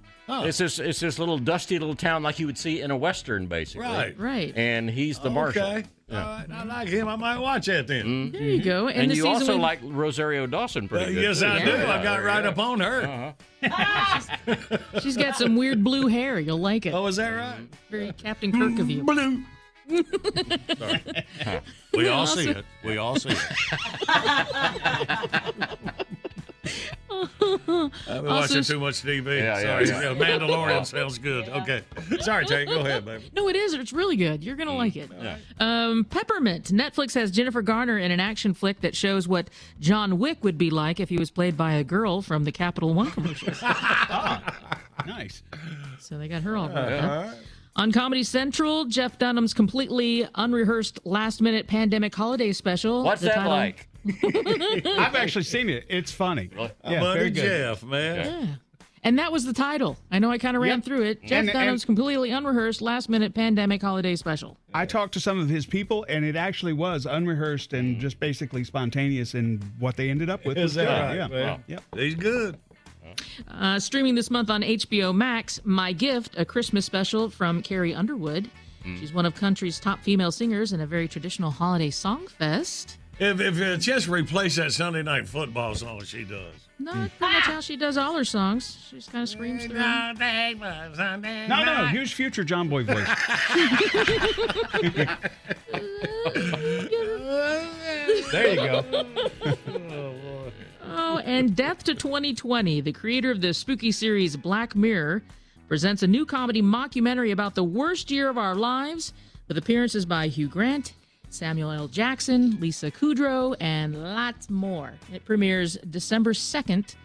[0.48, 3.46] It's this it's this little dusty little town like you would see in a western,
[3.48, 3.86] basically.
[3.86, 4.18] Right.
[4.18, 4.54] Right.
[4.56, 5.62] And he's the marshal.
[5.64, 5.84] Okay.
[6.14, 6.26] Yeah.
[6.26, 6.52] All right.
[6.52, 7.08] I like him.
[7.08, 8.32] I might watch that then.
[8.32, 8.88] There you go.
[8.88, 11.22] And, And, this you also we- like Rosario Dawson pretty Uh, good.
[11.24, 11.48] yes, too.
[11.48, 11.72] I do.
[11.72, 12.50] Yeah, I got right go.
[12.50, 13.34] up on her.
[13.64, 14.80] Uh-huh.
[15.02, 16.40] She's got some weird blue hair.
[16.40, 16.94] You'll like it.
[16.94, 17.60] Oh, is that right?
[17.90, 19.04] Very Captain Kirk of you.
[19.06, 19.44] Blue.
[21.94, 22.66] We all see it.
[22.84, 23.38] We all see it.
[26.66, 29.38] I've been Also- watching too much TV.
[29.38, 29.88] Yeah, yeah, Sorry.
[29.88, 30.14] yeah.
[30.16, 31.48] Mandalorian sounds good.
[31.50, 31.82] Okay.
[32.22, 32.70] Sorry, Tank.
[32.70, 33.30] Go ahead, baby.
[33.36, 33.74] No, it is.
[33.74, 34.44] It's really good.
[34.44, 34.60] You're Mm.
[34.60, 35.10] gonna like it.
[35.22, 35.38] Yeah.
[35.60, 36.72] Um, Peppermint.
[36.72, 39.50] Netflix has Jennifer Garner in an action flick that shows what
[39.80, 42.94] John Wick would be like if he was played by a girl from the Capital
[42.94, 43.62] One commercials.
[45.06, 45.44] Nice.
[46.00, 46.80] so they got her all Uh-huh.
[47.30, 47.36] up.
[47.76, 53.04] On Comedy Central, Jeff Dunham's completely unrehearsed last-minute pandemic holiday special.
[53.04, 53.88] What's that title- like?
[54.24, 55.86] I've actually seen it.
[55.90, 56.50] It's funny.
[56.56, 57.32] My Yeah, buddy.
[57.32, 58.16] Jeff, man.
[58.26, 58.56] Yeah.
[59.06, 59.98] And that was the title.
[60.12, 60.86] I know I kind of ran Yep.
[60.86, 61.22] through it.
[61.24, 64.58] Jeff And- and- Dunham's completely unrehearsed last minute pandemic holiday special.
[64.74, 68.64] I talked to some of his people, and it actually was unrehearsed and just basically
[68.64, 69.34] spontaneous.
[69.34, 70.90] And what they ended up with Is that good.
[70.90, 71.28] right, Yeah.
[71.28, 71.64] man?
[71.68, 71.84] Yep.
[71.98, 72.58] He's good.
[73.50, 78.50] Uh, streaming this month on HBO Max, My Gift, a Christmas special from Carrie Underwood.
[79.00, 82.98] She's one of country's top female singers in a very traditional holiday song fest.
[83.20, 86.54] If, if uh, just replace that Sunday night football song she does.
[86.80, 88.78] No, that's pretty much how she does all her songs.
[88.90, 89.78] She just kind of screams through.
[89.78, 90.18] them.
[91.48, 93.08] No, no, here's future John Boy voice.
[98.32, 98.84] there you go.
[100.86, 105.24] Oh, and Death to 2020, the creator of the spooky series Black Mirror,
[105.68, 109.14] presents a new comedy mockumentary about the worst year of our lives
[109.48, 110.94] with appearances by Hugh Grant,
[111.34, 111.88] Samuel L.
[111.88, 114.94] Jackson, Lisa Kudrow, and lots more.
[115.12, 116.96] It premieres December 2nd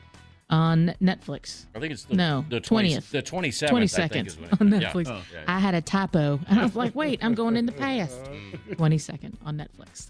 [0.50, 1.66] on Netflix.
[1.74, 2.98] I think it's the, no, the 20th.
[2.98, 3.10] 20th.
[3.10, 4.90] The 27th, 22nd I think is when on it- yeah.
[4.92, 5.06] Netflix.
[5.08, 5.44] Oh, yeah.
[5.46, 6.40] I had a typo.
[6.48, 8.18] And I was like, wait, I'm going in the past.
[8.70, 10.08] 22nd on Netflix.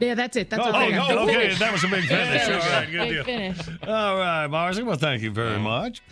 [0.00, 0.48] Yeah, that's it.
[0.48, 1.10] That's oh, all I got.
[1.10, 1.42] oh, Big okay.
[1.44, 1.58] finish.
[1.58, 2.46] That was a big finish.
[2.46, 3.24] Big All right, good Big deal.
[3.24, 3.58] finish.
[3.86, 4.82] All right, Marcy.
[4.84, 6.02] Well, thank you very much.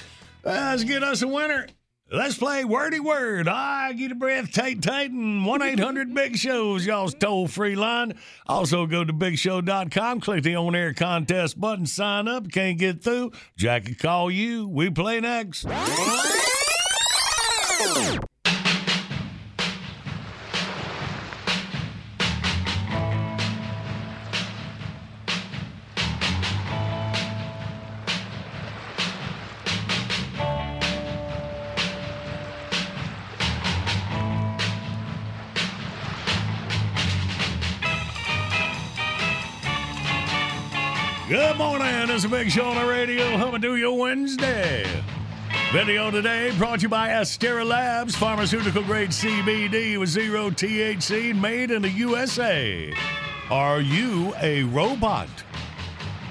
[0.44, 1.66] Uh, let's get us a winner.
[2.08, 3.48] Let's play wordy word.
[3.48, 8.14] I get a breath, Tate Tate, and 1 800 Big Shows, y'all's toll free line.
[8.46, 12.48] Also, go to bigshow.com, click the on air contest button, sign up.
[12.52, 13.32] Can't get through?
[13.56, 14.68] Jackie call you.
[14.68, 15.66] We play next.
[41.28, 42.08] Good morning.
[42.10, 43.36] It's a big show on the radio.
[43.36, 44.86] How do you Wednesday?
[45.72, 51.72] Video today brought to you by Astera Labs, pharmaceutical grade CBD with zero THC, made
[51.72, 52.92] in the USA.
[53.50, 55.28] Are you a robot?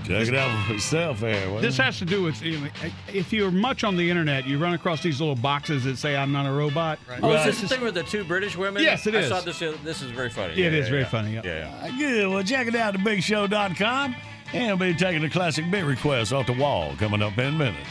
[0.05, 1.49] Check it out for yourself there.
[1.49, 2.67] will This has to do with you know,
[3.11, 6.31] if you're much on the internet, you run across these little boxes that say "I'm
[6.31, 8.84] not a robot." Oh, is this the thing with the two British women?
[8.84, 9.30] Yes, it I is.
[9.30, 9.59] saw this.
[9.84, 10.53] This is very funny.
[10.53, 11.07] It Yeah, is yeah, very yeah.
[11.09, 11.34] funny.
[11.34, 11.45] Yep.
[11.45, 11.97] Yeah, yeah.
[11.97, 12.27] Good.
[12.30, 14.15] Well, check it out at thebigshow.com.
[14.56, 17.52] And we'll be taking the classic bit request off the wall coming up in a
[17.52, 17.86] minute.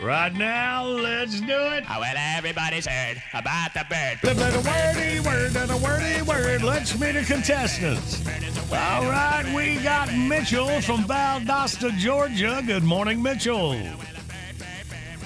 [0.00, 1.84] Right now, let's do it.
[1.90, 4.18] Oh, well, everybody's heard about the bird.
[4.22, 6.62] The little wordy word and a wordy word.
[6.62, 8.24] Let's meet the contestants.
[8.70, 12.62] All right, we got Mitchell from Valdosta, Georgia.
[12.64, 13.76] Good morning, Mitchell.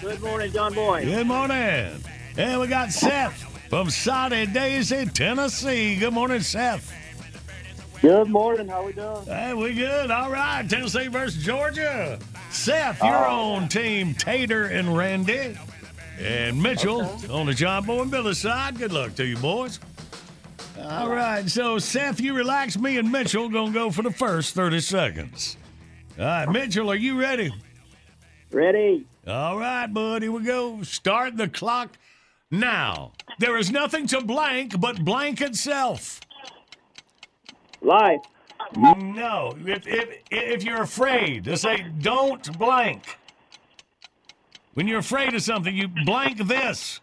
[0.00, 1.04] Good morning, John Boy.
[1.04, 2.02] Good morning.
[2.38, 5.96] And we got Seth from Soddy-Daisy, Tennessee.
[5.96, 6.94] Good morning, Seth.
[8.02, 8.66] Good morning.
[8.66, 9.24] How we doing?
[9.26, 10.10] Hey, we good.
[10.10, 12.18] All right, Tennessee versus Georgia.
[12.50, 13.52] Seth, you're Oh.
[13.52, 15.56] on team Tater and Randy.
[16.20, 18.76] And Mitchell on the John Boy and Billy side.
[18.78, 19.78] Good luck to you, boys.
[20.82, 22.76] All right, so Seth, you relax.
[22.76, 25.56] Me and Mitchell gonna go for the first 30 seconds.
[26.18, 27.52] All right, Mitchell, are you ready?
[28.50, 29.06] Ready.
[29.28, 30.82] All right, bud, here we go.
[30.82, 31.96] Start the clock
[32.50, 33.12] now.
[33.38, 36.20] There is nothing to blank but blank itself.
[37.82, 38.20] Life.
[38.76, 43.18] No, if, if, if you're afraid, to say don't blank.
[44.74, 47.00] When you're afraid of something, you blank this.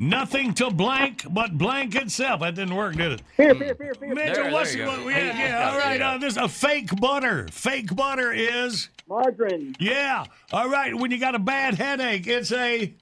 [0.00, 2.40] Nothing to blank but blank itself.
[2.40, 3.22] That didn't work, did it?
[3.36, 4.14] Fear, fear, fear, fear.
[4.14, 4.52] Mitchell, fear.
[4.52, 6.00] what's what, yeah, yeah, all right.
[6.00, 7.48] Uh, this a fake butter.
[7.50, 9.74] Fake butter is Margarine.
[9.80, 10.24] yeah.
[10.52, 10.94] All right.
[10.94, 12.94] When you got a bad headache, it's a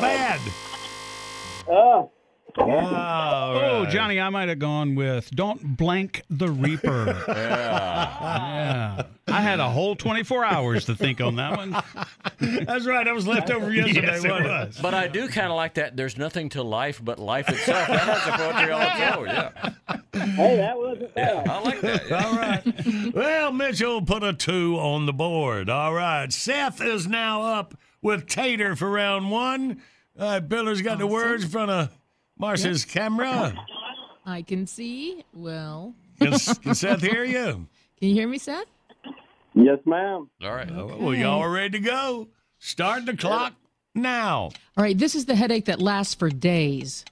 [0.00, 0.40] bad.
[1.70, 2.04] Uh,
[2.56, 8.54] Oh, Johnny, I might have gone with "Don't blank the Reaper." yeah.
[8.54, 9.02] Yeah.
[9.26, 11.70] I had a whole 24 hours to think on that one.
[12.38, 13.04] That's right.
[13.04, 14.00] That was left over yesterday.
[14.04, 14.82] Yes, it wasn't.
[14.82, 15.96] But I do kind of like that.
[15.96, 17.88] There's nothing to life but life itself.
[17.88, 19.26] That has the poetry all its own.
[19.26, 20.34] Yeah.
[20.34, 21.48] hey, that wasn't bad.
[21.48, 22.08] I like that.
[22.08, 22.24] yeah.
[22.24, 23.14] All right.
[23.14, 25.70] Well, Mitchell put a two on the board.
[25.70, 26.32] All right.
[26.32, 29.80] Seth is now up with Tater for round one.
[30.18, 31.90] All right, Biller's got oh, the words in front of
[32.38, 33.54] Marcia's camera.
[34.26, 35.24] I can see.
[35.32, 37.66] Well, Can, can Seth hear you?
[37.98, 38.66] can you hear me, Seth?
[39.54, 40.28] Yes, ma'am.
[40.42, 40.70] All right.
[40.70, 42.28] Well, y'all are ready to go.
[42.58, 43.54] Start the clock
[43.94, 44.50] now.
[44.76, 47.04] All right, this is the headache that lasts for days.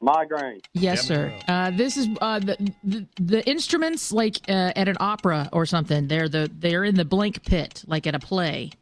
[0.00, 0.60] Migraine.
[0.72, 1.32] Yes, sir.
[1.48, 6.08] Uh, this is uh, the, the the instruments like uh, at an opera or something.
[6.08, 8.72] They're the they're in the blank pit, like at a play,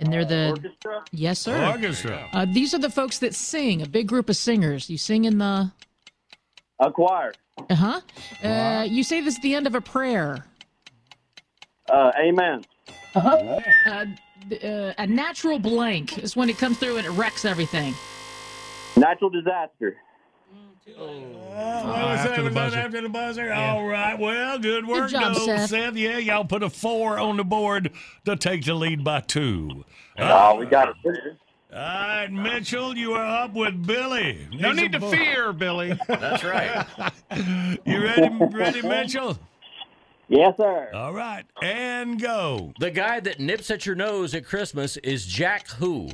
[0.00, 1.04] and they're the Orchestra.
[1.12, 1.66] yes, sir.
[1.66, 2.28] Orchestra.
[2.32, 3.82] Uh, these are the folks that sing.
[3.82, 4.88] A big group of singers.
[4.88, 5.70] You sing in the
[6.80, 7.32] A choir.
[7.70, 8.00] uh-huh.
[8.46, 10.44] uh You say this at the end of a prayer.
[11.90, 12.64] Uh, amen.
[13.14, 14.04] Uh,
[14.48, 17.94] th- uh, a natural blank is when it comes through and it wrecks everything.
[18.96, 19.96] Natural disaster.
[20.96, 22.78] Well, Uh, was after the buzzer.
[22.78, 23.52] after the buzzer?
[23.52, 24.18] All right.
[24.18, 25.96] Well, good work, job, though, Seth.
[25.96, 27.90] Yeah, y'all put a four on the board
[28.24, 29.84] to take the lead by two.
[30.18, 30.96] Oh, we got it.
[31.70, 34.48] All right, Mitchell, you are up with Billy.
[34.52, 35.98] No Needs need to bo- fear, Billy.
[36.08, 36.86] That's right.
[37.84, 39.38] You ready, ready, Mitchell?
[40.28, 40.90] Yes, sir.
[40.94, 42.72] All right, and go.
[42.80, 46.08] The guy that nips at your nose at Christmas is Jack Who.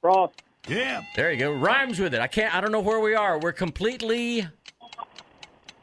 [0.00, 0.34] Frost.
[0.68, 1.02] Yeah.
[1.16, 1.52] There you go.
[1.52, 2.20] Rhymes with it.
[2.20, 2.54] I can't.
[2.54, 3.38] I don't know where we are.
[3.38, 4.46] We're completely.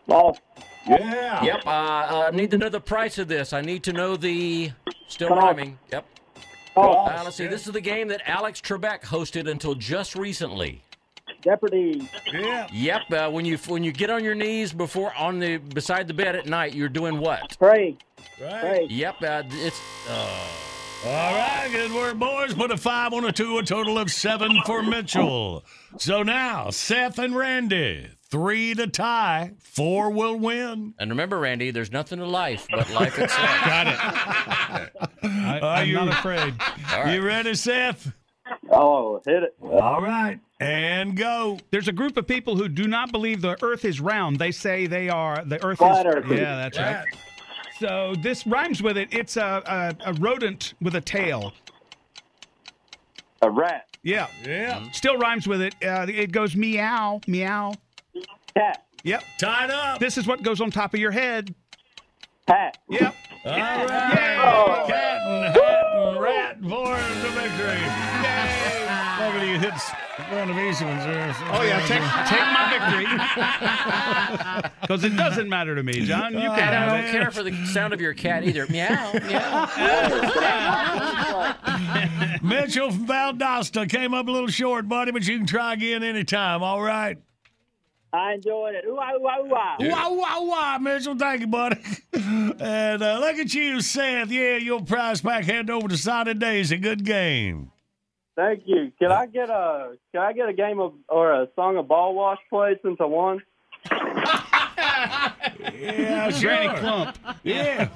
[0.08, 0.40] Lost.
[0.88, 1.44] Yeah.
[1.44, 1.66] Yep.
[1.66, 3.52] Uh, uh, need to know the price of this.
[3.54, 4.72] I need to know the.
[5.08, 5.44] Still Come on.
[5.46, 5.80] rhyming.
[5.92, 6.06] Yep.
[6.76, 7.48] Oh, Uh, let's see.
[7.48, 10.82] This is the game that Alex Trebek hosted until just recently.
[11.44, 12.10] Jeopardy.
[12.32, 12.68] Yeah.
[12.72, 13.02] Yep.
[13.12, 16.36] Uh, when you when you get on your knees before on the beside the bed
[16.36, 17.58] at night, you're doing what?
[17.60, 17.98] Pray.
[18.42, 18.62] Right.
[18.62, 18.88] Pray.
[18.90, 19.16] Yep.
[19.22, 19.82] Uh, it's.
[21.06, 22.54] All right, good work, boys.
[22.54, 25.64] Put a five on a two, a total of seven for Mitchell.
[25.98, 30.96] So now, Seth and Randy, three to tie, four will win.
[31.00, 33.48] and remember, Randy, there's nothing to life but life itself.
[33.66, 34.00] Got it.
[35.24, 36.56] I, Are I'm you- not afraid.
[36.94, 37.14] All right.
[37.14, 38.12] You ready, Seth?
[38.72, 39.56] Oh, hit it.
[39.62, 41.60] All right, and go.
[41.70, 44.40] There's a group of people who do not believe the Earth is round.
[44.40, 46.16] They say they are the Earth Flat is.
[46.16, 46.26] Earth.
[46.30, 47.06] Yeah, that's right.
[47.80, 49.10] So this rhymes with it.
[49.12, 51.54] It's a, a, a rodent with a tail.
[53.42, 53.86] A rat.
[54.04, 54.90] Yeah, Yeah.
[54.92, 55.76] still rhymes with it.
[55.84, 57.74] Uh, it goes meow, meow.
[58.56, 58.86] Cat.
[59.04, 59.24] Yep.
[59.40, 60.00] Tied up.
[60.00, 61.54] This is what goes on top of your head.
[62.48, 62.78] Hat.
[62.90, 63.16] Yep.
[63.46, 64.86] All right.
[64.88, 67.82] Cat and hat and rat for the victory.
[68.24, 68.78] Yay.
[69.20, 69.74] Look at you hit
[70.32, 71.36] one of these ones there.
[71.52, 73.08] Oh yeah, take take my victory.
[74.88, 76.34] Because it doesn't matter to me, John.
[76.34, 78.66] You can oh, And I don't care for the sound of your cat either.
[78.70, 79.68] Meow, meow.
[82.42, 86.64] Mitchell from Valdosta came up a little short, buddy, but you can try again anytime.
[86.64, 87.18] All right.
[88.18, 88.86] I enjoyed it.
[88.86, 89.76] Ooh, ooh, ah, ooh, ah.
[89.80, 91.18] Wow, wow, wow, Mitchell.
[91.18, 91.80] Thank you, buddy.
[92.60, 94.32] And uh, look at you, Seth.
[94.32, 96.76] Yeah, your prize pack heading over to Soddy-Daisy.
[96.76, 97.72] A good game.
[98.36, 98.92] Thank you.
[99.00, 102.16] Can I get a Can I get a game of or a song of ball
[102.16, 103.42] wash played since I won?
[105.80, 106.50] Yeah, sure.
[106.50, 107.18] Granny Clump.
[107.44, 107.90] Yeah,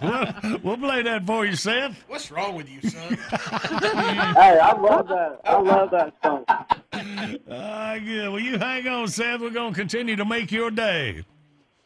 [0.44, 1.96] we'll, we'll play that for you, Seth.
[2.08, 3.14] What's wrong with you, son?
[3.32, 5.40] hey, I love that.
[5.46, 6.46] I love that song.
[6.48, 8.30] Uh, good.
[8.30, 9.42] Well, you hang on, Seth.
[9.42, 11.24] We're going to continue to make your day.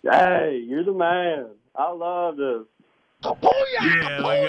[0.04, 1.48] Hey, you're the man.
[1.76, 2.66] I love this.
[3.26, 4.46] Yeah, we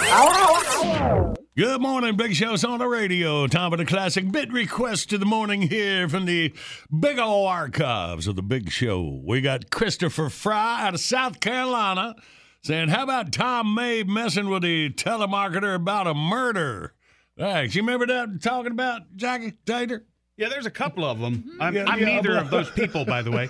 [0.00, 3.48] got Good morning, Big Show's on the radio.
[3.48, 6.52] Time for the classic bit request of the morning here from the
[7.00, 9.22] big old archives of the Big Show.
[9.24, 12.14] We got Christopher Fry out of South Carolina
[12.62, 16.94] saying, How about Tom Mabe messing with the telemarketer about a murder?
[17.36, 17.74] Thanks.
[17.74, 20.06] You remember that talking about Jackie Tater?
[20.36, 21.56] Yeah, there's a couple of them.
[21.60, 23.48] I'm, Yeah, I'm yeah, neither but- of those people, by the way.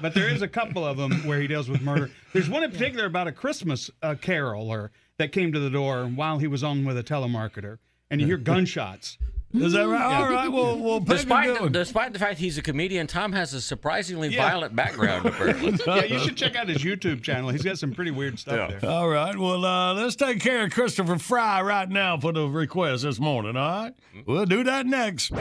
[0.00, 2.10] But there is a couple of them where he deals with murder.
[2.32, 6.38] There's one in particular about a Christmas uh, caroler that came to the door while
[6.38, 7.78] he was on with a telemarketer,
[8.10, 9.16] and you hear gunshots.
[9.54, 10.02] Is that right?
[10.02, 10.48] All right.
[10.50, 13.52] Well, well pick a Despite good the, despite the fact he's a comedian, Tom has
[13.52, 14.48] a surprisingly Yeah.
[14.48, 15.78] violent background, apparently.
[15.86, 17.50] yeah, you should check out his YouTube channel.
[17.50, 18.90] He's got some pretty weird stuff there.
[18.90, 19.36] All right.
[19.36, 23.56] Well, uh, let's take care of Christopher Fry right now for the request this morning.
[23.56, 23.94] All right.
[24.26, 25.32] We'll do that next.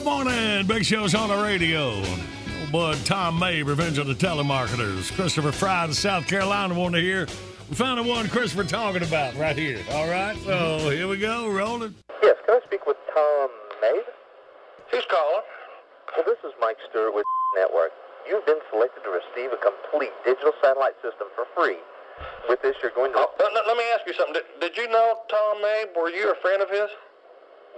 [0.00, 0.66] Good morning.
[0.66, 1.92] Big Show's on the radio.
[1.92, 5.12] Old bud Tom Mabe, Revenge of the Telemarketers.
[5.12, 7.26] Christopher Fry in South Carolina wanted to hear.
[7.68, 9.84] We found the one Christopher talking about right here.
[9.92, 10.38] All right.
[10.48, 11.50] So here we go.
[11.52, 11.94] Rolling.
[12.22, 13.50] Yes, can I speak with Tom
[13.84, 14.08] Mabe?
[14.90, 15.44] Who's calling?
[16.16, 17.26] Well, this is Mike Stewart with
[17.60, 17.92] Network.
[18.26, 21.76] You've been selected to receive a complete digital satellite system for free.
[22.48, 23.18] With this, you're going to.
[23.18, 24.40] Oh, let, let me ask you something.
[24.40, 25.92] Did, did you know Tom Mabe?
[25.94, 26.88] Were you a friend of his?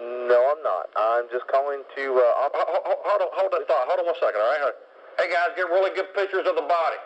[0.01, 0.89] No, I'm not.
[0.97, 2.05] I'm just calling to.
[2.17, 3.87] Uh, op- Hold, hold, hold on, hold that thought.
[3.89, 4.75] Hold on one second, all right?
[5.19, 7.01] Hey, guys, get really good pictures of the body.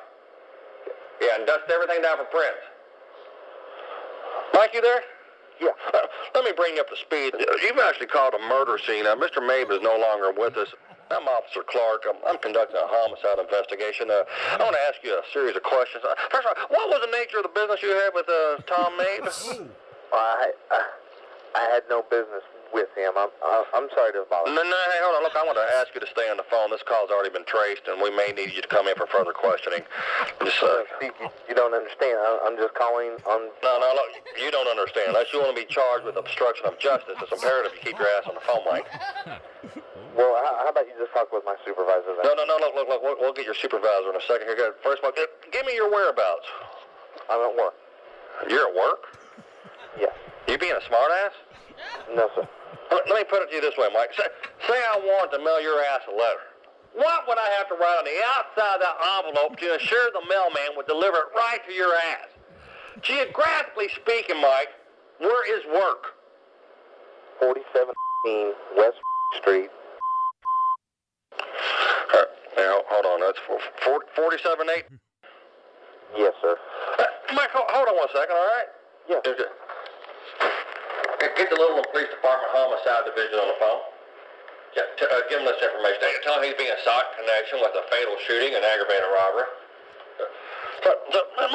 [1.21, 2.63] Yeah, and dust everything down for prints.
[4.55, 5.03] Mike, you there?
[5.61, 5.73] Yeah.
[6.35, 7.35] let me bring you up to speed.
[7.39, 9.07] You've actually called a murder scene.
[9.07, 9.41] Uh, Mr.
[9.41, 10.69] Mabe is no longer with us.
[11.11, 12.05] I'm Officer Clark.
[12.09, 14.11] I'm, I'm conducting a homicide investigation.
[14.11, 14.25] Uh,
[14.59, 16.05] I want to ask you a series of questions.
[16.05, 18.61] Uh, first of all, what was the nature of the business you had with uh,
[18.69, 19.25] Tom Mabe?
[20.13, 20.81] I, I,
[21.57, 22.43] I had no business
[22.73, 23.13] with him.
[23.17, 23.31] I'm,
[23.75, 24.51] I'm sorry to bother.
[24.51, 25.23] No, no, hey, hold on.
[25.23, 26.71] Look, I want to ask you to stay on the phone.
[26.71, 29.33] This call's already been traced, and we may need you to come in for further
[29.33, 29.83] questioning.
[30.43, 32.19] Just, uh, See, you, you don't understand.
[32.21, 33.41] I, I'm just calling on.
[33.63, 35.15] no, no, look, you don't understand.
[35.15, 38.09] Unless you want to be charged with obstruction of justice, it's imperative you keep your
[38.19, 38.87] ass on the phone, Mike.
[40.17, 42.25] Well, how, how about you just talk with my supervisor then?
[42.25, 43.03] No, no, no, look, look, look.
[43.05, 44.73] We'll, we'll get your supervisor in a second here.
[44.81, 46.49] First of all, give, give me your whereabouts.
[47.29, 47.75] I'm at work.
[48.49, 49.13] You're at work?
[50.01, 50.13] Yes.
[50.49, 51.37] You being a smartass?
[52.15, 52.49] No, sir.
[52.91, 54.15] Let me put it to you this way, Mike.
[54.17, 54.27] Say,
[54.69, 56.47] say I wanted to mail your ass a letter.
[56.95, 60.25] What would I have to write on the outside of that envelope to ensure the
[60.29, 62.33] mailman would deliver it right to your ass?
[63.03, 64.73] Geographically speaking, Mike,
[65.19, 66.17] where is work?
[67.41, 67.93] 47
[68.77, 68.97] West
[69.41, 69.69] Street.
[71.37, 72.25] Uh,
[72.57, 73.21] now, hold on.
[73.21, 73.39] That's
[74.17, 74.85] 47 8.
[76.17, 76.57] Yes, sir.
[76.99, 77.05] Uh,
[77.35, 78.69] Mike, hold, on one second, all right?
[79.11, 79.21] Yeah.
[81.21, 83.83] Get, get the Littleton Police Department Homicide Division on the phone.
[84.77, 86.05] Yeah, t- uh, give him this information.
[86.23, 89.49] Tell him he's being sought in connection with a fatal shooting and aggravated robbery.
[90.21, 90.29] Uh,
[90.85, 91.49] So, so, uh,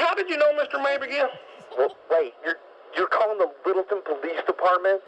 [0.00, 0.80] how did you know Mr.
[0.80, 1.28] Mabe again?
[1.76, 2.56] Well, wait, you're
[2.96, 5.00] you're calling the Littleton Police Department?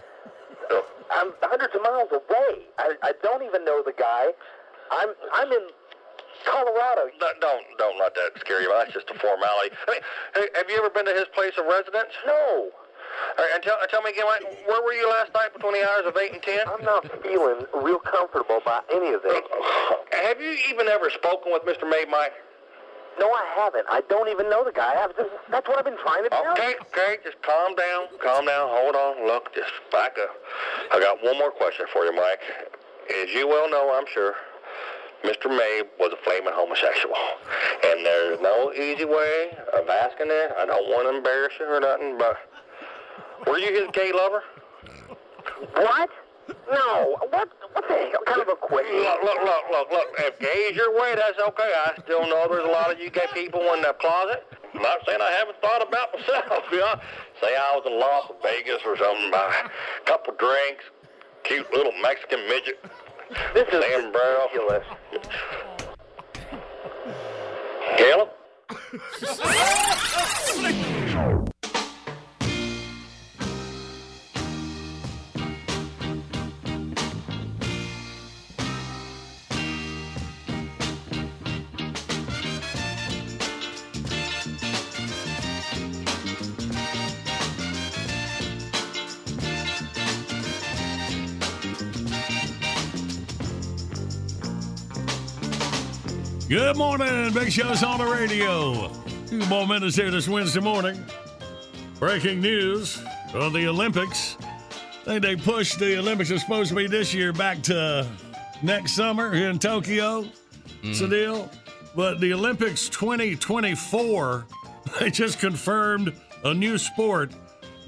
[1.11, 2.65] I'm hundreds of miles away.
[2.79, 4.33] I, I don't even know the guy.
[4.91, 5.69] I'm I'm in
[6.45, 7.09] Colorado.
[7.21, 8.69] Don't, don't don't let that scare you.
[8.73, 9.75] That's just a formality.
[9.89, 12.13] I mean, have you ever been to his place of residence?
[12.27, 12.71] No.
[13.39, 14.27] All right, and tell, tell me again,
[14.67, 16.69] where were you last night between the hours of 8 and 10?
[16.69, 19.41] I'm not feeling real comfortable by any of this.
[20.13, 21.89] Have you even ever spoken with Mr.
[21.89, 22.33] Mike?
[23.19, 23.87] No, I haven't.
[23.89, 24.95] I don't even know the guy.
[24.99, 28.47] I've just, that's what I've been trying to tell Okay, okay, just calm down, calm
[28.47, 30.35] down, hold on, look, just back up.
[30.93, 32.43] I got one more question for you, Mike.
[33.23, 34.35] As you well know, I'm sure,
[35.23, 35.47] Mr.
[35.47, 37.15] Mabe was a flaming homosexual.
[37.87, 40.53] And there's no easy way of asking it.
[40.59, 42.37] I don't want to embarrass you or nothing, but
[43.47, 44.43] were you his gay lover?
[45.75, 46.11] What?
[46.71, 47.17] No.
[47.31, 47.49] What?
[47.73, 48.97] What the hell kind of a question?
[48.97, 50.09] Look, look, look, look, look.
[50.19, 51.73] If gay's your way, that's okay.
[51.87, 54.45] I still know there's a lot of you gay people in the closet.
[54.75, 57.01] I'm not saying I haven't thought about myself, you know.
[57.41, 60.85] Say I was in Las Vegas or something, by a couple drinks,
[61.45, 62.79] cute little Mexican midget.
[63.55, 64.49] This is Sam Barrel.
[64.53, 64.85] ridiculous.
[67.97, 68.31] Caleb?
[96.55, 97.33] Good morning.
[97.33, 98.89] Big Show's on the radio.
[99.27, 101.05] Two more minutes here this Wednesday morning.
[101.99, 103.03] Breaking news
[103.35, 104.37] on the Olympics.
[104.41, 108.09] I think they pushed the Olympics are supposed to be this year back to
[108.63, 110.29] next summer here in Tokyo.
[110.85, 111.51] It's a deal.
[111.97, 114.47] But the Olympics 2024,
[115.01, 116.15] they just confirmed
[116.45, 117.33] a new sport.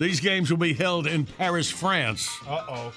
[0.01, 2.29] These games will be held in Paris, France.
[2.49, 2.93] Uh oh.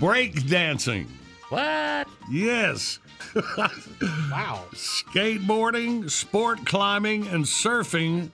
[0.00, 1.06] Break dancing.
[1.50, 2.08] What?
[2.30, 2.98] Yes.
[4.30, 4.64] Wow.
[4.72, 8.30] Skateboarding, sport climbing, and surfing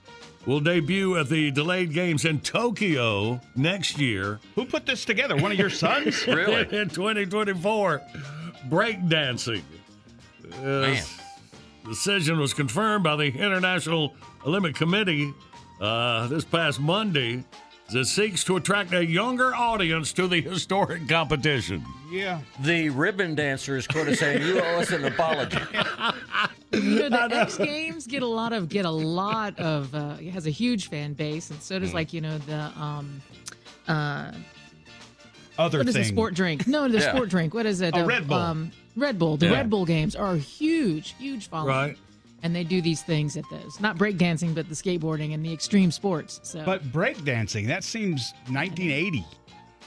[0.47, 4.39] will debut at the delayed games in Tokyo next year.
[4.55, 5.37] Who put this together?
[5.37, 6.25] One of your sons?
[6.27, 6.61] Really?
[6.77, 8.03] in 2024.
[8.69, 9.63] Breakdancing.
[10.61, 11.03] Man.
[11.85, 14.15] Decision was confirmed by the International
[14.47, 15.33] Olympic Committee
[15.81, 17.45] uh, this past Monday
[17.89, 21.85] as it seeks to attract a younger audience to the historic competition.
[22.11, 22.41] Yeah.
[22.61, 25.59] The ribbon dancer is quoted saying, "You owe us an apology."
[26.71, 30.47] You know, the X Games get a lot of get a lot of uh, has
[30.47, 31.63] a huge fan base, and Mm.
[31.63, 33.23] so does like you know the um
[33.89, 34.33] uh
[35.57, 36.03] Other what is thing.
[36.03, 36.67] the sport drink?
[36.67, 37.09] No, the Yeah.
[37.15, 37.55] sport drink.
[37.55, 37.95] What is it?
[37.97, 38.37] Oh, Uh, Red Bull.
[38.37, 39.39] Um, Red Bull.
[39.39, 39.53] The Yeah.
[39.55, 41.75] Red Bull games are huge, huge following.
[41.75, 41.99] Right.
[42.43, 45.91] And they do these things at those, not breakdancing, but the skateboarding and the extreme
[45.91, 46.41] sports.
[46.45, 49.25] So, But breakdancing, that seems 1980.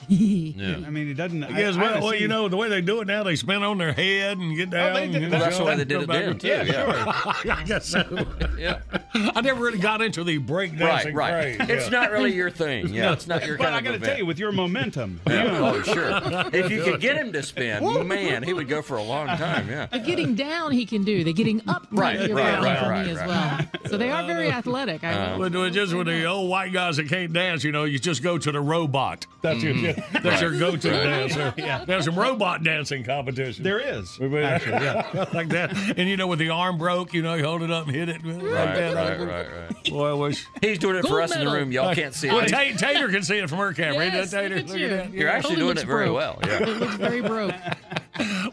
[0.61, 0.85] Yeah.
[0.85, 1.43] I mean, it doesn't.
[1.43, 3.35] I guess, I well, haven't well, you know, the way they do it now, they
[3.35, 4.93] spin on their head and get oh, down.
[4.93, 7.11] they did- and well, that's the way they did it then, too, Yeah, yeah.
[7.33, 7.51] sure.
[7.53, 8.25] I guess so.
[8.57, 8.79] Yeah.
[9.13, 11.57] I never really got into the breakdancing Right, right.
[11.57, 11.69] craze.
[11.69, 11.99] It's yeah.
[11.99, 12.89] not really your thing.
[12.89, 15.21] Yeah, it's not your But kind I of got to tell you, with your momentum,
[15.27, 15.59] Yeah.
[15.59, 16.19] Oh, sure.
[16.53, 19.69] If you could get him to spin, man, he would go for a long time.
[19.69, 19.87] Yeah.
[19.87, 21.23] the getting down he can do.
[21.23, 23.59] The getting up Right, might right, right, for right, me as well.
[23.89, 25.03] So they are very uh, athletic.
[25.03, 27.99] I uh, But just with the old white guys that can't dance, you know, you
[27.99, 29.25] just go to the robot.
[29.41, 29.90] That's mm-hmm.
[29.95, 31.53] Your that's your go-to dancer.
[31.61, 31.85] Yeah.
[31.85, 33.63] There's some robot dancing competition.
[33.63, 34.17] there is.
[34.19, 35.25] We- we- Actually, yeah.
[35.33, 35.75] like that.
[35.97, 38.09] And you know, with the arm broke, you know, you hold it up and hit
[38.09, 38.23] it.
[38.25, 38.95] Like Right, that.
[38.95, 39.89] right, right, right.
[39.89, 40.45] Boy, I wish.
[40.61, 41.71] He's doing it for Gold us in the room.
[41.71, 42.49] Y'all can't see Well, it.
[42.49, 44.03] Ta- Tater can see it from her camera.
[44.05, 44.55] Ain't Yes, Tater?
[44.55, 44.89] look at you.
[44.89, 45.11] that.
[45.13, 46.15] You're actually doing it very broke.
[46.17, 46.39] well.
[46.45, 46.63] Yeah.
[46.63, 47.53] it looks very broke.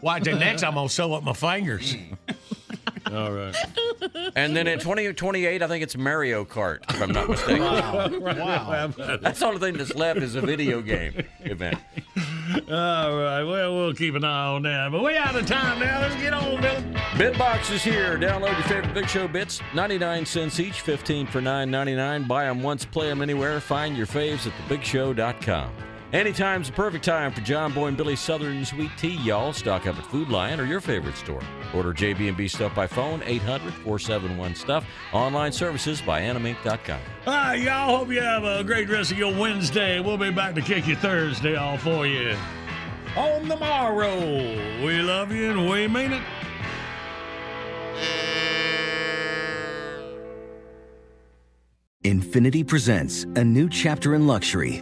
[0.01, 0.35] Watch it.
[0.35, 1.93] Next, I'm gonna sew up my fingers.
[1.95, 2.13] Hmm.
[3.13, 3.55] All right.
[4.35, 7.61] And then in 2028, I think it's Mario Kart, if I'm not mistaken.
[7.61, 8.09] Wow.
[8.19, 8.87] wow.
[9.21, 11.79] That's the only thing that's left is a video game event.
[12.69, 13.43] All right.
[13.43, 14.91] Well, we'll keep an eye on that.
[14.91, 16.01] But we're out of time now.
[16.01, 16.81] Let's get on, Billy.
[17.13, 18.17] Bitbox is here.
[18.17, 19.61] Download your favorite Big Show bits.
[19.73, 22.27] 99 cents each, 15 for 9.99.
[22.27, 23.59] Buy them once, play them anywhere.
[23.59, 25.88] Find your faves at thebigshow.com.
[26.11, 29.53] Anytime's the perfect time for John Boy and Billy Southern Sweet Tea, y'all.
[29.53, 31.41] Stock up at Food Lion or your favorite store.
[31.71, 34.83] Order JB&B stuff by phone, 800-471-STUFF.
[35.13, 36.99] Online services by animink.com.
[37.27, 37.95] All ah, right, y'all.
[37.95, 39.99] Hope you have a great rest of your Wednesday.
[39.99, 42.35] We'll be back to kick you Thursday all for you.
[43.15, 44.17] On the morrow.
[44.83, 46.23] We love you and we mean it.
[52.03, 54.81] Infiniti presents a new chapter in luxury,